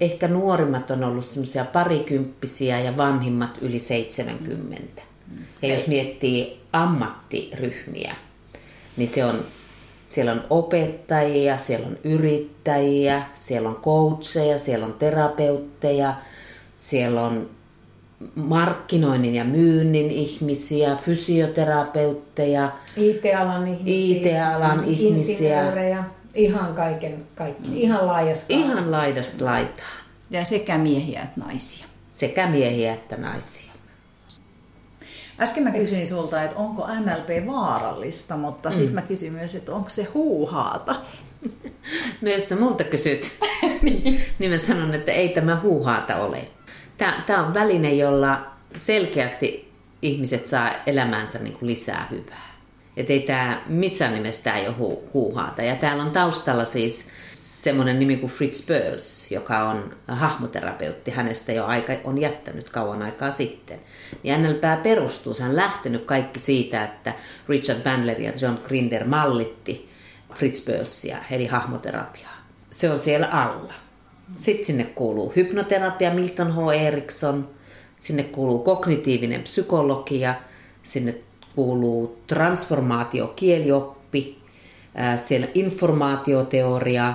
ehkä 0.00 0.28
nuorimmat 0.28 0.90
on 0.90 1.04
ollut 1.04 1.26
semmoisia 1.26 1.64
parikymppisiä 1.64 2.80
ja 2.80 2.96
vanhimmat 2.96 3.50
yli 3.60 3.78
70. 3.78 5.02
Ja 5.62 5.74
jos 5.74 5.86
miettii 5.86 6.60
ammattiryhmiä, 6.72 8.16
niin 8.96 9.08
se 9.08 9.24
on, 9.24 9.44
siellä 10.06 10.32
on 10.32 10.44
opettajia, 10.50 11.58
siellä 11.58 11.86
on 11.86 11.96
yrittäjiä, 12.04 13.22
siellä 13.34 13.68
on 13.68 13.76
coacheja, 13.82 14.58
siellä 14.58 14.86
on 14.86 14.92
terapeutteja, 14.92 16.14
siellä 16.78 17.22
on 17.22 17.48
markkinoinnin 18.34 19.34
ja 19.34 19.44
myynnin 19.44 20.10
ihmisiä, 20.10 20.96
fysioterapeutteja, 20.96 22.72
IT-alan 22.96 23.68
ihmisiä, 23.68 24.16
IT-alan 24.16 24.84
ihmisiä. 24.84 26.04
Ihan 26.34 26.74
kaiken, 26.74 27.26
kaikki, 27.34 27.82
ihan 27.82 28.06
laajasta. 28.06 28.46
ihan 28.48 28.90
laidasta 28.90 29.44
laitaa. 29.44 29.86
Ja 30.30 30.44
sekä 30.44 30.78
miehiä 30.78 31.22
että 31.22 31.40
naisia. 31.40 31.86
Sekä 32.10 32.46
miehiä 32.46 32.94
että 32.94 33.16
naisia. 33.16 33.72
Äsken 35.40 35.62
mä 35.62 35.70
kysyin 35.70 36.08
sulta, 36.08 36.42
että 36.42 36.56
onko 36.56 36.86
NLP 36.86 37.46
vaarallista, 37.46 38.36
mutta 38.36 38.68
mm. 38.68 38.74
sitten 38.74 38.94
mä 38.94 39.02
kysyin 39.02 39.32
myös, 39.32 39.54
että 39.54 39.74
onko 39.74 39.88
se 39.88 40.04
huuhaata. 40.14 40.96
No 42.20 42.30
jos 42.30 42.48
sä 42.48 42.56
multa 42.56 42.84
kysyt, 42.84 43.32
niin. 43.82 44.20
niin 44.38 44.50
mä 44.50 44.58
sanon, 44.58 44.94
että 44.94 45.12
ei 45.12 45.28
tämä 45.28 45.60
huuhaata 45.60 46.16
ole. 46.16 46.48
Tämä 47.26 47.46
on 47.46 47.54
väline, 47.54 47.94
jolla 47.94 48.46
selkeästi 48.76 49.72
ihmiset 50.02 50.46
saa 50.46 50.70
elämäänsä 50.86 51.38
niin 51.38 51.52
kuin 51.52 51.66
lisää 51.66 52.08
hyvää. 52.10 52.53
Että 52.96 53.12
ei 53.12 53.20
tämä 53.20 53.62
missään 53.66 54.14
nimessä 54.14 54.54
ei 54.54 54.66
ole 54.66 54.76
hu- 54.80 55.10
huuhaata. 55.14 55.62
Ja 55.62 55.76
täällä 55.76 56.02
on 56.02 56.10
taustalla 56.10 56.64
siis 56.64 57.06
semmoinen 57.34 57.98
nimi 57.98 58.16
kuin 58.16 58.32
Fritz 58.32 58.66
Perls, 58.66 59.30
joka 59.30 59.68
on 59.68 59.96
hahmoterapeutti. 60.08 61.10
Hänestä 61.10 61.52
jo 61.52 61.64
aika 61.64 61.92
on 62.04 62.20
jättänyt 62.20 62.70
kauan 62.70 63.02
aikaa 63.02 63.32
sitten. 63.32 63.80
Ja 64.24 64.38
NLP 64.38 64.82
perustuu, 64.82 65.34
se 65.34 65.44
on 65.44 65.56
lähtenyt 65.56 66.04
kaikki 66.04 66.40
siitä, 66.40 66.84
että 66.84 67.12
Richard 67.48 67.80
Bandler 67.82 68.20
ja 68.20 68.32
John 68.42 68.58
Grinder 68.64 69.04
mallitti 69.04 69.88
Fritz 70.34 70.64
Perlsia, 70.64 71.16
eli 71.30 71.46
hahmoterapiaa. 71.46 72.36
Se 72.70 72.90
on 72.90 72.98
siellä 72.98 73.26
alla. 73.26 73.74
Sitten 74.34 74.66
sinne 74.66 74.84
kuuluu 74.84 75.32
hypnoterapia, 75.36 76.14
Milton 76.14 76.54
H. 76.54 76.82
Erickson. 76.86 77.48
Sinne 77.98 78.22
kuuluu 78.22 78.58
kognitiivinen 78.58 79.42
psykologia. 79.42 80.34
Sinne 80.82 81.14
kuuluu 81.54 82.18
transformaatio, 82.26 83.26
kielioppi. 83.36 84.38
Siellä 85.20 85.46
informaatioteoria. 85.54 87.14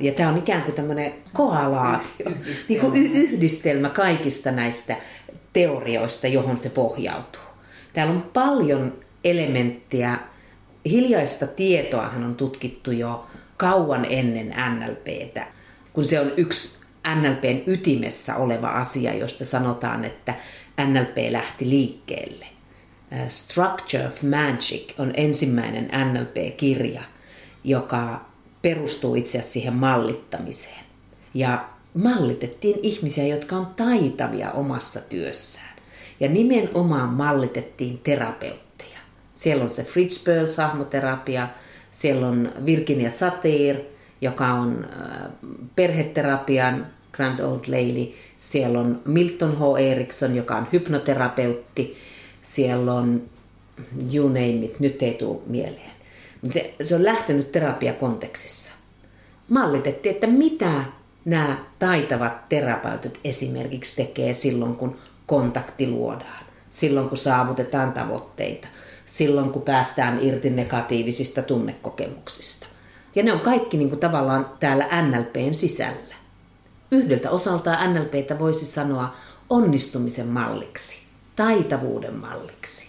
Ja 0.00 0.12
tämä 0.12 0.28
on 0.28 0.38
ikään 0.38 0.62
kuin 0.62 0.74
tämmöinen 0.74 1.12
koalaatio, 1.32 2.30
niin 2.68 2.80
kuin 2.80 2.96
yhdistelmä 2.96 3.88
kaikista 3.88 4.50
näistä 4.50 4.96
teorioista, 5.52 6.26
johon 6.26 6.58
se 6.58 6.70
pohjautuu. 6.70 7.42
Täällä 7.92 8.14
on 8.14 8.30
paljon 8.32 8.92
elementtiä. 9.24 10.18
Hiljaista 10.90 11.46
tietoahan 11.46 12.24
on 12.24 12.34
tutkittu 12.34 12.90
jo 12.90 13.26
kauan 13.56 14.06
ennen 14.10 14.54
NLPtä 14.78 15.46
kun 15.92 16.06
se 16.06 16.20
on 16.20 16.32
yksi 16.36 16.74
NLPn 17.14 17.62
ytimessä 17.66 18.36
oleva 18.36 18.68
asia, 18.68 19.14
josta 19.14 19.44
sanotaan, 19.44 20.04
että 20.04 20.34
NLP 20.86 21.16
lähti 21.30 21.70
liikkeelle. 21.70 22.46
Structure 23.28 24.06
of 24.06 24.22
Magic 24.22 24.94
on 24.98 25.12
ensimmäinen 25.16 25.90
NLP-kirja, 26.12 27.02
joka 27.64 28.24
perustuu 28.62 29.14
itse 29.14 29.38
asiassa 29.38 29.52
siihen 29.52 29.74
mallittamiseen. 29.74 30.84
Ja 31.34 31.64
mallitettiin 31.94 32.78
ihmisiä, 32.82 33.26
jotka 33.26 33.56
on 33.56 33.66
taitavia 33.66 34.50
omassa 34.50 35.00
työssään. 35.00 35.76
Ja 36.20 36.28
nimenomaan 36.28 37.08
mallitettiin 37.08 37.98
terapeutteja. 37.98 38.98
Siellä 39.34 39.62
on 39.62 39.70
se 39.70 39.84
Fritz 39.84 40.24
Perls 40.24 40.56
hahmoterapia, 40.56 41.48
siellä 41.90 42.26
on 42.26 42.52
Virginia 42.66 43.10
Satir, 43.10 43.76
joka 44.20 44.46
on 44.46 44.84
äh, 44.84 45.30
perheterapian 45.76 46.86
Grand 47.12 47.40
Old 47.40 47.64
Lady. 47.66 48.12
Siellä 48.38 48.80
on 48.80 49.02
Milton 49.04 49.58
H. 49.58 49.80
Erickson, 49.80 50.36
joka 50.36 50.56
on 50.56 50.68
hypnoterapeutti. 50.72 51.96
Siellä 52.42 52.94
on 52.94 53.22
you 54.14 54.28
name 54.28 54.64
it, 54.64 54.80
nyt 54.80 55.02
ei 55.02 55.14
tule 55.14 55.40
mieleen. 55.46 55.92
Se, 56.50 56.74
se 56.82 56.94
on 56.94 57.04
lähtenyt 57.04 57.52
terapiakonteksissa. 57.52 58.72
Mallitettiin, 59.48 60.14
että 60.14 60.26
mitä 60.26 60.84
nämä 61.24 61.64
taitavat 61.78 62.48
terapeutit 62.48 63.20
esimerkiksi 63.24 63.96
tekee 63.96 64.32
silloin, 64.32 64.76
kun 64.76 64.96
kontakti 65.26 65.88
luodaan, 65.88 66.44
silloin 66.70 67.08
kun 67.08 67.18
saavutetaan 67.18 67.92
tavoitteita, 67.92 68.68
silloin 69.04 69.50
kun 69.50 69.62
päästään 69.62 70.18
irti 70.22 70.50
negatiivisista 70.50 71.42
tunnekokemuksista. 71.42 72.66
Ja 73.14 73.22
ne 73.22 73.32
on 73.32 73.40
kaikki 73.40 73.76
niin 73.76 73.88
kuin 73.88 74.00
tavallaan 74.00 74.50
täällä 74.60 75.02
NLPn 75.02 75.54
sisällä. 75.54 76.14
Yhdeltä 76.90 77.30
osaltaan 77.30 77.94
NLPtä 77.94 78.38
voisi 78.38 78.66
sanoa 78.66 79.16
onnistumisen 79.50 80.26
malliksi, 80.26 81.01
taitavuuden 81.36 82.14
malliksi. 82.14 82.86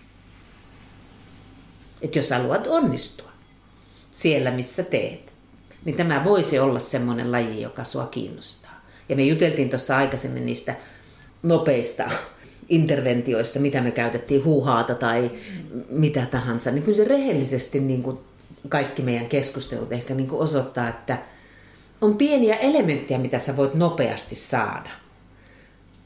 Että 2.02 2.20
jos 2.20 2.30
haluat 2.30 2.68
onnistua 2.68 3.30
siellä, 4.12 4.52
missä 4.52 4.84
teet, 4.84 5.34
niin 5.86 5.96
tämä 5.96 6.24
voisi 6.24 6.60
olla 6.60 6.80
semmoinen 6.80 7.32
laji, 7.32 7.62
joka 7.62 7.84
sua 7.84 8.06
kiinnostaa. 8.06 8.82
Ja 9.10 9.16
me 9.16 9.24
juteltiin 9.24 9.70
tuossa 9.70 9.98
aikaisemmin 9.98 10.46
niistä 10.46 10.76
nopeista 11.44 12.04
interventioista, 12.70 13.60
mitä 13.60 13.82
me 13.82 13.92
käytettiin, 13.92 14.46
huuhaata 14.46 14.96
tai 14.96 15.32
mitä 15.90 16.26
tahansa, 16.32 16.72
niin 16.72 16.84
kyllä 16.84 16.98
se 16.98 17.04
rehellisesti 17.04 17.80
niin 17.80 18.04
kuin 18.04 18.18
kaikki 18.70 19.02
meidän 19.02 19.30
keskustelut 19.30 19.92
ehkä 19.92 20.14
niin 20.14 20.28
kuin 20.28 20.42
osoittaa, 20.42 20.90
että 20.90 21.18
on 22.02 22.18
pieniä 22.18 22.56
elementtejä, 22.56 23.20
mitä 23.20 23.40
sä 23.40 23.58
voit 23.58 23.74
nopeasti 23.74 24.36
saada. 24.36 24.90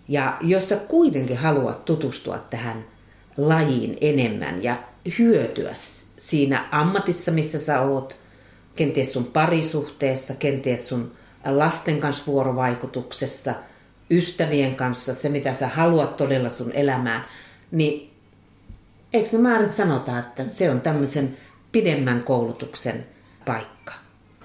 Ja 0.08 0.38
jos 0.42 0.70
sä 0.70 0.76
kuitenkin 0.76 1.38
haluat 1.38 1.86
tutustua 1.86 2.38
tähän 2.38 2.86
lajiin 3.38 3.98
enemmän 4.02 4.64
ja 4.64 4.78
hyötyä 5.20 5.72
siinä 6.18 6.68
ammatissa, 6.72 7.32
missä 7.32 7.60
sä 7.60 7.82
oot, 7.82 8.18
kenties 8.76 9.14
sun 9.14 9.26
parisuhteessa, 9.26 10.34
kenties 10.34 10.88
sun 10.88 11.12
lasten 11.46 12.00
kanssa 12.00 12.24
vuorovaikutuksessa, 12.28 13.54
ystävien 14.12 14.76
kanssa, 14.76 15.16
se 15.16 15.30
mitä 15.30 15.54
sä 15.54 15.68
haluat 15.68 16.18
todella 16.18 16.50
sun 16.50 16.72
elämään, 16.72 17.26
niin 17.72 18.14
eikö 19.14 19.30
me 19.32 19.38
määrin 19.38 19.74
sanota, 19.74 20.20
että 20.20 20.46
se 20.46 20.72
on 20.72 20.82
tämmöisen 20.82 21.38
pidemmän 21.72 22.24
koulutuksen 22.24 23.06
paikka. 23.46 23.94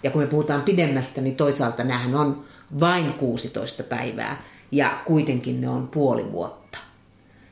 Ja 0.02 0.10
kun 0.10 0.22
me 0.22 0.26
puhutaan 0.26 0.62
pidemmästä, 0.62 1.20
niin 1.20 1.36
toisaalta 1.36 1.84
nämähän 1.84 2.14
on 2.14 2.44
vain 2.80 3.12
16 3.12 3.82
päivää 3.82 4.42
ja 4.72 5.02
kuitenkin 5.04 5.60
ne 5.60 5.68
on 5.68 5.88
puoli 5.88 6.32
vuotta. 6.32 6.78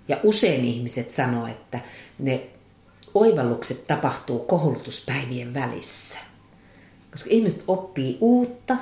Ja 0.09 0.17
usein 0.23 0.65
ihmiset 0.65 1.11
sanoo, 1.11 1.47
että 1.47 1.81
ne 2.19 2.47
oivallukset 3.15 3.87
tapahtuu 3.87 4.39
koulutuspäivien 4.39 5.55
välissä. 5.55 6.19
Koska 7.11 7.31
ihmiset 7.31 7.65
oppii 7.69 8.19
uutta, 8.21 8.77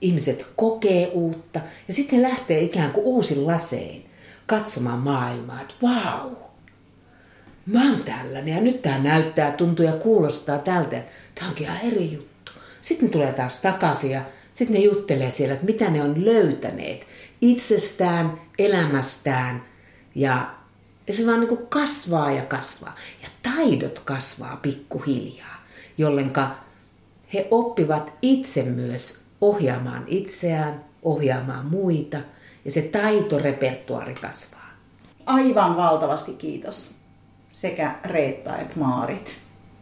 ihmiset 0.00 0.46
kokee 0.56 1.06
uutta 1.06 1.60
ja 1.88 1.94
sitten 1.94 2.22
lähtee 2.22 2.60
ikään 2.60 2.92
kuin 2.92 3.06
uusin 3.06 3.46
lasein 3.46 4.06
katsomaan 4.46 4.98
maailmaa, 4.98 5.60
että 5.60 5.74
vau, 5.82 6.30
wow, 6.30 6.46
mä 7.66 7.90
oon 7.90 8.04
tällainen 8.04 8.54
ja 8.54 8.60
nyt 8.60 8.82
tää 8.82 8.98
näyttää, 8.98 9.50
tuntuu 9.50 9.84
ja 9.84 9.92
kuulostaa 9.92 10.58
tältä. 10.58 11.02
Tää 11.34 11.48
onkin 11.48 11.66
ihan 11.66 11.80
eri 11.80 12.12
juttu. 12.12 12.52
Sitten 12.82 13.08
ne 13.08 13.12
tulee 13.12 13.32
taas 13.32 13.58
takaisin 13.58 14.10
ja 14.10 14.20
sitten 14.52 14.76
ne 14.76 14.82
juttelee 14.82 15.30
siellä, 15.30 15.54
että 15.54 15.66
mitä 15.66 15.90
ne 15.90 16.02
on 16.02 16.24
löytäneet 16.24 17.06
itsestään, 17.40 18.40
elämästään 18.58 19.62
ja, 20.14 20.54
ja 21.06 21.16
se 21.16 21.26
vaan 21.26 21.40
niin 21.40 21.48
kuin 21.48 21.66
kasvaa 21.66 22.30
ja 22.30 22.42
kasvaa. 22.42 22.94
Ja 23.22 23.28
taidot 23.42 23.98
kasvaa 23.98 24.56
pikkuhiljaa, 24.56 25.64
jollenka 25.98 26.50
he 27.34 27.48
oppivat 27.50 28.12
itse 28.22 28.62
myös 28.62 29.24
ohjaamaan 29.40 30.04
itseään, 30.06 30.84
ohjaamaan 31.02 31.66
muita 31.66 32.18
ja 32.64 32.70
se 32.70 32.82
taitorepertuaari 32.82 34.14
kasvaa. 34.14 34.70
Aivan 35.26 35.76
valtavasti 35.76 36.32
kiitos 36.32 36.94
sekä 37.52 37.94
Reetta 38.04 38.56
että 38.56 38.78
Maarit 38.78 39.34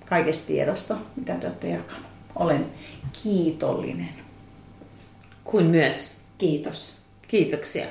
kaikesta 0.07 0.47
tiedosta, 0.47 0.97
mitä 1.17 1.35
te 1.35 1.47
olette 1.47 1.69
jakanut. 1.69 2.07
Olen 2.35 2.67
kiitollinen. 3.23 4.15
Kuin 5.45 5.67
myös. 5.67 6.21
Kiitos. 6.39 6.94
Kiitoksia. 7.35 7.87